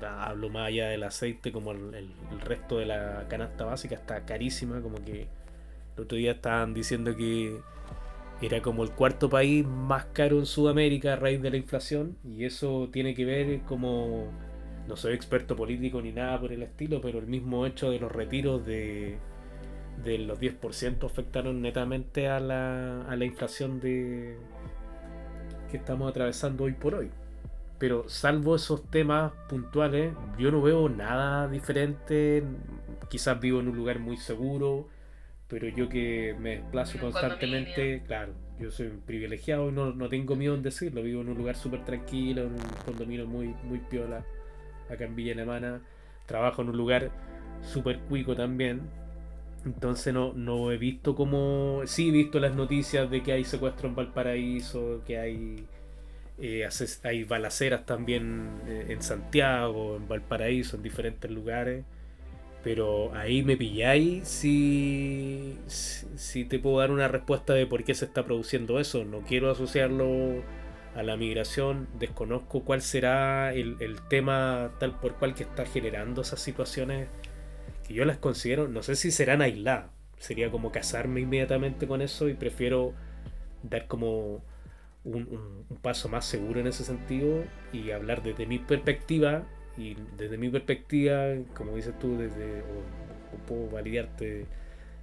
Hablo 0.03 0.49
más 0.49 0.69
allá 0.69 0.89
del 0.89 1.03
aceite, 1.03 1.53
como 1.53 1.73
el- 1.73 1.95
el 1.95 2.41
resto 2.41 2.79
de 2.79 2.87
la 2.87 3.27
canasta 3.29 3.65
básica 3.65 3.97
está 3.97 4.25
carísima, 4.25 4.81
como 4.81 4.97
que 5.05 5.27
el 5.97 6.03
otro 6.03 6.17
día 6.17 6.33
estaban 6.33 6.73
diciendo 6.75 7.15
que 7.17 7.61
era 8.43 8.61
como 8.61 8.83
el 8.83 8.91
cuarto 8.91 9.31
país 9.31 9.67
más 9.67 10.07
caro 10.07 10.39
en 10.39 10.47
Sudamérica 10.47 11.15
a 11.15 11.17
raíz 11.17 11.41
de 11.41 11.51
la 11.51 11.57
inflación, 11.57 12.17
y 12.25 12.45
eso 12.45 12.89
tiene 12.93 13.15
que 13.15 13.25
ver 13.25 13.61
como, 13.63 14.31
no 14.89 14.97
soy 14.97 15.15
experto 15.15 15.57
político 15.57 16.03
ni 16.03 16.13
nada 16.13 16.41
por 16.41 16.53
el 16.53 16.63
estilo, 16.63 17.01
pero 17.01 17.19
el 17.19 17.27
mismo 17.27 17.67
hecho 17.67 17.91
de 17.91 17.99
los 17.99 18.13
retiros 18.13 18.67
de, 18.67 19.19
de 20.05 20.19
los 20.19 20.39
10% 20.39 21.05
afectaron 21.05 21.63
netamente 21.63 22.29
a 22.29 22.41
la, 22.41 23.03
a 23.03 23.17
la 23.17 23.25
inflación 23.25 23.81
de 23.81 24.37
que 25.71 25.79
estamos 25.79 26.09
atravesando 26.09 26.65
hoy 26.65 26.73
por 26.73 26.95
hoy. 26.95 27.11
Pero 27.79 28.09
salvo 28.09 28.57
esos 28.57 28.83
temas 28.91 29.33
puntuales, 29.49 30.15
yo 30.39 30.51
no 30.51 30.63
veo 30.63 30.89
nada 30.89 31.49
diferente. 31.49 32.43
Quizás 33.11 33.39
vivo 33.39 33.61
en 33.61 33.69
un 33.69 33.77
lugar 33.77 33.99
muy 33.99 34.17
seguro, 34.17 34.89
pero 35.49 35.69
yo 35.69 35.89
que 35.89 36.35
me 36.39 36.57
desplazo 36.57 36.99
constantemente, 36.99 38.03
claro, 38.07 38.35
yo 38.59 38.71
soy 38.71 38.87
un 38.89 39.01
privilegiado 39.01 39.71
no, 39.71 39.93
no 39.93 40.09
tengo 40.09 40.35
miedo 40.35 40.55
en 40.55 40.63
decirlo. 40.63 41.03
Vivo 41.03 41.21
en 41.21 41.29
un 41.29 41.39
lugar 41.39 41.57
súper 41.57 41.85
tranquilo, 41.85 42.43
en 42.43 42.53
un 42.53 42.63
condominio 42.85 43.27
muy, 43.27 43.55
muy 43.65 43.79
piola, 43.79 44.25
acá 44.91 45.05
en 45.05 45.15
Villa 45.15 45.33
Alemana. 45.33 45.83
Trabajo 46.27 46.63
en 46.63 46.71
un 46.71 46.77
lugar 46.77 47.11
súper 47.63 47.99
cuico 48.01 48.35
también. 48.35 48.83
Entonces 49.65 50.15
no, 50.15 50.33
no 50.33 50.71
he 50.73 50.79
visto 50.79 51.15
como... 51.15 51.83
Sí 51.87 52.09
he 52.09 52.13
visto 52.13 52.39
las 52.41 52.55
noticias 52.55 53.11
de 53.11 53.23
que 53.23 53.33
hay 53.33 53.45
secuestro 53.45 53.89
en 53.89 53.95
Valparaíso, 53.95 55.03
que 55.05 55.19
hay, 55.19 55.67
eh, 56.39 56.69
hay 57.03 57.25
balaceras 57.25 57.85
también 57.85 58.49
eh, 58.67 58.87
en 58.91 59.03
Santiago, 59.03 59.97
en 59.97 60.09
Valparaíso, 60.09 60.77
en 60.77 60.83
diferentes 60.83 61.31
lugares. 61.31 61.85
Pero 62.67 63.15
ahí 63.15 63.45
me 63.45 63.57
pilláis 63.57 64.27
si, 64.27 65.57
si, 65.69 66.45
te 66.45 66.59
puedo 66.59 66.81
dar 66.81 66.91
una 66.91 67.07
respuesta 67.07 67.55
de 67.55 67.65
por 67.65 67.85
qué 67.85 67.95
se 67.95 68.07
está 68.07 68.25
produciendo 68.25 68.81
eso. 68.81 69.05
No 69.05 69.21
quiero 69.21 69.53
asociarlo 69.53 70.43
a 70.97 71.05
la 71.05 71.17
migración, 71.17 71.87
desconozco 71.97 72.65
cuál 72.65 72.83
será 72.83 73.55
el, 73.55 73.77
el 73.79 74.03
tema 74.09 74.73
tal 74.81 74.99
por 74.99 75.15
cual 75.15 75.37
que 75.37 75.45
está 75.45 75.65
generando 75.65 76.23
esas 76.23 76.41
situaciones 76.41 77.07
que 77.87 77.95
yo 77.95 78.05
las 78.05 78.19
considero, 78.19 78.67
no 78.67 78.83
sé 78.83 78.97
si 78.97 79.13
serán 79.13 79.43
aisladas, 79.43 79.93
sería 80.19 80.51
como 80.51 80.73
casarme 80.73 81.21
inmediatamente 81.21 81.87
con 81.87 82.03
eso 82.03 82.29
y 82.29 82.35
prefiero 82.35 82.95
dar 83.63 83.87
como 83.87 84.43
un, 85.05 85.65
paso 85.83 86.09
más 86.09 86.25
seguro 86.25 86.59
en 86.59 86.67
ese 86.67 86.83
sentido 86.83 87.45
y 87.73 87.93
hablar 87.93 88.25
desde 88.25 88.45
mi 88.45 88.59
perspectiva 88.59 89.45
y 89.77 89.97
desde 90.17 90.39
mi 90.39 90.49
perspectiva, 90.49 91.35
como 91.55 91.77
dices 91.77 91.99
tú, 91.99 92.17
desde 92.17 92.61
o, 92.61 93.37
puedo 93.47 93.69
validarte 93.69 94.47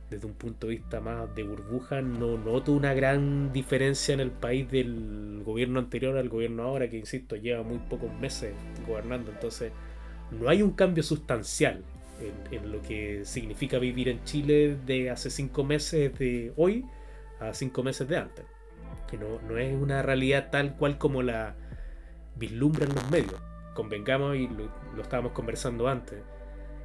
desde 0.10 0.28
un 0.28 0.34
punto 0.34 0.68
de 0.68 0.76
vista 0.76 1.00
más 1.00 1.34
de 1.36 1.44
burbuja, 1.44 2.02
no 2.02 2.38
noto 2.38 2.72
una 2.72 2.94
gran 2.94 3.52
diferencia 3.54 4.14
en 4.14 4.20
el 4.20 4.32
país 4.32 4.70
del 4.70 5.42
gobierno 5.46 5.80
anterior 5.80 6.18
al 6.18 6.30
gobierno 6.30 6.64
ahora, 6.64 6.90
que 6.90 6.98
insisto, 6.98 7.36
lleva 7.36 7.64
muy 7.64 7.78
pocos 7.78 8.12
meses 8.20 8.54
gobernando, 8.88 9.32
entonces 9.32 9.72
no 10.32 10.50
hay 10.50 10.62
un 10.62 10.72
cambio 10.72 11.04
sustancial 11.04 11.84
en, 12.52 12.72
lo 12.72 12.82
que 12.82 13.26
significa 13.26 13.80
vivir 13.80 14.10
en 14.10 14.24
Chile 14.24 14.78
de 14.86 15.10
hace 15.10 15.30
cinco 15.30 15.64
meses 15.64 16.18
de 16.18 16.54
hoy 16.58 16.86
a 17.40 17.54
cinco 17.54 17.84
meses 17.84 18.08
de 18.08 18.18
antes. 18.18 18.46
Que 19.10 19.18
no, 19.18 19.42
no 19.48 19.58
es 19.58 19.76
una 19.76 20.02
realidad 20.02 20.50
tal 20.52 20.76
cual 20.76 20.98
como 20.98 21.22
la 21.22 21.56
vislumbran 22.36 22.90
los 22.94 23.10
medios. 23.12 23.53
Convengamos, 23.74 24.36
y 24.36 24.48
lo, 24.48 25.02
estábamos 25.02 25.32
conversando 25.32 25.88
antes, 25.88 26.20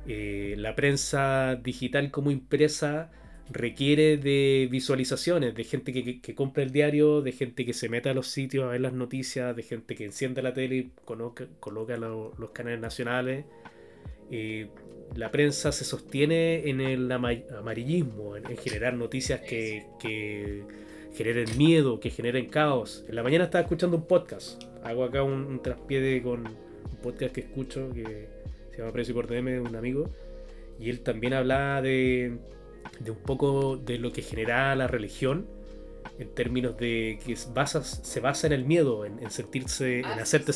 eh, 0.07 0.55
la 0.57 0.75
prensa 0.75 1.57
digital 1.57 2.11
como 2.11 2.31
impresa 2.31 3.11
requiere 3.51 4.19
de 4.19 4.69
visualizaciones, 4.71 5.55
de 5.55 5.65
gente 5.65 5.93
que, 5.93 6.21
que, 6.21 6.35
compra 6.35 6.63
el 6.63 6.71
diario, 6.71 7.23
de 7.23 7.33
gente 7.33 7.65
que 7.65 7.73
se 7.73 7.89
mete 7.89 8.11
a 8.11 8.15
los 8.15 8.29
sitios 8.29 8.65
a 8.65 8.69
ver 8.69 8.81
las 8.81 8.93
noticias, 8.93 9.55
de 9.57 9.63
gente 9.63 9.95
que 9.95 10.05
enciende 10.05 10.43
la 10.43 10.53
tele 10.53 10.77
y 10.77 10.91
coloca, 11.05 11.47
coloca 11.61 11.97
los 11.97 12.51
canales 12.53 12.81
nacionales. 12.81 13.45
Eh, 14.31 14.69
la 15.15 15.31
prensa 15.31 15.73
se 15.73 15.85
sostiene 15.85 16.69
en 16.69 16.81
el 16.81 17.11
amarillismo, 17.11 18.37
en, 18.37 18.57
generar 18.59 18.95
noticias 18.95 19.41
que, 19.41 20.65
generen 21.15 21.57
miedo, 21.57 21.99
que 22.01 22.11
generen 22.11 22.49
caos. 22.49 23.05
En 23.09 23.17
la 23.17 23.23
mañana 23.23 23.45
estaba 23.45 23.63
escuchando 23.63 23.97
un 23.97 24.07
podcast. 24.07 24.63
Hago 24.85 25.05
acá 25.05 25.23
un, 25.23 25.61
traspiede 25.63 26.23
con 26.23 26.45
un 26.91 26.99
podcast 26.99 27.35
que 27.35 27.41
escucho 27.43 27.91
que 27.93 28.29
se 28.71 28.79
llama 28.79 28.93
Precio 28.93 29.15
por 29.15 29.27
DM 29.27 29.47
de 29.47 29.61
un 29.61 29.77
amigo. 29.77 30.11
Y 30.79 30.91
él 30.91 31.01
también 31.01 31.35
hablaba 31.35 31.83
de, 31.83 32.39
un 33.07 33.23
poco 33.25 33.77
de 33.77 33.99
lo 33.99 34.13
que 34.13 34.23
genera 34.23 34.75
la 34.77 34.87
religión 34.87 35.47
en 36.19 36.29
términos 36.35 36.77
de 36.77 37.19
que 37.25 37.37
se 37.37 38.21
basa 38.21 38.47
en 38.47 38.53
el 38.53 38.65
miedo, 38.65 39.05
en, 39.05 39.31
sentirse, 39.31 40.01
en 40.01 40.07
ah, 40.07 40.23
hacerte 40.23 40.53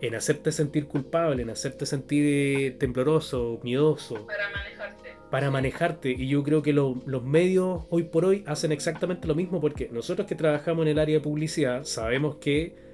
en 0.00 0.14
hacerte 0.14 0.52
sentir 0.52 0.86
culpable, 0.86 1.42
en 1.42 1.50
hacerte 1.50 1.86
sentir 1.86 2.24
eh, 2.26 2.70
tembloroso, 2.78 3.60
miedoso. 3.62 4.26
Para 4.26 4.50
manejarte. 4.50 5.08
Para 5.30 5.50
manejarte. 5.50 6.10
Y 6.10 6.28
yo 6.28 6.42
creo 6.42 6.62
que 6.62 6.72
los 6.72 7.24
medios 7.24 7.84
hoy 7.90 8.04
por 8.04 8.24
hoy 8.24 8.44
hacen 8.46 8.72
exactamente 8.72 9.26
lo 9.26 9.34
mismo 9.34 9.60
porque 9.60 9.88
nosotros 9.90 10.26
que 10.26 10.34
trabajamos 10.34 10.84
en 10.84 10.92
el 10.92 10.98
área 10.98 11.16
de 11.16 11.20
publicidad 11.20 11.84
sabemos 11.84 12.36
que 12.36 12.87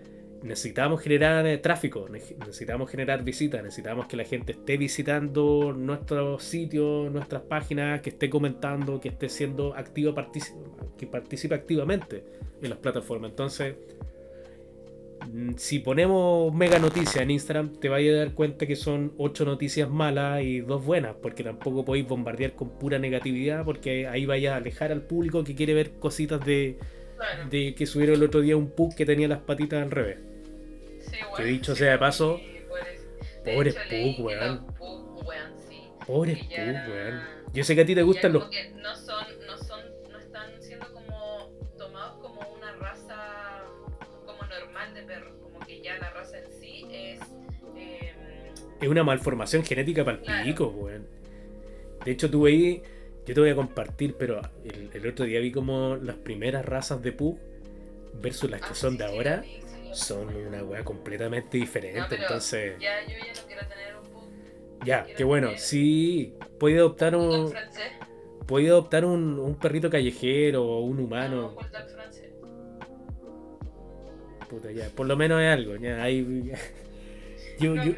necesitamos 0.44 1.00
generar 1.00 1.46
eh, 1.46 1.58
tráfico, 1.58 2.08
necesitamos 2.08 2.90
generar 2.90 3.24
visitas, 3.24 3.62
necesitamos 3.62 4.06
que 4.06 4.16
la 4.16 4.24
gente 4.24 4.52
esté 4.52 4.76
visitando 4.76 5.72
nuestros 5.76 6.44
sitios, 6.44 7.10
nuestras 7.10 7.42
páginas, 7.42 8.00
que 8.00 8.10
esté 8.10 8.30
comentando, 8.30 9.00
que 9.00 9.08
esté 9.08 9.28
siendo 9.28 9.74
activa, 9.74 10.14
que 10.96 11.06
participe 11.06 11.54
activamente 11.54 12.24
en 12.62 12.70
las 12.70 12.78
plataformas. 12.78 13.30
Entonces, 13.30 13.74
Mm, 15.32 15.54
si 15.56 15.78
ponemos 15.78 16.54
mega 16.54 16.78
noticias 16.78 17.16
en 17.16 17.30
Instagram, 17.30 17.72
te 17.74 17.88
vais 17.88 18.10
a 18.12 18.16
dar 18.16 18.34
cuenta 18.34 18.66
que 18.66 18.76
son 18.76 19.12
ocho 19.18 19.44
noticias 19.44 19.88
malas 19.90 20.42
y 20.42 20.60
dos 20.60 20.84
buenas, 20.84 21.16
porque 21.22 21.42
tampoco 21.42 21.84
podéis 21.84 22.06
bombardear 22.06 22.54
con 22.54 22.78
pura 22.78 22.98
negatividad, 22.98 23.64
porque 23.64 24.06
ahí 24.08 24.26
vaya 24.26 24.54
a 24.54 24.56
alejar 24.56 24.92
al 24.92 25.02
público 25.02 25.44
que 25.44 25.54
quiere 25.54 25.74
ver 25.74 25.92
cositas 25.92 26.44
de, 26.44 26.78
de 27.50 27.74
que 27.74 27.86
subieron 27.86 28.16
el 28.16 28.24
otro 28.24 28.40
día 28.40 28.56
un 28.56 28.70
pug 28.70 28.94
que 28.94 29.06
tenía 29.06 29.28
las 29.28 29.40
patitas 29.40 29.82
al 29.82 29.90
revés. 29.90 30.18
Que 31.36 31.44
dicho 31.44 31.74
sea 31.74 31.92
de 31.92 31.98
paso, 31.98 32.40
pobre 33.44 33.72
pug, 33.72 34.24
weón. 34.26 34.66
Pobre 36.06 36.36
pug, 36.36 36.90
weón. 36.90 37.22
Yo 37.52 37.64
sé 37.64 37.74
que 37.74 37.82
a 37.82 37.86
ti 37.86 37.94
te 37.94 38.02
gustan 38.02 38.32
los. 38.32 38.50
No 38.76 38.96
son 38.96 39.24
es 48.84 48.90
una 48.90 49.02
malformación 49.02 49.64
genética 49.64 50.04
para 50.04 50.18
el 50.18 50.44
pico, 50.44 50.68
weón. 50.68 51.06
De 52.04 52.12
hecho, 52.12 52.30
tú 52.30 52.46
ahí, 52.46 52.82
yo 53.26 53.34
te 53.34 53.40
voy 53.40 53.50
a 53.50 53.54
compartir, 53.54 54.16
pero 54.18 54.40
el, 54.64 55.06
otro 55.06 55.24
día 55.24 55.40
vi 55.40 55.50
como 55.50 55.96
las 55.96 56.16
primeras 56.16 56.64
razas 56.64 57.02
de 57.02 57.12
Pug 57.12 57.38
versus 58.20 58.50
las 58.50 58.60
que 58.60 58.68
ah, 58.70 58.74
son 58.74 58.96
de 58.96 59.04
ahora 59.04 59.42
son 59.94 60.34
una 60.34 60.62
weá 60.62 60.84
completamente 60.84 61.58
diferente. 61.58 62.16
entonces. 62.16 62.78
Ya, 62.78 63.02
yo 63.02 63.10
ya 63.10 63.40
no 63.40 63.46
quiero 63.46 63.66
tener 63.66 63.96
un 63.96 64.10
Pug. 64.10 64.84
Ya, 64.84 65.06
qué 65.16 65.24
bueno. 65.24 65.50
Sí, 65.56 66.34
puede 66.58 66.78
adoptar 66.78 67.16
un. 67.16 67.52
Puede 68.46 68.68
adoptar 68.68 69.06
un, 69.06 69.38
un 69.38 69.54
perrito 69.54 69.88
callejero 69.88 70.64
o 70.64 70.80
un 70.80 71.00
humano. 71.00 71.56
Puta, 74.50 74.70
ya, 74.70 74.88
por 74.90 75.06
lo 75.06 75.16
menos 75.16 75.40
es 75.40 75.48
algo. 75.48 75.76
Ya, 75.76 76.02
hay. 76.02 76.52
Yo, 77.56 77.76
yo, 77.76 77.94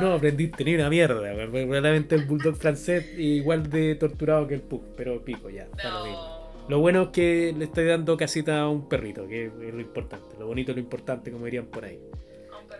no 0.00 0.12
aprendiste 0.12 0.62
ni 0.62 0.76
una 0.76 0.88
mierda. 0.88 1.20
Realmente 1.20 2.14
el 2.14 2.24
bulldog 2.24 2.54
francés 2.54 3.18
igual 3.18 3.68
de 3.68 3.96
torturado 3.96 4.46
que 4.46 4.54
el 4.54 4.60
pug, 4.60 4.94
pero 4.96 5.24
pico 5.24 5.50
ya. 5.50 5.66
Lo, 5.82 6.35
bueno 6.74 7.02
es 7.02 7.08
que 7.08 7.54
le 7.56 7.66
estoy 7.66 7.86
dando 7.86 8.16
casita 8.16 8.60
a 8.60 8.68
un 8.68 8.88
perrito, 8.88 9.26
que 9.26 9.46
es 9.46 9.74
lo 9.74 9.80
importante. 9.80 10.36
Lo 10.38 10.46
bonito 10.46 10.72
es 10.72 10.76
lo 10.76 10.82
importante, 10.82 11.30
como 11.30 11.44
dirían 11.44 11.66
por 11.66 11.84
ahí. 11.84 12.00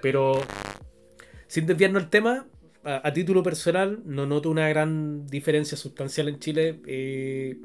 Pero 0.03 0.41
sin 1.47 1.67
desviarnos 1.67 2.03
el 2.03 2.11
tema, 2.11 2.47
a, 2.83 3.13
título 3.13 3.43
personal, 3.43 4.01
no 4.05 4.27
noto 4.27 4.51
una 4.51 4.69
gran 4.69 5.27
diferencia 5.27 5.77
sustancial 5.77 6.29
en 6.29 6.39
Chile. 6.39 6.81
Eh, 6.87 7.57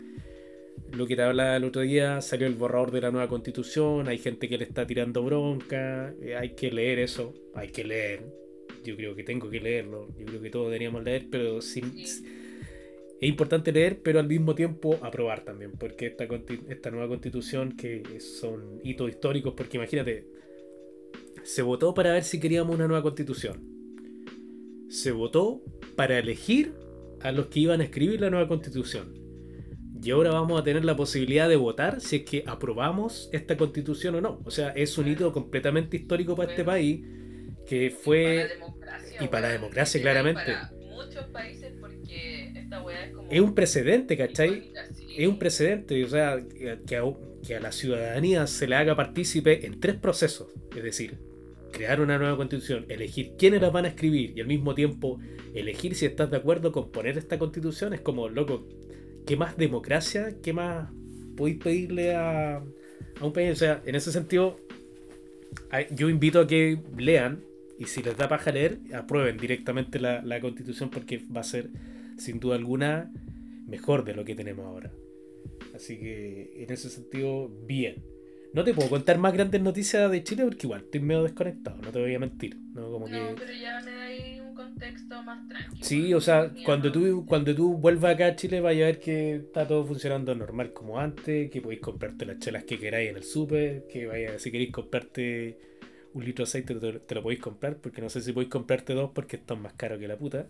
lo 0.94 1.08
que 1.08 1.16
te 1.16 1.22
hablaba 1.22 1.56
el 1.56 1.64
otro 1.64 1.82
día, 1.82 2.22
salió 2.22 2.48
el 2.48 2.56
borrador 2.56 2.92
de 2.92 3.02
la 3.02 3.12
nueva 3.12 3.28
constitución, 3.28 4.08
hay 4.08 4.18
gente 4.18 4.50
que 4.50 4.58
le 4.58 4.66
está 4.66 4.86
tirando 4.86 5.24
bronca, 5.24 6.14
eh, 6.22 6.36
hay 6.36 6.50
que 6.56 6.72
leer 6.72 7.00
eso, 7.00 7.34
hay 7.56 7.70
que 7.70 7.84
leer. 7.84 8.26
Yo 8.84 8.96
creo 8.96 9.16
que 9.16 9.24
tengo 9.24 9.50
que 9.50 9.60
leerlo, 9.60 10.10
yo 10.18 10.26
creo 10.26 10.42
que 10.42 10.50
todos 10.50 10.66
deberíamos 10.68 11.04
leer, 11.04 11.28
pero 11.30 11.62
sin, 11.62 11.94
es 13.22 13.30
importante 13.30 13.72
leer, 13.72 14.02
pero 14.02 14.20
al 14.20 14.28
mismo 14.28 14.56
tiempo 14.56 15.00
aprobar 15.02 15.46
también, 15.46 15.72
porque 15.74 16.08
esta, 16.08 16.28
esta 16.68 16.92
nueva 16.92 17.08
constitución, 17.08 17.78
que 17.78 18.20
son 18.20 18.82
hitos 18.84 19.10
históricos, 19.10 19.54
porque 19.56 19.78
imagínate, 19.78 20.28
se 21.44 21.62
votó 21.62 21.94
para 21.94 22.14
ver 22.14 22.24
si 22.24 22.40
queríamos 22.40 22.76
una 22.76 22.88
nueva 22.88 23.04
constitución. 23.04 23.64
Se 24.90 25.12
votó 25.12 25.62
para 25.96 26.20
elegir 26.20 26.74
a 27.22 27.32
los 27.32 27.46
que 27.48 27.62
iban 27.62 27.80
a 27.80 27.86
escribir 27.86 28.20
la 28.20 28.30
nueva 28.30 28.48
constitución 28.48 29.22
y 30.04 30.10
ahora 30.10 30.32
vamos 30.32 30.60
a 30.60 30.64
tener 30.64 30.84
la 30.84 30.96
posibilidad 30.96 31.48
de 31.48 31.56
votar 31.56 32.02
si 32.02 32.18
es 32.18 32.22
que 32.24 32.44
aprobamos 32.48 33.30
esta 33.32 33.56
constitución 33.56 34.16
o 34.16 34.22
no. 34.22 34.42
O 34.46 34.50
sea, 34.52 34.70
es 34.70 34.98
un 34.98 35.08
hito 35.08 35.32
completamente 35.32 35.98
histórico 35.98 36.36
para 36.36 36.52
este 36.52 36.64
país 36.64 37.06
que 37.68 37.92
fue... 37.92 38.50
Y 39.20 39.28
para 39.28 39.48
la 39.48 39.54
democracia, 39.54 40.02
claramente. 40.02 40.42
Para 40.44 40.72
muchos 40.90 41.26
países 41.26 41.74
es 42.90 43.12
como... 43.14 43.30
Es 43.30 43.40
un 43.40 43.56
precedente, 43.56 44.18
¿cachai? 44.18 44.72
Es 45.18 45.28
un 45.28 45.38
precedente, 45.40 46.04
o 46.04 46.08
sea, 46.08 46.40
que 46.86 46.98
a, 46.98 47.04
que 47.46 47.56
a 47.56 47.60
la 47.60 47.72
ciudadanía 47.72 48.48
se 48.48 48.68
le 48.68 48.76
haga 48.76 48.96
partícipe 48.96 49.66
en 49.66 49.80
tres 49.80 49.96
procesos. 49.96 50.48
Es 50.76 50.84
decir, 50.84 51.18
crear 51.72 52.02
una 52.02 52.18
nueva 52.18 52.38
constitución, 52.38 52.86
elegir 52.90 53.34
quiénes 53.38 53.62
la 53.62 53.70
van 53.70 53.86
a 53.86 53.90
escribir 53.90 54.34
y 54.36 54.42
al 54.42 54.48
mismo 54.48 54.76
tiempo 54.76 55.20
elegir 55.54 55.96
si 55.96 56.06
estás 56.06 56.30
de 56.30 56.38
acuerdo 56.38 56.72
con 56.72 56.92
poner 56.92 57.18
esta 57.18 57.40
constitución 57.40 57.94
es 57.94 58.02
como, 58.02 58.30
loco, 58.30 58.68
¿qué 59.26 59.36
más 59.36 59.58
democracia? 59.58 60.36
¿Qué 60.42 60.54
más 60.54 60.90
podéis 61.36 61.58
pedirle 61.58 62.16
a, 62.16 62.58
a 62.58 63.26
un 63.26 63.34
país? 63.34 63.52
O 63.52 63.56
sea, 63.56 63.82
en 63.86 63.96
ese 63.96 64.12
sentido, 64.12 64.60
yo 65.92 66.10
invito 66.10 66.40
a 66.40 66.48
que 66.48 66.80
lean 66.98 67.44
y 67.80 67.86
si 67.86 68.04
les 68.04 68.16
da 68.16 68.28
paja 68.28 68.52
leer, 68.52 68.80
aprueben 68.94 69.38
directamente 69.38 70.00
la, 70.00 70.22
la 70.22 70.40
constitución 70.40 70.90
porque 70.90 71.22
va 71.36 71.42
a 71.42 71.44
ser, 71.44 71.70
sin 72.22 72.40
duda 72.40 72.56
alguna, 72.56 73.12
mejor 73.68 74.06
de 74.06 74.14
lo 74.14 74.24
que 74.24 74.36
tenemos 74.36 74.66
ahora. 74.66 74.92
Así 75.76 75.98
que 75.98 76.64
en 76.64 76.72
ese 76.72 76.90
sentido, 76.90 77.50
bien. 77.66 78.04
No 78.54 78.66
te 78.66 78.74
puedo 78.74 78.90
contar 78.90 79.18
más 79.18 79.34
grandes 79.34 79.62
noticias 79.62 80.12
de 80.12 80.24
Chile 80.24 80.44
porque 80.44 80.68
igual 80.68 80.82
estoy 80.82 81.00
medio 81.00 81.24
desconectado, 81.24 81.78
no 81.82 81.90
te 81.90 82.02
voy 82.02 82.14
a 82.14 82.20
mentir. 82.20 82.58
No, 82.74 82.92
Como 82.92 83.08
no 83.08 83.36
pero 83.38 83.54
ya 83.54 83.80
me 83.80 83.92
da 83.92 84.04
ahí 84.04 84.42
un 84.42 84.54
contexto 84.54 85.24
más 85.24 85.48
tranquilo. 85.48 85.86
Sí, 85.86 86.14
o 86.14 86.20
sea, 86.20 86.52
cuando 86.66 86.92
tú, 86.92 87.26
cuando 87.26 87.56
tú 87.56 87.78
vuelvas 87.78 88.16
acá 88.16 88.28
a 88.28 88.36
Chile 88.36 88.60
vaya 88.60 88.84
a 88.84 88.88
ver 88.88 89.00
que 89.00 89.36
está 89.36 89.66
todo 89.66 89.86
funcionando 89.86 90.36
normal 90.36 90.74
como 90.74 91.00
antes, 91.00 91.50
que 91.50 91.62
podéis 91.62 91.80
comprarte 91.80 92.26
las 92.26 92.40
chelas 92.40 92.66
que 92.66 92.78
queráis 92.78 93.12
en 93.12 93.16
el 93.16 93.24
súper, 93.24 93.88
que 93.88 94.06
vaya, 94.08 94.38
si 94.38 94.52
queréis 94.52 94.72
comprarte 94.72 95.58
un 96.14 96.26
litro 96.26 96.44
de 96.44 96.50
aceite 96.50 96.76
te, 96.76 97.00
te 97.00 97.16
lo 97.16 97.24
podéis 97.24 97.42
comprar, 97.42 97.78
porque 97.78 98.02
no 98.02 98.10
sé 98.10 98.20
si 98.22 98.34
podéis 98.34 98.52
comprarte 98.52 98.94
dos 98.94 99.12
porque 99.14 99.38
están 99.38 99.62
más 99.62 99.74
caros 99.74 99.98
que 99.98 100.10
la 100.10 100.18
puta. 100.18 100.48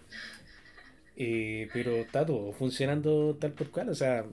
Eh, 1.24 1.69
pero 1.72 1.97
está 1.97 2.26
todo 2.26 2.51
funcionando 2.51 3.38
tal 3.39 3.51
por 3.51 3.69
cual, 3.69 3.89
o 3.89 3.93
sea, 3.93 4.26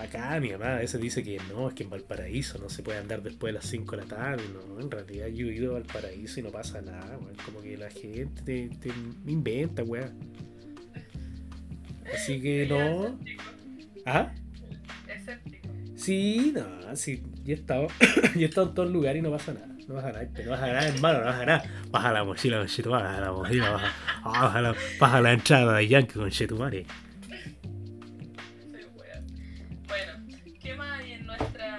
acá 0.00 0.40
mi 0.40 0.50
mamá 0.50 0.74
a 0.74 0.78
veces 0.80 1.00
dice 1.00 1.22
que 1.22 1.38
no, 1.48 1.68
es 1.68 1.74
que 1.74 1.84
en 1.84 1.90
Valparaíso 1.90 2.58
no 2.58 2.68
se 2.68 2.82
puede 2.82 2.98
andar 2.98 3.22
después 3.22 3.52
de 3.52 3.60
las 3.60 3.66
5 3.66 3.94
de 3.94 4.02
la 4.02 4.08
tarde, 4.08 4.42
no, 4.52 4.80
en 4.80 4.90
realidad 4.90 5.28
yo 5.28 5.46
he 5.46 5.54
ido 5.54 5.70
a 5.70 5.74
Valparaíso 5.74 6.40
y 6.40 6.42
no 6.42 6.50
pasa 6.50 6.82
nada, 6.82 7.16
weón, 7.18 7.36
como 7.46 7.60
que 7.60 7.76
la 7.76 7.88
gente 7.88 8.42
te, 8.44 8.68
te 8.80 8.88
inventa, 9.28 9.84
weón. 9.84 10.10
Así 12.12 12.40
que 12.40 12.66
no. 12.66 13.16
¿Ah? 14.04 14.34
Sí, 15.94 16.52
no, 16.52 16.96
sí, 16.96 17.22
yo 17.44 17.54
he 17.54 17.58
estado, 17.58 17.86
yo 18.34 18.40
he 18.40 18.46
estado 18.46 18.70
en 18.70 18.74
todos 18.74 18.90
lugares 18.90 19.20
y 19.20 19.22
no 19.22 19.30
pasa 19.30 19.54
nada. 19.54 19.71
No 19.88 19.94
pasa 19.96 20.12
nada, 20.12 20.24
no 20.44 20.50
pasa 20.50 20.66
nada, 20.66 20.86
hermano, 20.88 21.18
no 21.20 21.24
pasa 21.26 21.44
nada. 21.46 21.64
Baja 21.90 22.12
la 22.12 22.24
mochila 22.24 22.58
con 22.58 22.66
Chetumare, 22.68 23.04
baja 23.04 23.20
la 23.20 23.32
mochila, 23.32 23.70
baja, 23.70 23.92
baja, 24.24 24.60
la, 24.60 24.74
baja 25.00 25.20
la 25.20 25.32
entrada 25.32 25.76
de 25.76 25.88
Yankee 25.88 26.14
con 26.14 26.30
Chetumare. 26.30 26.86
Soy 28.70 28.84
wea. 28.96 29.22
Bueno, 29.88 30.12
¿qué 30.60 30.74
más 30.74 31.00
hay 31.00 31.12
en 31.12 31.26
nuestra? 31.26 31.78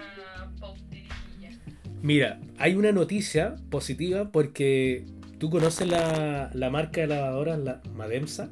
Mira, 2.02 2.40
hay 2.60 2.76
una 2.76 2.92
noticia 2.92 3.56
positiva 3.70 4.30
porque 4.30 5.06
tú 5.40 5.50
conoces 5.50 5.88
la, 5.88 6.50
la 6.54 6.70
marca 6.70 7.00
de 7.02 7.08
lavadoras, 7.08 7.58
la 7.60 7.82
Mademsa, 7.96 8.50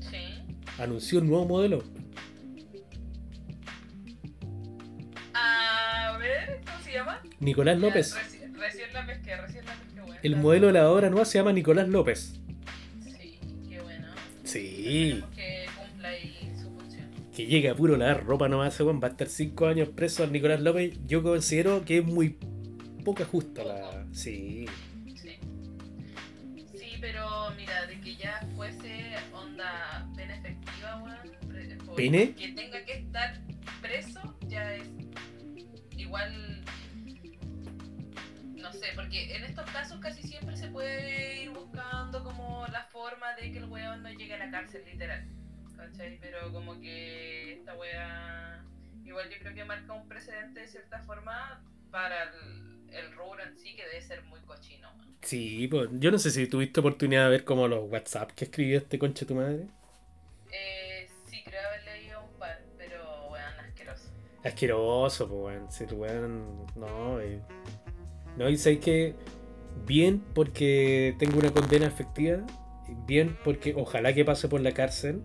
Sí. 0.00 0.44
anunció 0.78 1.20
un 1.20 1.28
nuevo 1.28 1.46
modelo. 1.46 1.82
A 5.32 6.16
ver, 6.18 6.60
¿cómo 6.66 6.78
se 6.84 6.92
llama? 6.92 7.22
Nicolás 7.38 7.78
López. 7.78 8.14
Recién 8.60 8.92
la 8.92 9.06
pesqué, 9.06 9.36
recién 9.36 9.64
la 9.64 9.74
pesqué, 9.74 10.00
bueno. 10.02 10.20
El 10.22 10.36
modelo 10.36 10.66
de 10.66 10.74
lavadora 10.74 11.08
nueva 11.08 11.24
se 11.24 11.38
llama 11.38 11.52
Nicolás 11.52 11.88
López. 11.88 12.34
Sí, 13.02 13.40
qué 13.68 13.80
bueno. 13.80 14.08
Sí, 14.44 15.24
que 15.34 15.66
cumpla 15.76 16.08
ahí 16.08 16.52
su 16.60 16.70
función. 16.70 17.08
que 17.34 17.46
llega 17.46 17.72
a 17.72 17.74
puro 17.74 17.96
lavar 17.96 18.24
ropa 18.24 18.48
nomás, 18.48 18.74
ese 18.74 18.84
va 18.84 18.92
a 18.92 19.10
estar 19.10 19.28
5 19.28 19.66
años 19.66 19.88
preso 19.88 20.22
al 20.22 20.32
Nicolás 20.32 20.60
López. 20.60 20.98
Yo 21.06 21.22
considero 21.22 21.84
que 21.84 21.98
es 21.98 22.04
muy 22.04 22.38
poca 23.04 23.24
justa 23.24 23.64
la. 23.64 24.06
Sí. 24.12 24.66
Sí. 25.16 25.38
Sí, 26.54 26.92
pero 27.00 27.50
mira, 27.56 27.86
de 27.86 27.98
que 28.00 28.16
ya 28.16 28.46
fuese 28.54 29.14
onda 29.32 30.06
pena 30.14 30.36
efectiva, 30.36 31.02
weón. 31.02 31.96
¿Pene? 31.96 32.34
Que 32.34 32.48
tenga 32.52 32.84
que 32.84 32.92
estar 32.92 33.40
preso, 33.80 34.36
ya 34.48 34.74
es 34.74 34.88
igual. 35.96 36.59
No 38.72 38.78
sé, 38.78 38.86
porque 38.94 39.34
en 39.34 39.42
estos 39.42 39.68
casos 39.72 39.98
casi 40.00 40.22
siempre 40.22 40.56
se 40.56 40.68
puede 40.68 41.42
ir 41.42 41.50
buscando 41.50 42.22
como 42.22 42.64
la 42.68 42.84
forma 42.84 43.34
de 43.34 43.50
que 43.50 43.58
el 43.58 43.64
weón 43.64 44.00
no 44.02 44.10
llegue 44.10 44.34
a 44.34 44.38
la 44.38 44.50
cárcel, 44.50 44.84
literal. 44.84 45.26
¿Cachai? 45.76 46.18
Pero 46.20 46.52
como 46.52 46.80
que 46.80 47.54
esta 47.54 47.74
wea. 47.74 48.64
Igual 49.04 49.28
yo 49.28 49.38
creo 49.40 49.54
que 49.54 49.64
marca 49.64 49.92
un 49.92 50.06
precedente 50.06 50.60
de 50.60 50.68
cierta 50.68 51.00
forma 51.00 51.64
para 51.90 52.22
el, 52.24 52.88
el 52.92 53.12
rubro 53.12 53.42
en 53.42 53.58
sí 53.58 53.74
que 53.74 53.84
debe 53.86 54.02
ser 54.02 54.22
muy 54.24 54.38
cochino, 54.42 54.88
weón. 54.98 55.16
Sí, 55.22 55.66
pues 55.68 55.88
yo 55.94 56.12
no 56.12 56.18
sé 56.18 56.30
si 56.30 56.46
tuviste 56.46 56.78
oportunidad 56.78 57.24
de 57.24 57.30
ver 57.30 57.44
como 57.44 57.66
los 57.66 57.90
WhatsApp 57.90 58.30
que 58.32 58.44
escribió 58.44 58.78
este 58.78 59.00
conche 59.00 59.26
tu 59.26 59.34
madre. 59.34 59.66
Eh, 60.52 61.08
sí, 61.26 61.42
creo 61.44 61.60
haber 61.66 61.84
leído 61.84 62.22
un 62.22 62.38
par, 62.38 62.60
pero 62.78 63.30
weón, 63.30 63.60
asqueroso. 63.66 64.10
Asqueroso, 64.44 65.28
pues 65.28 65.40
weón. 65.56 65.72
Si 65.72 65.84
el 65.84 65.94
weón. 65.94 66.66
No, 66.76 67.20
eh. 67.20 67.40
No, 68.36 68.48
y 68.48 68.56
que. 68.78 69.14
Bien 69.86 70.22
porque 70.34 71.14
tengo 71.18 71.38
una 71.38 71.50
condena 71.50 71.86
efectiva. 71.86 72.38
Bien 73.06 73.36
porque 73.44 73.74
ojalá 73.76 74.12
que 74.12 74.24
pase 74.24 74.48
por 74.48 74.60
la 74.60 74.72
cárcel. 74.72 75.22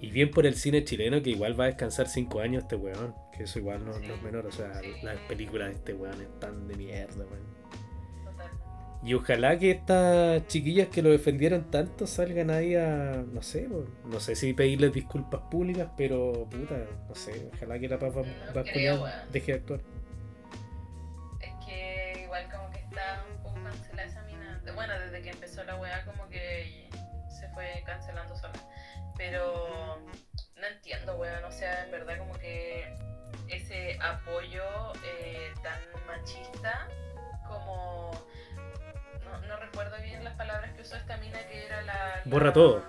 Y 0.00 0.10
bien 0.10 0.30
por 0.30 0.44
el 0.46 0.54
cine 0.56 0.84
chileno 0.84 1.22
que 1.22 1.30
igual 1.30 1.58
va 1.58 1.64
a 1.64 1.66
descansar 1.68 2.08
5 2.08 2.40
años 2.40 2.64
este 2.64 2.76
weón. 2.76 3.14
Que 3.36 3.44
eso 3.44 3.58
igual 3.58 3.84
no, 3.84 3.98
no 3.98 4.14
es 4.14 4.22
menor. 4.22 4.46
O 4.46 4.52
sea, 4.52 4.80
Sí. 4.82 4.88
las 5.02 5.18
películas 5.20 5.68
de 5.68 5.74
este 5.74 5.94
weón 5.94 6.20
están 6.20 6.68
de 6.68 6.74
mierda, 6.76 7.24
weón. 7.24 7.56
Y 9.04 9.14
ojalá 9.14 9.56
que 9.58 9.70
estas 9.70 10.46
chiquillas 10.48 10.88
que 10.88 11.00
lo 11.00 11.10
defendieron 11.10 11.70
tanto 11.70 12.06
salgan 12.08 12.50
ahí 12.50 12.74
a, 12.74 13.24
no 13.32 13.40
sé, 13.40 13.68
no 14.04 14.18
sé 14.18 14.34
si 14.34 14.52
pedirles 14.52 14.92
disculpas 14.92 15.42
públicas, 15.50 15.90
pero 15.96 16.48
puta, 16.50 16.76
no 17.08 17.14
sé, 17.14 17.48
ojalá 17.54 17.78
que 17.78 17.88
la 17.88 17.98
papa 18.00 18.22
No 18.22 18.52
Vascuñán 18.54 18.64
creo, 18.72 19.02
weón. 19.02 19.12
deje 19.32 19.52
de 19.52 19.58
actuar. 19.58 19.80
Pero 29.30 29.98
no 30.56 30.66
entiendo, 30.66 31.16
weón. 31.16 31.44
O 31.44 31.50
sea, 31.52 31.84
en 31.84 31.90
verdad 31.90 32.18
como 32.18 32.34
que 32.38 32.94
ese 33.48 33.98
apoyo 34.00 34.92
eh, 35.04 35.52
tan 35.62 35.80
machista 36.06 36.88
como... 37.48 38.12
No, 39.24 39.40
no 39.40 39.56
recuerdo 39.56 39.96
bien 40.02 40.22
las 40.22 40.34
palabras 40.34 40.72
que 40.74 40.82
usó 40.82 40.96
esta 40.96 41.16
mina 41.16 41.38
que 41.48 41.66
era 41.66 41.82
la... 41.82 41.92
la- 41.94 42.22
Borra 42.24 42.52
todo. 42.52 42.84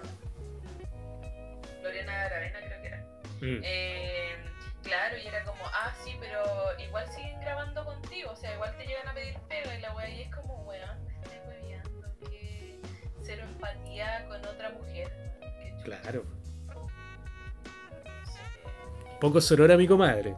Lorena 1.82 2.22
Aravena 2.26 2.60
creo 2.60 2.82
que 2.82 2.88
era. 2.88 2.98
Mm. 3.42 3.62
Eh, 3.64 4.36
claro, 4.84 5.18
y 5.18 5.28
era 5.28 5.44
como, 5.44 5.64
ah, 5.66 5.94
sí, 6.04 6.16
pero 6.20 6.44
igual 6.80 7.08
siguen 7.10 7.40
grabando 7.40 7.84
contigo, 7.86 8.32
o 8.32 8.36
sea, 8.36 8.54
igual 8.54 8.76
te 8.78 8.86
llegan 8.86 9.08
a 9.08 9.14
pedir 9.14 9.38
pega 9.48 9.76
y 9.76 9.82
la 9.82 9.94
wea 9.96 10.10
y 10.10 10.22
es 10.24 10.36
como, 10.36 10.64
weón, 10.64 11.04
me 11.06 11.14
estoy 11.14 11.38
hueveando, 11.48 12.16
que 12.30 12.80
cero 13.24 13.44
empatía 13.44 14.26
con 14.28 14.46
otra 14.46 14.70
mujer. 14.72 15.27
Claro. 15.88 16.24
Poco 19.22 19.40
sorora 19.40 19.78
mi 19.78 19.88
comadre. 19.88 20.36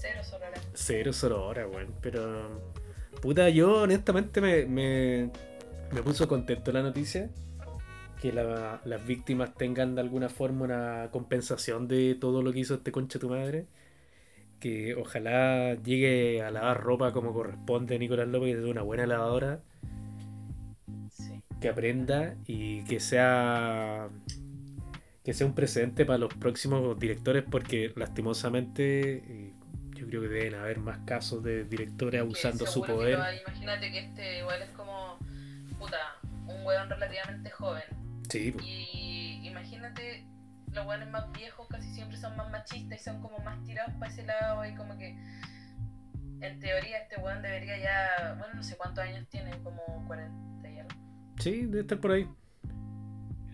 Cero 0.00 0.22
sorora. 0.22 0.60
Cero 0.72 1.12
sorora, 1.12 1.66
weón. 1.66 1.94
Pero. 2.00 2.60
Puta, 3.20 3.48
yo 3.48 3.82
honestamente 3.82 4.40
me, 4.40 4.64
me, 4.66 5.30
me 5.92 6.02
puso 6.04 6.28
contento 6.28 6.70
la 6.70 6.82
noticia. 6.82 7.28
Que 8.22 8.32
la- 8.32 8.80
las 8.84 9.04
víctimas 9.04 9.54
tengan 9.54 9.96
de 9.96 10.00
alguna 10.00 10.28
forma 10.28 10.64
una 10.64 11.08
compensación 11.10 11.88
de 11.88 12.14
todo 12.20 12.40
lo 12.42 12.52
que 12.52 12.60
hizo 12.60 12.74
este 12.74 12.92
concha 12.92 13.18
tu 13.18 13.28
madre. 13.28 13.66
Que 14.60 14.94
ojalá 14.94 15.74
llegue 15.74 16.42
a 16.42 16.52
lavar 16.52 16.80
ropa 16.82 17.12
como 17.12 17.32
corresponde 17.34 17.98
Nicolás 17.98 18.28
López, 18.28 18.54
que 18.54 18.60
es 18.62 18.66
una 18.70 18.82
buena 18.82 19.06
lavadora. 19.06 19.60
Que 21.60 21.68
aprenda 21.68 22.34
y 22.46 22.84
que 22.84 23.00
sea 23.00 24.08
que 25.24 25.34
sea 25.34 25.46
un 25.46 25.54
precedente 25.54 26.06
para 26.06 26.18
los 26.18 26.32
próximos 26.32 26.98
directores 26.98 27.44
porque 27.50 27.92
lastimosamente 27.96 29.16
eh, 29.16 29.52
yo 29.98 30.06
creo 30.06 30.22
que 30.22 30.28
deben 30.28 30.54
haber 30.54 30.78
más 30.78 31.00
casos 31.00 31.42
de 31.42 31.64
directores 31.64 32.20
abusando 32.20 32.66
su 32.66 32.80
poder 32.82 33.20
hay. 33.20 33.40
Imagínate 33.40 33.92
que 33.92 33.98
este 33.98 34.38
igual 34.38 34.62
es 34.62 34.70
como, 34.70 35.18
puta, 35.78 35.98
un 36.46 36.64
weón 36.64 36.88
relativamente 36.88 37.50
joven. 37.50 37.82
sí. 38.30 38.54
Y 38.62 39.46
imagínate, 39.46 40.24
los 40.72 40.86
weones 40.86 41.10
más 41.10 41.30
viejos 41.32 41.66
casi 41.68 41.92
siempre 41.92 42.16
son 42.16 42.36
más 42.36 42.50
machistas 42.50 42.98
y 42.98 43.04
son 43.04 43.20
como 43.20 43.38
más 43.40 43.62
tirados 43.64 43.92
para 43.98 44.10
ese 44.10 44.22
lado 44.24 44.64
y 44.64 44.74
como 44.76 44.96
que 44.96 45.10
en 46.40 46.60
teoría 46.60 46.98
este 47.02 47.16
weón 47.20 47.42
debería 47.42 47.78
ya, 47.78 48.36
bueno, 48.38 48.54
no 48.54 48.62
sé 48.62 48.76
cuántos 48.76 49.04
años 49.04 49.26
tiene, 49.28 49.50
como 49.62 49.82
40 50.06 50.32
y 50.32 50.32
algo. 50.38 50.57
Sí 51.38 51.66
debe 51.66 51.80
estar 51.80 51.98
por 52.00 52.12
ahí 52.12 52.28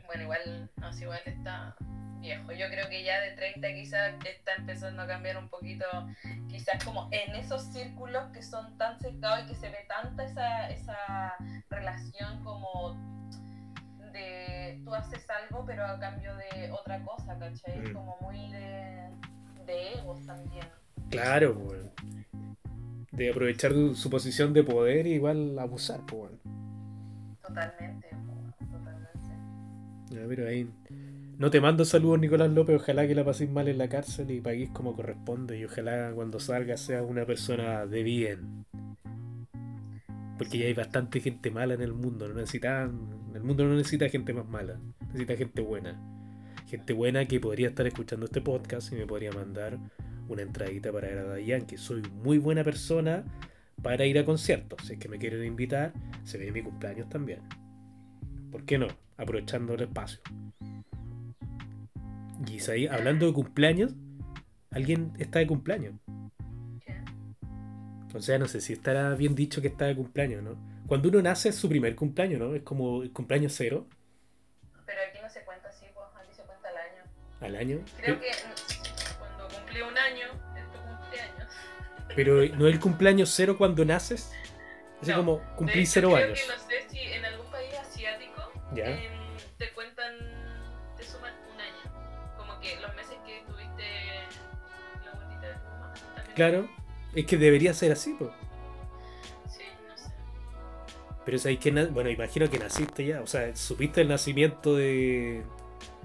Bueno, 0.07 0.23
igual, 0.23 0.71
no 0.77 0.93
sé, 0.93 1.03
igual 1.05 1.21
está 1.27 1.75
viejo. 2.21 2.53
Yo 2.53 2.67
creo 2.69 2.89
que 2.89 3.05
ya 3.05 3.21
de 3.21 3.33
30 3.33 3.69
quizás 3.75 4.15
está 4.25 4.55
empezando 4.57 5.03
a 5.03 5.07
cambiar 5.07 5.37
un 5.37 5.49
poquito, 5.49 5.85
quizás 6.49 6.83
como 6.85 7.09
en 7.11 7.35
esos 7.35 7.63
círculos 7.65 8.25
que 8.33 8.43
son 8.43 8.79
tan 8.79 8.99
cercados 8.99 9.45
y 9.45 9.49
que 9.49 9.55
se 9.55 9.69
ve 9.69 9.79
tanta 9.89 10.25
esa, 10.25 10.71
esa 10.71 10.97
relación 11.69 12.43
como 12.43 12.97
de 14.13 14.81
tú 14.85 14.95
haces 14.95 15.27
algo 15.29 15.65
pero 15.67 15.85
a 15.85 15.99
cambio 15.99 16.35
de 16.37 16.71
otra 16.71 17.03
cosa, 17.05 17.39
¿cachai? 17.39 17.79
Mm. 17.81 17.93
Como 17.93 18.17
muy 18.23 18.51
de, 18.53 19.09
de 19.67 19.93
egos 19.95 20.25
también. 20.25 20.67
claro 21.11 21.53
weón. 21.59 21.91
de 23.13 23.31
aprovechar 23.31 23.73
su- 23.73 23.95
su 23.95 24.09
posición 24.11 24.53
de 24.53 24.63
poder 24.63 25.07
y 25.07 25.15
igual 25.15 25.59
abusar 25.59 26.01
pues 26.07 26.31
bueno. 26.41 26.64
Totalmente, 27.47 28.09
totalmente. 28.71 29.31
Ya, 30.11 30.23
pero 30.29 30.49
ahí 30.49 30.69
no 31.37 31.51
te 31.51 31.61
mando 31.61 31.85
saludos 31.85 32.21
Nicolás 32.21 32.51
López 32.51 32.77
ojalá 32.77 33.09
que 33.09 33.15
la 33.15 33.25
paséis 33.25 33.51
mal 33.51 33.67
en 33.67 33.79
la 33.79 33.89
cárcel 33.89 34.31
y 34.31 34.41
paguéis 34.41 34.71
como 34.71 34.95
corresponde 34.95 35.59
y 35.59 35.65
ojalá 35.65 36.13
cuando 36.15 36.39
salga 36.39 36.77
sea 36.77 37.03
una 37.03 37.27
persona 37.27 37.87
de 37.87 38.03
bien 38.05 38.65
Porque 40.39 40.59
ya 40.59 40.67
hay 40.67 40.75
bastante 40.75 41.21
gente 41.21 41.51
mala 41.51 41.75
en 41.75 41.83
el 41.83 41.93
mundo, 41.93 42.29
no 42.29 42.35
necesitan, 42.35 43.11
en 43.31 43.37
el 43.37 43.43
mundo 43.43 43.65
no 43.65 43.75
necesita 43.75 44.09
gente 44.09 44.33
más 44.33 44.47
mala, 44.47 44.79
necesita 45.07 45.37
gente 45.37 45.61
buena. 45.61 46.01
Gente 46.67 46.93
buena 46.93 47.27
que 47.27 47.41
podría 47.41 47.69
estar 47.69 47.87
escuchando 47.87 48.27
este 48.27 48.41
podcast 48.41 48.93
y 48.93 48.97
me 48.97 49.07
podría 49.07 49.33
mandar 49.33 49.79
una 50.29 50.43
entradita 50.43 50.93
para 50.93 51.11
ir 51.11 51.19
a 51.19 51.25
Daddy 51.25 51.47
Yankee. 51.47 51.77
Soy 51.77 52.03
muy 52.23 52.39
buena 52.39 52.65
persona 52.65 53.25
para 53.85 54.07
ir 54.07 54.19
a 54.19 54.25
conciertos. 54.25 54.83
Si 54.87 54.95
es 54.95 54.99
que 54.99 55.09
me 55.09 55.19
quieren 55.19 55.45
invitar, 55.45 55.93
se 56.25 56.39
ve 56.39 56.51
mi 56.51 56.63
cumpleaños 56.63 57.09
también. 57.11 57.41
¿Por 58.51 58.65
qué 58.65 58.79
no? 58.79 58.89
Aprovechando 59.19 59.75
el 59.75 59.83
espacio. 59.83 60.21
Y 62.49 62.71
ahí, 62.71 62.87
hablando 62.87 63.27
de 63.27 63.35
cumpleaños, 63.35 63.95
alguien 64.71 65.13
está 65.19 65.39
de 65.39 65.47
cumpleaños. 65.47 65.95
O 68.15 68.21
sea, 68.21 68.39
no 68.39 68.47
sé 68.47 68.61
si 68.61 68.73
estará 68.73 69.15
bien 69.17 69.35
dicho 69.35 69.61
que 69.61 69.69
está 69.69 69.85
de 69.85 69.97
cumpleaños, 69.97 70.43
¿no? 70.43 70.57
Cuando 70.87 71.11
uno 71.11 71.21
nace 71.21 71.51
es 71.51 71.57
su 71.57 71.69
primer 71.69 71.95
cumpleaños, 71.95 72.41
¿no? 72.41 72.55
Es 72.55 72.63
como 72.63 73.03
el 73.03 73.13
cumpleaños 73.13 73.53
cero. 73.55 73.87
Pero 74.87 75.01
aquí 75.09 75.19
no 75.23 75.29
se 75.29 75.45
cuenta 75.45 75.69
así, 75.69 75.87
pues 75.93 76.07
aquí 76.17 76.33
se 76.35 76.43
cuenta 76.43 76.69
al 76.69 76.77
año. 76.77 77.03
¿Al 77.41 77.57
año? 77.57 77.85
Creo 78.01 78.19
que 78.19 78.31
cuando 79.19 79.49
cumplí 79.55 79.83
un 79.83 79.99
año. 79.99 80.54
Pero 82.17 82.35
no 82.57 82.67
es 82.69 82.75
el 82.75 82.81
cumpleaños 82.81 83.31
cero 83.35 83.57
cuando 83.59 83.85
naces. 83.85 84.33
Es 85.03 85.09
No, 85.09 85.17
como 85.17 85.41
cumplí 85.57 85.81
hecho, 85.83 85.91
cero 85.95 86.11
creo 86.13 86.25
años. 86.27 86.41
que 86.41 86.47
no 86.49 86.59
sé 86.59 86.89
si 86.91 86.99
en 87.01 87.25
algún 87.25 87.51
país 87.51 87.75
asiático 87.81 88.53
Ya. 88.75 88.87
em, 88.91 89.13
te 89.59 89.73
cuentan, 89.73 90.15
te 90.97 91.05
suman 91.05 91.33
un 91.53 91.61
año. 91.61 92.35
Como 92.39 92.61
que 92.61 92.77
los 92.81 92.95
meses 92.95 93.17
que 93.27 93.43
tuviste 93.47 93.85
la 95.05 95.13
vueltita 95.13 95.47
de 95.49 95.55
tu 95.55 95.65
mamá. 95.71 95.95
también. 96.15 96.35
Claro, 96.37 96.69
es 97.15 97.27
que 97.27 97.37
debería 97.37 97.75
ser 97.75 97.93
así, 97.93 98.15
pues. 98.19 98.31
Sí, 99.51 99.63
no 99.89 99.97
sé. 99.97 100.11
Pero 101.25 101.39
sabéis 101.39 101.61
que, 101.61 101.71
bueno, 101.73 102.11
imagino 102.11 102.49
que 102.49 102.59
naciste 102.59 103.05
ya, 103.05 103.21
o 103.21 103.27
sea, 103.27 103.55
supiste 103.57 104.01
el 104.01 104.09
nacimiento 104.09 104.77
de 104.77 105.43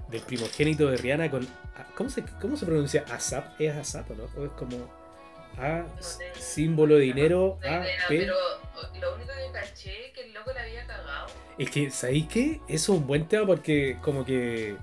del 0.08 0.22
primogénito 0.22 0.90
de 0.90 0.96
Rihanna 0.96 1.30
con 1.30 1.46
ah, 1.76 1.86
¿cómo 1.94 2.10
se 2.10 2.24
cómo 2.40 2.56
se 2.56 2.66
pronuncia 2.66 3.04
ASAP? 3.08 3.60
¿Es 3.60 3.76
ASAP 3.76 4.10
o 4.10 4.14
no? 4.16 4.24
¿O 4.36 4.44
es 4.44 4.50
como 4.52 4.76
A 5.58 5.84
No 5.96 6.02
símbolo 6.38 6.96
de 6.96 7.02
dinero 7.02 7.58
No 7.62 7.68
A 7.68 7.80
idea, 7.82 8.00
P? 8.08 8.18
pero 8.18 8.34
lo 9.00 9.14
único 9.16 9.30
que 9.30 9.52
caché 9.52 10.12
que 10.14 10.22
el 10.24 10.32
loco 10.32 10.52
la 10.54 10.62
había 10.62 10.86
cagado. 10.86 11.26
Es 11.58 11.70
que 11.70 11.90
¿sabéis 11.90 12.26
qué? 12.28 12.60
Eso 12.68 12.92
es 12.94 12.98
un 13.00 13.06
buen 13.06 13.26
tema 13.28 13.46
porque 13.46 13.98
como 14.02 14.24
que 14.24 14.76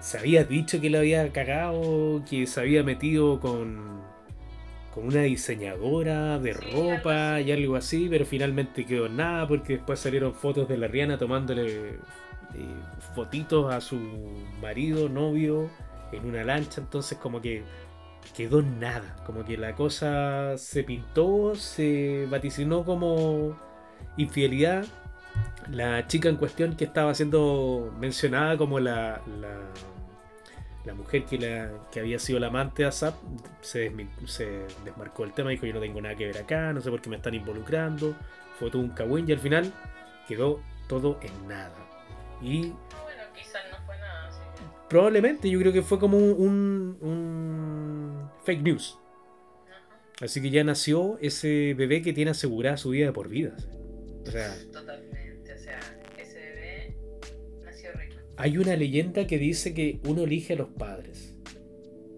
se 0.00 0.18
había 0.18 0.44
dicho 0.44 0.80
que 0.80 0.90
lo 0.90 0.98
había 0.98 1.32
cagado, 1.32 2.22
que 2.28 2.46
se 2.46 2.60
había 2.60 2.82
metido 2.82 3.40
con 3.40 4.04
con 4.94 5.08
una 5.08 5.22
diseñadora 5.22 6.38
de 6.38 6.54
Sí, 6.54 6.70
ropa 6.72 7.34
algo 7.34 7.48
y 7.48 7.52
algo 7.52 7.76
así, 7.76 8.06
pero 8.08 8.24
finalmente 8.24 8.86
quedó 8.86 9.06
en 9.06 9.16
nada 9.16 9.46
porque 9.46 9.74
después 9.74 10.00
salieron 10.00 10.32
fotos 10.34 10.66
de 10.68 10.78
la 10.78 10.86
Rihanna 10.88 11.18
tomándole 11.18 11.90
eh, 11.90 11.98
fotitos 13.14 13.70
a 13.74 13.82
su 13.82 13.98
marido, 14.62 15.10
novio, 15.10 15.68
en 16.12 16.24
una 16.24 16.44
lancha, 16.44 16.80
entonces 16.80 17.18
como 17.18 17.42
que 17.42 17.62
quedó 18.36 18.60
en 18.60 18.78
nada, 18.80 19.16
como 19.26 19.44
que 19.44 19.56
la 19.56 19.74
cosa 19.74 20.58
se 20.58 20.84
pintó, 20.84 21.54
se 21.54 22.26
vaticinó 22.30 22.84
como 22.84 23.56
infidelidad. 24.16 24.84
La 25.70 26.06
chica 26.06 26.28
en 26.28 26.36
cuestión 26.36 26.76
que 26.76 26.84
estaba 26.84 27.14
siendo 27.14 27.92
mencionada 27.98 28.56
como 28.56 28.78
la, 28.78 29.20
la, 29.40 29.58
la 30.84 30.94
mujer 30.94 31.24
que, 31.24 31.38
la, 31.38 31.70
que 31.90 32.00
había 32.00 32.18
sido 32.18 32.38
la 32.38 32.46
amante 32.48 32.82
de 32.82 32.88
ASAP 32.88 33.14
se, 33.62 33.90
desmarcó 34.84 35.24
el 35.24 35.32
tema, 35.32 35.50
dijo 35.50 35.66
yo 35.66 35.74
no 35.74 35.80
tengo 35.80 36.00
nada 36.00 36.14
que 36.14 36.26
ver 36.26 36.38
acá, 36.38 36.72
no 36.72 36.80
sé 36.80 36.90
por 36.90 37.00
qué 37.00 37.10
me 37.10 37.16
están 37.16 37.34
involucrando, 37.34 38.14
fue 38.58 38.70
todo 38.70 38.82
un 38.82 38.90
cagüín 38.90 39.28
y 39.28 39.32
al 39.32 39.40
final 39.40 39.72
quedó 40.28 40.60
todo 40.88 41.18
en 41.22 41.48
nada. 41.48 41.74
Y 42.40 42.60
Bueno, 42.68 43.22
quizás 43.34 43.62
no 43.70 43.78
fue 43.86 43.98
nada 43.98 44.28
que- 44.28 44.88
probablemente 44.88 45.50
yo 45.50 45.58
creo 45.58 45.72
que 45.72 45.82
fue 45.82 45.98
como 45.98 46.16
un, 46.18 46.96
un 47.00 48.05
fake 48.44 48.62
news. 48.62 48.98
Así 50.20 50.40
que 50.40 50.50
ya 50.50 50.64
nació 50.64 51.18
ese 51.20 51.74
bebé 51.74 52.00
que 52.02 52.12
tiene 52.12 52.30
asegurada 52.30 52.76
su 52.78 52.90
vida 52.90 53.06
de 53.06 53.12
por 53.12 53.28
vida. 53.28 53.54
O 54.26 54.30
sea, 54.30 54.54
Totalmente, 54.72 55.52
o 55.52 55.58
sea, 55.58 55.78
ese 56.18 56.38
bebé 56.38 56.96
nació 57.64 57.92
rico. 57.92 58.16
hay 58.36 58.56
una 58.58 58.76
leyenda 58.76 59.26
que 59.26 59.38
dice 59.38 59.74
que 59.74 60.00
uno 60.06 60.24
elige 60.24 60.54
a 60.54 60.56
los 60.56 60.68
padres. 60.70 61.34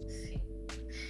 Sí. 0.06 0.40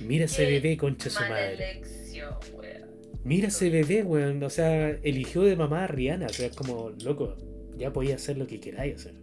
Mira 0.03 0.25
ese 0.25 0.47
Qué 0.47 0.53
bebé, 0.53 0.77
concha 0.79 1.11
su 1.11 1.21
madre. 1.21 1.55
elección, 1.55 2.35
weón. 2.55 2.89
Mira 3.23 3.49
ese 3.49 3.69
bebé, 3.69 4.03
weón. 4.03 4.43
O 4.43 4.51
sea, 4.51 4.89
eligió 5.03 5.43
de 5.43 5.57
mamá 5.57 5.85
a 5.85 5.87
Rihanna. 5.89 6.27
O 6.27 6.31
sea, 6.33 6.47
es 6.47 6.57
como, 6.57 6.91
loco, 7.05 7.37
ya 7.77 7.93
podía 7.93 8.15
hacer 8.15 8.39
lo 8.39 8.47
que 8.47 8.61
queráis 8.61 8.95
hacer. 8.97 9.15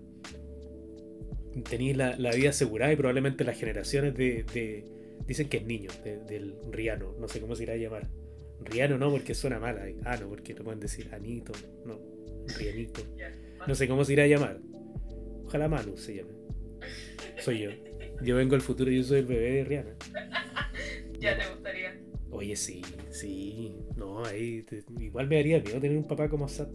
Tenéis 1.67 1.95
la, 1.97 2.15
la 2.17 2.31
vida 2.31 2.49
asegurada 2.51 2.93
y 2.93 2.95
probablemente 2.95 3.43
las 3.43 3.57
generaciones 3.57 4.13
de. 4.15 4.43
de- 4.53 4.94
dicen 5.27 5.49
que 5.49 5.57
es 5.57 5.65
niño, 5.65 5.89
de- 6.03 6.19
del 6.19 6.55
Riano. 6.71 7.13
No 7.19 7.27
sé 7.27 7.39
cómo 7.41 7.55
se 7.55 7.63
irá 7.63 7.73
a 7.73 7.77
llamar. 7.77 8.07
Riano 8.61 8.97
no, 8.97 9.11
porque 9.11 9.33
suena 9.33 9.59
mal. 9.59 9.95
Ah, 10.05 10.17
no, 10.17 10.29
porque 10.29 10.53
no 10.53 10.63
pueden 10.63 10.79
decir 10.79 11.09
Anito. 11.13 11.51
No, 11.85 11.99
Rianito. 12.57 13.01
No 13.67 13.75
sé 13.75 13.87
cómo 13.87 14.03
se 14.05 14.13
irá 14.13 14.23
a 14.23 14.27
llamar. 14.27 14.59
Ojalá 15.45 15.67
Manu 15.67 15.97
se 15.97 16.15
llame. 16.15 16.31
Soy 17.39 17.59
yo. 17.59 17.69
Yo 18.23 18.35
vengo 18.37 18.51
del 18.51 18.61
futuro 18.61 18.89
y 18.91 18.97
yo 18.97 19.03
soy 19.03 19.19
el 19.19 19.25
bebé 19.25 19.51
de 19.51 19.63
Rihanna. 19.65 19.95
Ya 21.19 21.37
te 21.37 21.49
gustaría. 21.49 21.97
Oye, 22.29 22.55
sí, 22.55 22.81
sí. 23.09 23.73
No, 23.95 24.23
ahí 24.25 24.61
te- 24.63 24.83
igual 24.99 25.27
me 25.27 25.37
daría 25.37 25.59
miedo 25.61 25.79
tener 25.79 25.97
un 25.97 26.07
papá 26.07 26.27
como 26.29 26.47
Sat. 26.49 26.69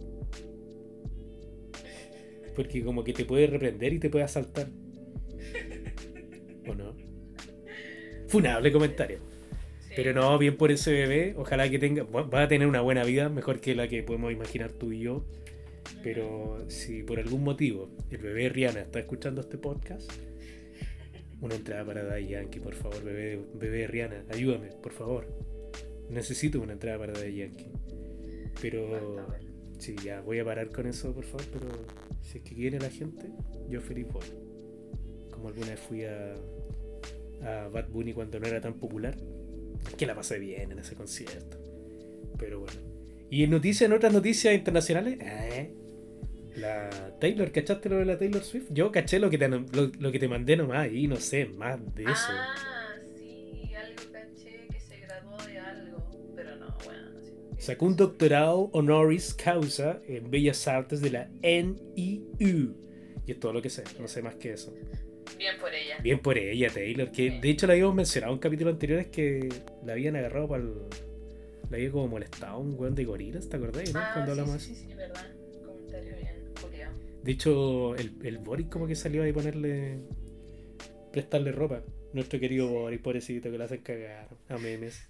Porque 2.55 2.83
como 2.83 3.03
que 3.03 3.13
te 3.13 3.25
puede 3.25 3.47
reprender 3.47 3.93
y 3.93 3.99
te 3.99 4.09
puede 4.09 4.25
asaltar. 4.25 4.67
Funable 8.31 8.71
comentario. 8.71 9.19
Pero 9.93 10.13
no, 10.13 10.37
bien 10.37 10.55
por 10.55 10.71
ese 10.71 10.93
bebé. 10.93 11.35
Ojalá 11.37 11.69
que 11.69 11.77
tenga. 11.77 12.03
va 12.03 12.21
va 12.23 12.43
a 12.43 12.47
tener 12.47 12.65
una 12.65 12.79
buena 12.79 13.03
vida, 13.03 13.27
mejor 13.27 13.59
que 13.59 13.75
la 13.75 13.89
que 13.89 14.03
podemos 14.03 14.31
imaginar 14.31 14.71
tú 14.71 14.93
y 14.93 14.99
yo. 14.99 15.25
Pero 16.01 16.63
si 16.69 17.03
por 17.03 17.19
algún 17.19 17.43
motivo 17.43 17.89
el 18.09 18.19
bebé 18.19 18.47
Rihanna 18.47 18.81
está 18.81 18.99
escuchando 18.99 19.41
este 19.41 19.57
podcast, 19.57 20.09
una 21.41 21.55
entrada 21.55 21.83
para 21.83 22.03
Daddy 22.03 22.27
Yankee, 22.27 22.59
por 22.61 22.73
favor, 22.73 23.03
bebé, 23.03 23.41
bebé 23.53 23.87
Rihanna, 23.87 24.23
ayúdame, 24.29 24.69
por 24.81 24.93
favor. 24.93 25.27
Necesito 26.09 26.61
una 26.61 26.73
entrada 26.73 26.97
para 26.97 27.11
Daddy 27.11 27.35
Yankee. 27.35 27.67
Pero 28.61 29.27
sí, 29.77 29.95
ya 30.03 30.21
voy 30.21 30.39
a 30.39 30.45
parar 30.45 30.69
con 30.69 30.87
eso, 30.87 31.13
por 31.13 31.25
favor. 31.25 31.45
Pero 31.51 31.67
si 32.21 32.37
es 32.37 32.43
que 32.45 32.55
quiere 32.55 32.79
la 32.79 32.89
gente, 32.89 33.29
yo 33.69 33.81
feliz 33.81 34.07
voy. 34.07 34.23
Como 35.31 35.49
alguna 35.49 35.71
vez 35.71 35.79
fui 35.79 36.05
a, 36.05 36.35
a 37.43 37.67
Bad 37.67 37.89
Bunny 37.89 38.13
cuando 38.13 38.39
no 38.39 38.47
era 38.47 38.61
tan 38.61 38.75
popular, 38.75 39.15
que 39.97 40.05
la 40.05 40.15
pasé 40.15 40.39
bien 40.39 40.71
en 40.71 40.79
ese 40.79 40.95
concierto. 40.95 41.57
Pero 42.37 42.59
bueno. 42.61 42.79
Y 43.29 43.43
en 43.43 43.51
noticias, 43.51 43.89
en 43.89 43.93
otras 43.93 44.11
noticias 44.11 44.53
internacionales, 44.53 45.17
eh, 45.21 45.73
la 46.55 46.89
Taylor, 47.19 47.51
¿cachaste 47.51 47.89
lo 47.89 47.97
de 47.97 48.05
la 48.05 48.17
Taylor 48.17 48.43
Swift? 48.43 48.67
Yo 48.71 48.91
caché 48.91 49.19
lo 49.19 49.29
que 49.29 49.37
te, 49.37 49.47
lo, 49.47 49.61
lo 49.99 50.11
que 50.11 50.19
te 50.19 50.27
mandé 50.27 50.57
nomás 50.57 50.91
y 50.91 51.07
no 51.07 51.15
sé 51.15 51.45
más 51.45 51.79
de 51.95 52.03
eso. 52.03 52.13
Ah, 52.13 52.95
sí, 53.15 53.71
algo 53.73 54.11
caché 54.11 54.67
que 54.69 54.79
se 54.79 54.97
graduó 54.99 55.37
de 55.47 55.59
algo. 55.59 56.33
Pero 56.35 56.55
no, 56.57 56.75
bueno. 56.83 57.09
Sacó 57.57 57.85
un 57.85 57.95
doctorado 57.95 58.69
honoris 58.73 59.33
causa 59.33 60.01
en 60.07 60.29
Bellas 60.29 60.67
Artes 60.67 60.99
de 61.01 61.11
la 61.11 61.29
NIU. 61.41 62.75
Y 63.25 63.31
es 63.31 63.39
todo 63.39 63.53
lo 63.53 63.61
que 63.61 63.69
sé, 63.69 63.83
no 63.99 64.07
sé 64.07 64.21
más 64.21 64.35
que 64.35 64.53
eso. 64.53 64.73
Bien 65.37 65.57
por 65.59 65.73
ella. 65.73 65.97
Bien 66.03 66.19
por 66.19 66.37
ella, 66.37 66.69
Taylor, 66.73 67.11
que 67.11 67.39
de 67.39 67.49
hecho 67.49 67.67
la 67.67 67.73
habíamos 67.73 67.95
mencionado 67.95 68.33
en 68.33 68.39
capítulos 68.39 68.73
anteriores 68.73 69.07
que 69.07 69.49
la 69.85 69.93
habían 69.93 70.15
agarrado 70.15 70.47
para 70.47 70.63
el... 70.63 70.73
La 71.69 71.77
había 71.77 71.91
como 71.91 72.07
molestado 72.09 72.59
un 72.59 72.77
weón 72.77 72.95
de 72.95 73.05
gorilas, 73.05 73.47
¿te 73.47 73.55
acordás? 73.57 73.93
¿no? 73.93 73.99
Ah, 73.99 74.11
Cuando 74.13 74.33
sí, 74.35 74.39
hablamos 74.41 74.61
sí, 74.61 74.75
sí, 74.75 74.85
sí, 74.89 74.93
verdad. 74.93 75.25
Comentario 75.65 76.15
bien. 76.17 76.89
De 77.23 77.31
hecho, 77.31 77.95
el, 77.95 78.13
el 78.23 78.37
Boris 78.39 78.67
como 78.67 78.87
que 78.87 78.95
salió 78.95 79.23
ahí 79.23 79.29
a 79.31 79.33
ponerle... 79.33 79.99
Prestarle 81.11 81.51
ropa. 81.51 81.81
Nuestro 82.13 82.39
querido 82.39 82.67
Boris, 82.67 82.99
pobrecito, 82.99 83.49
que 83.51 83.57
lo 83.57 83.63
hacen 83.63 83.81
cagar 83.81 84.27
a 84.49 84.57
memes. 84.57 85.07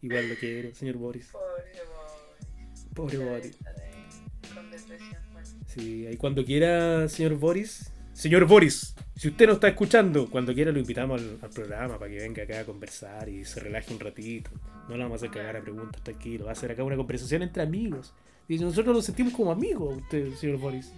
Igual 0.00 0.28
lo 0.28 0.34
quiero, 0.36 0.74
señor 0.74 0.96
Boris. 0.96 1.28
Pobre 1.30 1.72
Boris. 1.94 2.86
Pobre 2.94 3.18
Boris. 3.18 3.46
está 3.46 3.72
de- 3.72 4.54
Con 4.54 4.70
depresión, 4.70 5.22
bueno. 5.32 5.48
Sí, 5.66 6.06
ahí 6.06 6.16
cuando 6.16 6.44
quiera, 6.44 7.08
señor 7.08 7.34
Boris. 7.36 7.92
Señor 8.22 8.44
Boris, 8.44 8.94
si 9.16 9.26
usted 9.26 9.48
nos 9.48 9.54
está 9.56 9.66
escuchando, 9.66 10.30
cuando 10.30 10.54
quiera 10.54 10.70
lo 10.70 10.78
invitamos 10.78 11.20
al, 11.20 11.50
programa 11.50 11.98
para 11.98 12.08
que 12.08 12.18
venga 12.18 12.44
acá 12.44 12.60
a 12.60 12.64
conversar 12.64 13.28
y 13.28 13.44
se 13.44 13.58
relaje 13.58 13.92
un 13.92 13.98
ratito. 13.98 14.48
No 14.88 14.96
le 14.96 15.02
vamos 15.02 15.20
a 15.20 15.26
hacer 15.26 15.36
cagar 15.36 15.56
a 15.56 15.60
preguntas, 15.60 16.00
tranquilo. 16.04 16.44
Va 16.44 16.52
a 16.52 16.54
ser 16.54 16.70
acá 16.70 16.84
una 16.84 16.94
conversación 16.94 17.42
entre 17.42 17.64
amigos. 17.64 18.14
Y 18.48 18.58
nosotros 18.58 18.94
nos 18.94 19.04
sentimos 19.04 19.32
como 19.32 19.50
amigos, 19.50 19.96
usted, 19.96 20.34
señor 20.34 20.58
Boris. 20.58 20.92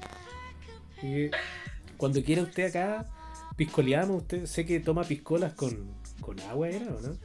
Cuando 1.96 2.22
quiera 2.22 2.42
usted 2.42 2.64
acá, 2.64 3.06
piscoleamos. 3.56 4.20
Usted 4.24 4.44
sé 4.44 4.66
que 4.66 4.80
toma 4.80 5.02
piscolas 5.02 5.54
con, 5.54 5.94
con 6.20 6.38
agua, 6.40 6.68
¿era 6.68 6.94
o 6.94 7.00
no? 7.00 7.16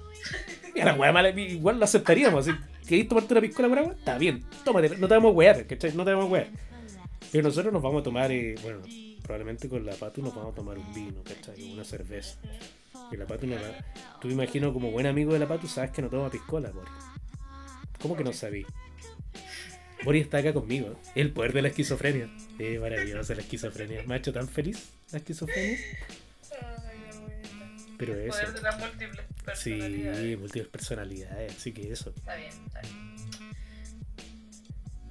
Y 0.73 0.79
a 0.79 0.85
la 0.85 0.93
weá 0.93 1.11
mala, 1.11 1.31
igual 1.31 1.77
lo 1.77 1.83
aceptaríamos. 1.83 2.47
Así, 2.47 2.57
¿Queréis 2.87 3.09
tomarte 3.09 3.33
una 3.33 3.41
piscola 3.41 3.67
con 3.67 3.77
agua? 3.79 3.93
Está 3.99 4.17
bien, 4.17 4.45
tómate, 4.63 4.97
no 4.97 5.09
te 5.09 5.13
vamos 5.13 5.33
a 5.33 5.35
wear, 5.35 5.67
¿cachai? 5.67 5.91
No 5.93 6.05
te 6.05 6.11
vamos 6.11 6.27
a 6.27 6.31
wear. 6.31 6.47
Pero 7.33 7.43
nosotros 7.43 7.73
nos 7.73 7.81
vamos 7.81 7.99
a 7.99 8.03
tomar, 8.03 8.31
eh, 8.31 8.55
bueno, 8.63 8.79
probablemente 9.29 9.69
con 9.69 9.85
la 9.85 9.93
Patu 9.93 10.23
nos 10.23 10.33
vamos 10.33 10.53
a 10.53 10.55
tomar 10.55 10.75
un 10.79 10.91
vino, 10.91 11.21
¿cachai? 11.23 11.73
Una 11.73 11.83
cerveza. 11.83 12.39
Y 13.11 13.15
la 13.15 13.27
Patu 13.27 13.45
no 13.45 13.53
la... 13.57 13.85
Tú 14.19 14.27
me 14.27 14.33
imagino 14.33 14.73
como 14.73 14.89
buen 14.89 15.05
amigo 15.05 15.33
de 15.33 15.37
la 15.37 15.47
Patu 15.47 15.67
sabes 15.67 15.91
que 15.91 16.01
no 16.01 16.09
toma 16.09 16.31
piscola, 16.31 16.71
Boris. 16.71 16.89
¿Cómo 18.01 18.17
que 18.17 18.23
no 18.23 18.33
sabí? 18.33 18.65
Boris 20.03 20.23
está 20.23 20.39
acá 20.39 20.51
conmigo. 20.51 20.99
El 21.13 21.31
poder 21.31 21.53
de 21.53 21.61
la 21.61 21.67
esquizofrenia. 21.67 22.27
Es 22.57 22.79
maravillosa 22.81 23.35
la 23.35 23.41
esquizofrenia. 23.41 24.01
Me 24.07 24.15
ha 24.15 24.17
hecho 24.17 24.33
tan 24.33 24.47
feliz 24.47 24.89
la 25.11 25.19
esquizofrenia. 25.19 25.77
Pero 27.99 28.13
El 28.15 28.29
eso. 28.29 28.31
poder 28.31 28.53
de 28.55 28.61
las 28.63 28.79
múltiples 28.79 29.25
Sí, 29.53 29.69
personalidades. 29.73 30.39
múltiples 30.39 30.67
personalidades, 30.69 31.55
así 31.55 31.71
que 31.71 31.91
eso. 31.91 32.09
Está 32.15 32.35
bien, 32.35 32.49
está 32.65 32.81
bien. 32.81 33.15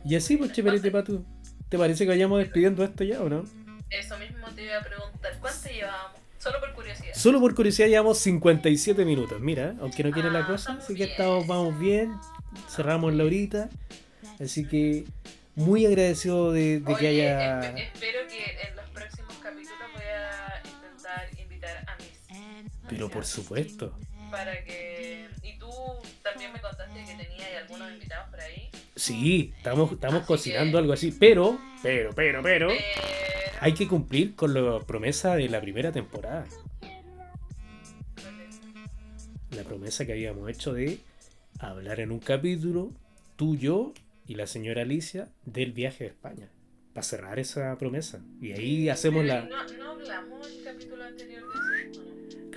Y 0.04 0.16
así, 0.16 0.36
pues, 0.36 0.50
Cheperete 0.50 0.90
Patu. 0.90 1.24
¿Te 1.68 1.78
parece 1.78 2.02
que 2.02 2.08
vayamos 2.10 2.40
despidiendo 2.40 2.82
esto 2.82 3.04
ya 3.04 3.22
o 3.22 3.28
no? 3.28 3.44
Eso 3.90 4.18
mismo 4.18 4.46
te 4.54 4.64
iba 4.64 4.78
a 4.78 4.82
preguntar. 4.82 5.32
¿Cuánto 5.40 5.68
llevábamos? 5.68 6.20
Solo 6.38 6.60
por 6.60 6.72
curiosidad. 6.74 7.14
Solo 7.14 7.40
por 7.40 7.54
curiosidad 7.54 7.88
llevamos 7.88 8.18
57 8.18 9.04
minutos. 9.04 9.40
Mira, 9.40 9.74
aunque 9.80 10.04
no 10.04 10.10
quiere 10.12 10.30
la 10.30 10.40
Ah, 10.40 10.46
cosa, 10.46 10.56
estamos 10.72 10.84
así 10.84 10.94
que 10.94 11.04
estamos, 11.04 11.46
vamos 11.46 11.78
bien. 11.78 12.14
Cerramos 12.68 13.12
la 13.14 13.24
horita. 13.24 13.68
Así 14.40 14.66
que 14.66 15.04
muy 15.56 15.84
agradecido 15.86 16.52
de, 16.52 16.78
de 16.80 16.84
que 16.84 17.08
Oye, 17.08 17.08
haya. 17.08 17.60
espe- 17.74 17.82
espero 17.92 18.18
que 18.28 18.68
en 18.68 18.76
los 18.76 18.84
próximos 18.90 19.34
capítulos 19.42 19.78
voy 19.94 20.04
a 20.04 20.62
intentar 20.64 21.40
invitar 21.40 21.84
a 21.88 21.96
mis. 21.96 22.68
Pero 22.88 23.08
por 23.10 23.24
supuesto. 23.26 23.98
Para 24.30 24.62
que. 24.64 25.26
Y 25.42 25.58
tú 25.58 25.68
también 26.22 26.52
me 26.52 26.60
contaste 26.60 27.04
que 27.04 27.14
tenías 27.24 27.48
algunos 27.62 27.90
invitados 27.92 28.28
por 28.30 28.40
ahí. 28.40 28.70
Sí, 28.94 29.52
estamos, 29.56 29.90
estamos 29.92 30.18
Así 30.20 30.26
cocinando 30.26 30.72
que- 30.78 30.78
algo 30.82 30.92
así. 30.92 31.10
Pero, 31.18 31.58
pero, 31.82 32.10
pero, 32.14 32.42
pero. 32.44 32.68
Pero. 32.68 33.17
Hay 33.60 33.74
que 33.74 33.88
cumplir 33.88 34.36
con 34.36 34.54
la 34.54 34.80
promesa 34.80 35.34
de 35.34 35.48
la 35.48 35.60
primera 35.60 35.90
temporada. 35.90 36.46
La 39.50 39.64
promesa 39.64 40.06
que 40.06 40.12
habíamos 40.12 40.48
hecho 40.48 40.72
de 40.72 41.00
hablar 41.58 41.98
en 42.00 42.12
un 42.12 42.20
capítulo, 42.20 42.92
tú, 43.36 43.56
yo 43.56 43.92
y 44.26 44.36
la 44.36 44.46
señora 44.46 44.82
Alicia, 44.82 45.28
del 45.44 45.72
viaje 45.72 46.04
de 46.04 46.10
España. 46.10 46.48
Para 46.92 47.02
cerrar 47.02 47.38
esa 47.38 47.76
promesa. 47.78 48.20
Y 48.40 48.52
ahí 48.52 48.88
hacemos 48.88 49.24
la. 49.24 49.42
No, 49.42 49.64
no 49.76 49.90
hablamos 49.90 50.48
en 50.48 50.58
el 50.58 50.64
capítulo. 50.64 51.04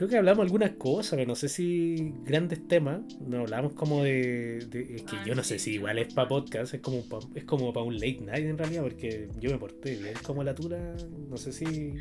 Creo 0.02 0.10
que 0.10 0.18
hablamos 0.18 0.42
algunas 0.46 0.72
cosas, 0.72 1.12
pero 1.12 1.28
no 1.28 1.36
sé 1.36 1.48
si 1.48 2.12
grandes 2.24 2.68
temas. 2.68 3.02
No 3.20 3.42
hablamos 3.42 3.74
como 3.74 4.04
de. 4.04 4.66
de- 4.68 4.96
es 4.96 5.04
que 5.04 5.16
Ah, 5.16 5.24
yo 5.28 5.36
no 5.36 5.44
sé 5.44 5.60
si 5.60 5.74
igual 5.76 6.00
es 6.00 6.12
para 6.12 6.28
podcast, 6.28 6.74
es 6.74 6.82
como 6.82 7.08
pa- 7.08 7.20
es 7.36 7.44
como 7.44 7.72
para 7.72 7.86
un 7.86 7.94
late 7.94 8.18
night 8.26 8.46
en 8.48 8.58
realidad, 8.58 8.82
porque 8.82 9.30
yo 9.40 9.52
me 9.52 9.60
porté 9.60 9.98
bien 9.98 10.16
como 10.24 10.44
la 10.44 10.56
tula. 10.56 10.96
No 11.30 11.38
sé 11.38 11.52
si 11.54 11.94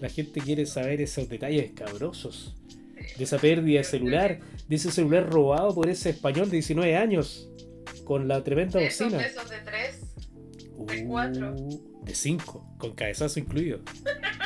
la 0.00 0.10
gente 0.10 0.42
quiere 0.42 0.66
saber 0.66 1.00
esos 1.00 1.26
detalles 1.30 1.64
escabrosos. 1.64 2.56
De 3.16 3.24
esa 3.24 3.38
pérdida 3.38 3.78
de 3.78 3.84
celular, 3.84 4.40
de 4.68 4.76
ese 4.76 4.90
celular 4.90 5.26
robado 5.30 5.74
por 5.74 5.88
ese 5.88 6.10
español 6.10 6.50
de 6.50 6.56
19 6.58 6.94
años. 6.94 7.48
Con 8.04 8.28
la 8.28 8.44
tremenda 8.44 8.80
De 8.80 8.88
esos 8.88 9.10
bocina. 9.10 9.22
besos 9.22 9.48
de 9.48 9.56
tres. 9.64 10.00
de 10.94 11.04
cuatro. 11.06 11.54
Uh, 11.56 12.04
de 12.04 12.14
5, 12.14 12.74
con 12.76 12.94
cabezazo 12.94 13.40
incluido. 13.40 13.80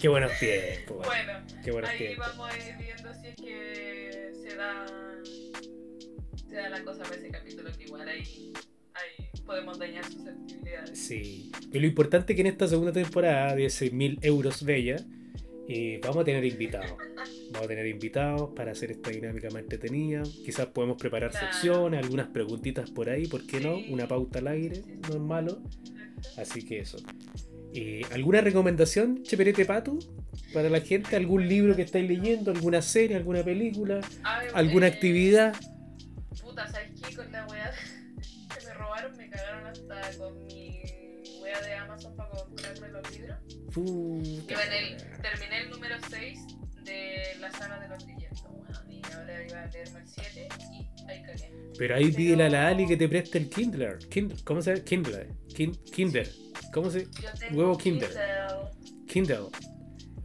Qué 0.00 0.08
buenos 0.08 0.32
tiempos. 0.38 1.06
Bueno, 1.06 1.32
Qué 1.62 1.70
buenos 1.70 1.90
ahí 1.90 1.98
tiempos. 1.98 2.26
vamos 2.28 2.50
a 2.52 2.56
ir 2.58 2.76
viendo 2.78 3.14
si 3.14 3.26
es 3.28 3.36
que 3.36 4.32
se 4.42 4.56
da. 4.56 4.86
Se 6.48 6.54
da 6.56 6.68
la 6.70 6.82
cosa 6.82 7.02
para 7.04 7.16
ese 7.16 7.30
capítulo, 7.30 7.70
que 7.76 7.84
igual 7.84 8.08
ahí, 8.08 8.52
ahí 8.94 9.28
podemos 9.44 9.78
dañar 9.78 10.04
susceptibilidades. 10.04 10.98
Sí. 10.98 11.52
Pero 11.70 11.82
lo 11.82 11.86
importante 11.86 12.32
es 12.32 12.36
que 12.36 12.40
en 12.40 12.46
esta 12.48 12.66
segunda 12.66 12.92
temporada 12.92 13.54
de 13.54 13.68
euros 14.22 14.64
bella, 14.64 14.96
eh, 15.68 16.00
vamos 16.02 16.22
a 16.22 16.24
tener 16.24 16.44
invitados. 16.44 16.92
Vamos 17.52 17.64
a 17.66 17.68
tener 17.68 17.86
invitados 17.88 18.50
para 18.54 18.70
hacer 18.70 18.92
esta 18.92 19.10
dinámica 19.10 19.48
más 19.50 19.62
entretenida. 19.62 20.22
Quizás 20.22 20.66
podemos 20.66 20.96
preparar 20.96 21.32
Claro. 21.32 21.48
secciones, 21.52 22.04
algunas 22.04 22.28
preguntitas 22.28 22.88
por 22.92 23.10
ahí, 23.10 23.26
¿por 23.26 23.44
qué 23.44 23.58
no? 23.58 23.76
Una 23.92 24.06
pauta 24.06 24.38
al 24.38 24.46
aire, 24.46 24.82
no 25.08 25.14
es 25.16 25.20
malo. 25.20 25.60
Así 26.36 26.64
que 26.64 26.78
eso. 26.78 26.98
Eh, 27.74 28.02
¿Alguna 28.12 28.40
recomendación, 28.40 29.22
Cheperete 29.22 29.64
Patu? 29.64 29.98
Para 30.52 30.68
la 30.68 30.80
gente, 30.80 31.14
algún 31.14 31.48
libro 31.48 31.76
que 31.76 31.82
estáis 31.82 32.08
leyendo, 32.08 32.50
alguna 32.50 32.82
serie, 32.82 33.16
alguna 33.16 33.44
película, 33.44 33.96
ver, 33.96 34.50
alguna 34.54 34.88
eh, 34.88 34.90
actividad. 34.90 35.54
Puta, 36.42 36.66
¿sabes 36.68 36.90
qué? 37.00 37.14
Con 37.14 37.30
la 37.30 37.46
weá 37.46 37.70
que 38.58 38.66
me 38.66 38.74
robaron, 38.74 39.16
me 39.16 39.30
cagaron 39.30 39.66
hasta 39.66 40.18
con 40.18 40.36
mi 40.46 40.80
weá 41.40 41.60
de 41.60 41.74
Amazon 41.74 42.16
para 42.16 42.30
comprarme 42.30 42.88
los 42.88 43.10
libros. 43.12 43.36
Puta 43.72 44.66
en 44.66 44.72
el, 44.72 44.96
terminé 45.22 45.62
el 45.62 45.70
número 45.70 45.96
6 46.08 46.38
de 46.84 47.36
la 47.38 47.52
saga 47.52 47.78
de 47.78 47.88
los 47.88 48.04
brillantes, 48.04 48.19
ahora 49.32 49.46
iba 49.46 49.62
a 49.62 49.66
leerme 49.68 50.00
el 50.00 50.08
7 50.08 50.48
y 50.72 51.10
ahí 51.10 51.22
cagué. 51.22 51.50
Pero 51.78 51.94
ahí 51.96 52.12
pídele 52.12 52.44
a 52.44 52.48
la 52.50 52.68
Ali 52.68 52.86
que 52.86 52.96
te 52.96 53.08
preste 53.08 53.38
el 53.38 53.48
Kindle. 53.48 53.98
Kindle 54.10 54.36
¿Cómo 54.44 54.60
se 54.62 54.72
llama? 54.74 54.84
Kindle. 54.84 55.28
Kin- 55.48 55.78
Kinder. 55.92 56.28
¿Cómo 56.72 56.90
se 56.90 57.06
Huevo 57.52 57.76
Kinder. 57.78 58.10
Kindle. 59.08 59.48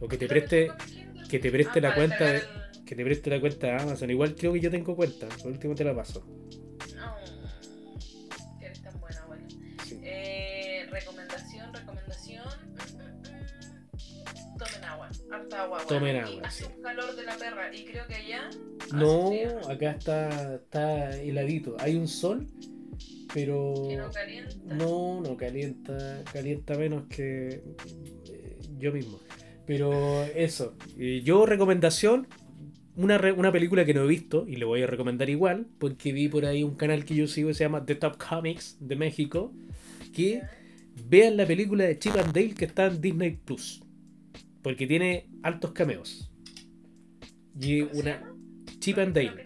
O 0.00 0.06
que 0.08 0.18
te 0.18 0.26
preste, 0.28 0.70
que 1.30 1.38
te 1.38 1.50
preste 1.50 1.80
la 1.80 1.94
cuenta 1.94 2.24
de- 2.32 2.42
que 2.84 2.94
te 2.94 3.04
preste 3.04 3.30
la 3.30 3.40
cuenta 3.40 3.66
de 3.68 3.72
Amazon. 3.82 4.10
Igual 4.10 4.34
creo 4.36 4.52
que 4.52 4.60
yo 4.60 4.70
tengo 4.70 4.94
cuenta. 4.94 5.26
Por 5.28 5.50
último 5.52 5.74
te 5.74 5.82
la 5.84 5.94
paso. 5.94 6.24
que 8.60 8.66
eres 8.66 8.82
tan 8.82 9.00
buena, 9.00 9.24
bueno. 9.26 9.48
Sí. 9.84 9.98
Eh, 10.02 10.86
recomendación, 10.90 11.72
recomendación. 11.74 12.75
Agua, 14.86 15.10
harta 15.30 15.62
agua. 15.62 15.78
Tomen 15.88 16.16
agua, 16.16 16.42
hace 16.44 16.64
sí. 16.64 16.70
un 16.76 16.82
calor 16.82 17.14
de 17.16 17.22
la 17.24 17.36
perra. 17.36 17.74
Y 17.74 17.84
creo 17.84 18.06
que 18.06 18.14
allá. 18.14 18.50
No, 18.94 19.30
acá 19.68 19.90
está, 19.92 20.54
está 20.56 21.16
heladito. 21.20 21.76
Hay 21.80 21.96
un 21.96 22.08
sol, 22.08 22.46
pero 23.34 23.74
Que 23.88 23.96
no 23.96 24.10
calienta. 24.10 24.74
no, 24.74 25.20
no 25.20 25.36
calienta, 25.36 26.22
calienta 26.32 26.74
menos 26.78 27.04
que 27.08 27.62
eh, 28.28 28.58
yo 28.78 28.92
mismo. 28.92 29.18
Pero 29.66 30.22
eso, 30.34 30.76
eh, 30.96 31.22
yo 31.24 31.44
recomendación, 31.44 32.28
una, 32.94 33.18
re- 33.18 33.32
una 33.32 33.50
película 33.50 33.84
que 33.84 33.94
no 33.94 34.04
he 34.04 34.06
visto 34.06 34.46
y 34.46 34.56
le 34.56 34.64
voy 34.64 34.82
a 34.82 34.86
recomendar 34.86 35.28
igual, 35.28 35.66
porque 35.78 36.12
vi 36.12 36.28
por 36.28 36.44
ahí 36.46 36.62
un 36.62 36.76
canal 36.76 37.04
que 37.04 37.14
yo 37.16 37.26
sigo 37.26 37.48
que 37.48 37.54
se 37.54 37.64
llama 37.64 37.84
The 37.84 37.96
Top 37.96 38.16
Comics 38.16 38.76
de 38.80 38.94
México, 38.96 39.52
que 40.14 40.42
vean 41.08 41.36
la 41.36 41.46
película 41.46 41.82
de 41.84 41.98
Chip 41.98 42.14
and 42.16 42.32
Dale 42.32 42.54
que 42.54 42.64
está 42.64 42.86
en 42.86 43.00
Disney 43.00 43.32
Plus, 43.44 43.82
porque 44.66 44.88
tiene 44.88 45.28
altos 45.44 45.70
cameos. 45.70 46.28
Y 47.60 47.82
¿Cómo 47.82 47.92
se 47.94 48.00
una? 48.00 48.32
Chip 48.80 48.98
and 48.98 49.14
Dale 49.14 49.44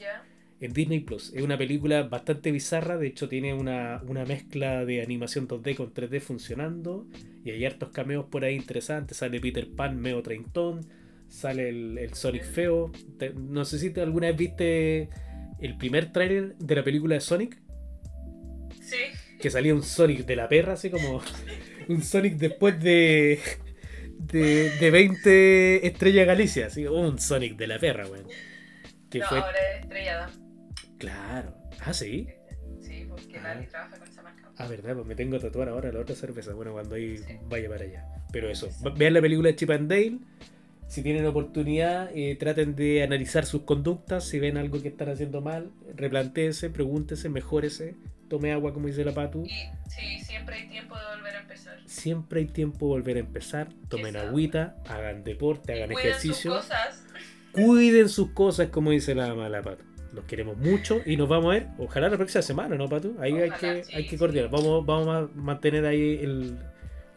Ya. 0.00 0.22
en 0.60 0.72
Disney 0.72 1.00
Plus. 1.00 1.32
Es 1.34 1.42
una 1.42 1.58
película 1.58 2.04
bastante 2.04 2.52
bizarra, 2.52 2.96
de 2.96 3.08
hecho 3.08 3.28
tiene 3.28 3.54
una, 3.54 4.00
una 4.06 4.24
mezcla 4.24 4.84
de 4.84 5.02
animación 5.02 5.48
2D 5.48 5.74
con 5.74 5.92
3D 5.92 6.20
funcionando 6.20 7.08
y 7.44 7.50
hay 7.50 7.64
hartos 7.64 7.88
cameos 7.90 8.26
por 8.26 8.44
ahí 8.44 8.54
interesantes. 8.54 9.16
Sale 9.16 9.40
Peter 9.40 9.68
Pan, 9.68 9.98
medio 10.00 10.22
treintón, 10.22 10.86
sale 11.26 11.68
el, 11.68 11.98
el 11.98 12.14
Sonic 12.14 12.44
feo. 12.44 12.92
Te- 13.18 13.34
no 13.34 13.64
sé 13.64 13.80
si 13.80 13.90
te 13.90 14.00
alguna 14.00 14.28
vez 14.28 14.36
viste 14.36 15.08
el 15.58 15.76
primer 15.76 16.12
tráiler 16.12 16.54
de 16.58 16.74
la 16.76 16.84
película 16.84 17.16
de 17.16 17.20
Sonic, 17.20 17.60
Sí. 18.80 18.96
que 19.40 19.50
salía 19.50 19.74
un 19.74 19.82
Sonic 19.82 20.24
de 20.24 20.36
la 20.36 20.48
perra, 20.48 20.74
así 20.74 20.88
como 20.88 21.20
un 21.88 22.00
Sonic 22.04 22.34
después 22.36 22.80
de... 22.80 23.40
De, 24.18 24.70
de 24.80 24.90
20 24.90 25.86
Estrella 25.86 26.24
Galicia, 26.24 26.66
así 26.66 26.86
un 26.86 27.18
Sonic 27.18 27.56
de 27.56 27.66
la 27.66 27.78
perra, 27.78 28.06
weón. 28.06 28.26
Que 29.10 29.20
no, 29.20 29.26
fue. 29.28 29.38
ahora 29.38 29.58
es 29.76 29.82
estrellada. 29.82 30.30
Claro. 30.98 31.54
Ah, 31.84 31.92
sí. 31.94 32.26
Sí, 32.80 33.06
porque 33.08 33.38
Ah. 33.38 33.54
Lali 33.54 33.66
trabaja 33.66 33.98
con 33.98 34.08
esa 34.08 34.22
marca. 34.22 34.50
Ah, 34.56 34.66
verdad, 34.66 34.94
pues 34.94 35.06
me 35.06 35.14
tengo 35.14 35.36
que 35.38 35.44
tatuar 35.44 35.68
ahora 35.68 35.92
la 35.92 36.00
otra 36.00 36.16
cerveza. 36.16 36.54
Bueno, 36.54 36.72
cuando 36.72 36.94
ahí 36.96 37.18
Sí. 37.18 37.24
vaya 37.48 37.68
para 37.68 37.84
allá. 37.84 38.04
Pero 38.32 38.50
eso, 38.50 38.68
vean 38.96 39.14
la 39.14 39.20
película 39.20 39.48
de 39.48 39.56
Chip 39.56 39.70
and 39.70 39.88
Dale. 39.88 40.18
Si 40.88 41.02
tienen 41.02 41.26
oportunidad, 41.26 42.10
eh, 42.14 42.36
traten 42.36 42.74
de 42.76 43.02
analizar 43.02 43.44
sus 43.44 43.62
conductas. 43.62 44.24
Si 44.24 44.38
ven 44.38 44.56
algo 44.56 44.80
que 44.82 44.88
están 44.88 45.08
haciendo 45.08 45.40
mal, 45.40 45.70
replantéese, 45.96 46.70
pregúntese, 46.70 47.28
mejórese. 47.28 47.94
Tome 48.28 48.52
agua, 48.52 48.72
como 48.72 48.86
dice 48.88 49.04
la 49.04 49.12
Patu. 49.12 49.44
Y 49.44 49.50
sí, 49.88 50.18
siempre 50.24 50.56
hay 50.56 50.68
tiempo 50.68 50.96
de 50.98 51.04
volver 51.16 51.36
a 51.36 51.40
empezar. 51.40 51.78
Siempre 51.86 52.40
hay 52.40 52.46
tiempo 52.46 52.86
de 52.86 52.90
volver 52.90 53.16
a 53.16 53.20
empezar. 53.20 53.68
Tomen 53.88 54.06
Exacto. 54.08 54.28
agüita, 54.28 54.76
hagan 54.88 55.22
deporte, 55.24 55.72
hagan 55.74 55.90
Cuiden 55.92 56.08
ejercicio. 56.10 56.52
sus 56.54 56.62
cosas. 56.62 57.06
Cuiden 57.52 58.08
sus 58.08 58.30
cosas, 58.32 58.68
como 58.68 58.90
dice 58.90 59.14
la 59.14 59.34
mala 59.34 59.62
Patu. 59.62 59.84
Los 60.12 60.24
queremos 60.24 60.56
mucho 60.56 61.00
y 61.04 61.16
nos 61.16 61.28
vamos 61.28 61.46
a 61.50 61.58
ver, 61.58 61.66
ojalá 61.78 62.08
la 62.08 62.16
próxima 62.16 62.40
semana, 62.42 62.74
¿no, 62.76 62.88
Patu? 62.88 63.16
Ahí 63.20 63.34
hay 63.34 63.50
que, 63.50 63.84
sí, 63.84 63.94
hay 63.94 64.04
que 64.04 64.10
sí. 64.10 64.16
coordinar. 64.18 64.48
Vamos, 64.50 64.84
vamos 64.86 65.08
a 65.08 65.28
mantener 65.36 65.84
ahí 65.84 66.18
el, 66.22 66.58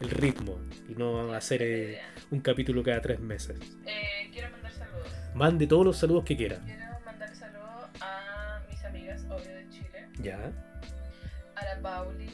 el 0.00 0.10
ritmo 0.10 0.58
y 0.88 0.94
no 0.94 1.32
hacer 1.32 1.62
eh, 1.62 1.98
un 2.30 2.40
capítulo 2.40 2.82
cada 2.82 3.00
tres 3.00 3.18
meses. 3.20 3.58
Eh, 3.86 4.28
quiero 4.32 4.50
mandar 4.50 4.72
saludos. 4.72 5.08
Mande 5.34 5.66
todos 5.66 5.84
los 5.86 5.96
saludos 5.96 6.24
que 6.24 6.36
quiera. 6.36 6.58
Quiero 6.64 6.84
mandar 7.04 7.34
saludos 7.34 7.88
a 8.00 8.62
mis 8.68 8.84
amigas, 8.84 9.24
obvio 9.30 9.54
de 9.54 9.68
Chile. 9.70 10.08
Ya. 10.22 10.52
La 11.82 11.90
Pauli, 11.90 12.30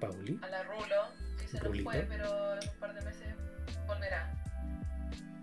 Pauli. 0.00 0.38
A 0.42 0.48
la 0.48 0.62
Rulo, 0.64 1.12
que 1.40 1.48
se 1.48 1.56
nos 1.58 1.66
Rulito. 1.66 1.90
fue, 1.90 2.06
pero 2.08 2.52
en 2.60 2.68
un 2.68 2.74
par 2.78 2.94
de 2.94 3.00
meses 3.02 3.34
volverá. 3.86 4.32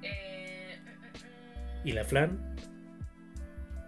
Eh, 0.01 0.79
Y 1.83 1.91
la 1.91 2.03
Flan, 2.05 2.55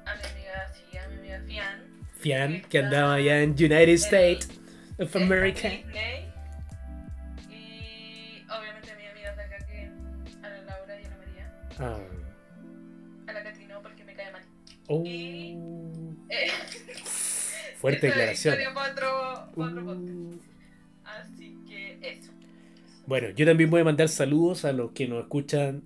A 0.05 0.15
mi 0.15 0.21
amiga, 0.23 0.73
sí, 0.73 0.97
a 0.97 1.07
mi 1.07 1.15
amiga 1.31 1.41
Fian. 1.47 1.83
Fian, 2.17 2.61
que 2.69 2.79
andaba 2.79 3.13
allá 3.15 3.41
en 3.41 3.51
United 3.51 3.89
States 3.89 4.49
of 4.99 5.15
America. 5.15 5.69
Disney. 5.69 6.31
Y 7.49 8.45
obviamente 8.49 8.91
a 8.91 8.95
mis 8.95 9.09
amigas 9.09 9.37
de 9.37 9.43
acá 9.43 9.57
que 9.65 9.91
a 10.43 10.49
la 10.49 10.61
Laura 10.63 11.01
y 11.01 11.05
a 11.05 11.09
la 11.09 11.17
María. 11.17 11.51
Ah. 11.79 11.99
A 13.27 13.31
la 13.33 13.43
Catrina 13.43 13.79
porque 13.81 14.03
me 14.03 14.15
cae 14.15 14.31
mal. 14.31 14.43
Oh. 14.87 15.03
Y- 15.05 15.57
Eh, 16.29 16.51
Fuerte 17.77 18.07
declaración. 18.07 18.53
historia 18.55 18.73
para 18.73 18.91
otro, 18.91 19.24
Uh. 19.55 20.39
Así 21.03 21.55
que 21.67 21.97
eso. 22.01 22.31
Bueno, 23.07 23.29
yo 23.29 23.45
también 23.45 23.69
voy 23.69 23.81
a 23.81 23.83
mandar 23.83 24.09
saludos 24.09 24.65
a 24.65 24.73
los 24.73 24.91
que 24.91 25.07
nos 25.07 25.23
escuchan 25.23 25.83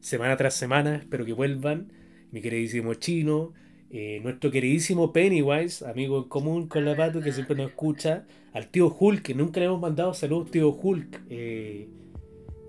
semana 0.00 0.36
tras 0.36 0.54
semana. 0.54 0.96
Espero 0.96 1.24
que 1.24 1.32
vuelvan. 1.32 1.92
Mi 2.32 2.40
queridísimo 2.40 2.94
Chino, 2.94 3.52
eh, 3.90 4.18
nuestro 4.22 4.50
queridísimo 4.50 5.12
Pennywise, 5.12 5.86
amigo 5.86 6.18
en 6.18 6.24
común 6.24 6.66
con 6.66 6.84
la 6.84 6.96
Pato, 6.96 7.20
que 7.20 7.32
siempre 7.32 7.54
nos 7.56 7.68
escucha. 7.68 8.26
Al 8.52 8.68
tío 8.68 8.88
Hulk, 8.98 9.22
que 9.22 9.34
nunca 9.34 9.60
le 9.60 9.66
hemos 9.66 9.80
mandado 9.80 10.14
saludos, 10.14 10.50
tío 10.50 10.70
Hulk, 10.70 11.22
eh, 11.30 11.88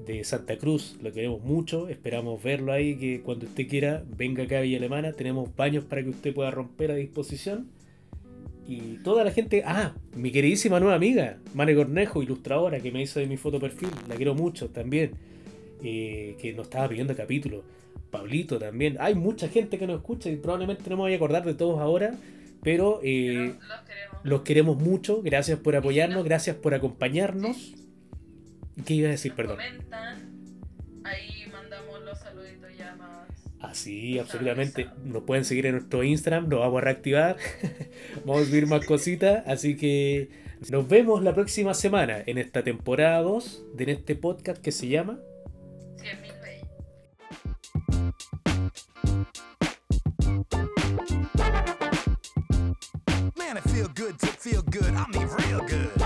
de 0.06 0.24
Santa 0.24 0.58
Cruz. 0.58 0.98
Lo 1.02 1.12
queremos 1.12 1.42
mucho. 1.42 1.88
Esperamos 1.90 2.44
verlo 2.44 2.72
ahí, 2.72 2.96
que 2.98 3.22
cuando 3.22 3.48
usted 3.48 3.68
quiera 3.68 4.04
venga 4.16 4.44
acá 4.44 4.60
a 4.60 4.62
Villa 4.62 4.78
Alemana. 4.78 5.14
Tenemos 5.14 5.56
baños 5.56 5.84
para 5.86 6.04
que 6.04 6.10
usted 6.10 6.34
pueda 6.34 6.52
romper 6.52 6.92
a 6.92 6.96
disposición. 6.96 7.70
Y 8.68 8.98
toda 9.04 9.24
la 9.24 9.32
gente. 9.32 9.64
Ah, 9.66 9.94
mi 10.16 10.32
queridísima 10.32 10.80
nueva 10.80 10.96
amiga, 10.96 11.38
Mane 11.54 11.76
Cornejo, 11.76 12.24
ilustradora, 12.24 12.80
que 12.80 12.92
me 12.92 13.02
hizo 13.02 13.20
de 13.20 13.28
mi 13.28 13.38
foto 13.38 13.60
perfil. 13.60 13.90
La 14.10 14.16
quiero 14.16 14.34
mucho 14.36 14.70
también. 14.70 15.12
eh, 15.84 16.36
que 16.42 16.54
nos 16.54 16.66
estaba 16.68 16.88
pidiendo 16.90 17.16
capítulos. 17.16 17.64
Pablito 18.10 18.58
también. 18.58 18.98
Hay 19.00 19.14
mucha 19.14 19.48
gente 19.50 19.78
que 19.78 19.86
nos 19.86 19.98
escucha 19.98 20.30
y 20.30 20.38
probablemente 20.38 20.90
no 20.90 20.96
me 20.96 21.02
voy 21.04 21.14
a 21.14 21.16
acordar 21.18 21.44
de 21.46 21.54
todos 21.54 21.80
ahora. 21.80 22.16
Pero 22.64 23.00
eh, 23.04 23.54
Pero 23.54 23.68
los 23.68 23.82
queremos. 23.86 24.20
los 24.24 24.42
queremos 24.42 24.78
mucho. 24.82 25.22
Gracias 25.22 25.60
por 25.60 25.76
apoyarnos. 25.76 26.24
Gracias 26.24 26.56
por 26.56 26.74
acompañarnos. 26.74 27.76
¿Qué 28.86 28.96
iba 28.96 29.10
a 29.10 29.12
decir? 29.12 29.32
Nos 29.32 29.38
Perdón. 29.38 29.58
Comentan. 29.58 30.32
Ahí 31.04 31.35
Así, 33.70 34.20
absolutamente. 34.20 34.88
Nos 35.04 35.24
pueden 35.24 35.46
seguir 35.46 35.66
en 35.66 35.74
nuestro 35.74 36.04
Instagram, 36.04 36.50
lo 36.50 36.60
vamos 36.60 36.80
a 36.80 36.86
reactivar. 36.86 37.38
vamos 38.26 38.44
a 38.44 38.46
subir 38.46 38.68
más 38.68 38.86
cositas. 38.86 39.44
Así 39.48 39.76
que 39.76 40.30
nos 40.70 40.88
vemos 40.88 41.22
la 41.24 41.34
próxima 41.34 41.74
semana 41.74 42.24
en 42.26 42.38
esta 42.38 42.64
temporada 42.64 43.22
2 43.22 43.66
de 43.76 43.92
este 43.92 44.16
podcast 44.16 44.62
que 44.62 44.72
se 44.72 44.88
llama 44.88 45.20
100.000 45.98 46.42
veces. 46.42 46.66
Man, 53.36 53.58
it 53.58 53.64
feel 53.70 53.90
good 53.96 54.18
to 54.20 54.28
feel 54.28 54.62
good. 54.64 54.94
I 54.94 55.06
mean, 55.12 55.28
real 55.28 55.62
good. 55.68 56.05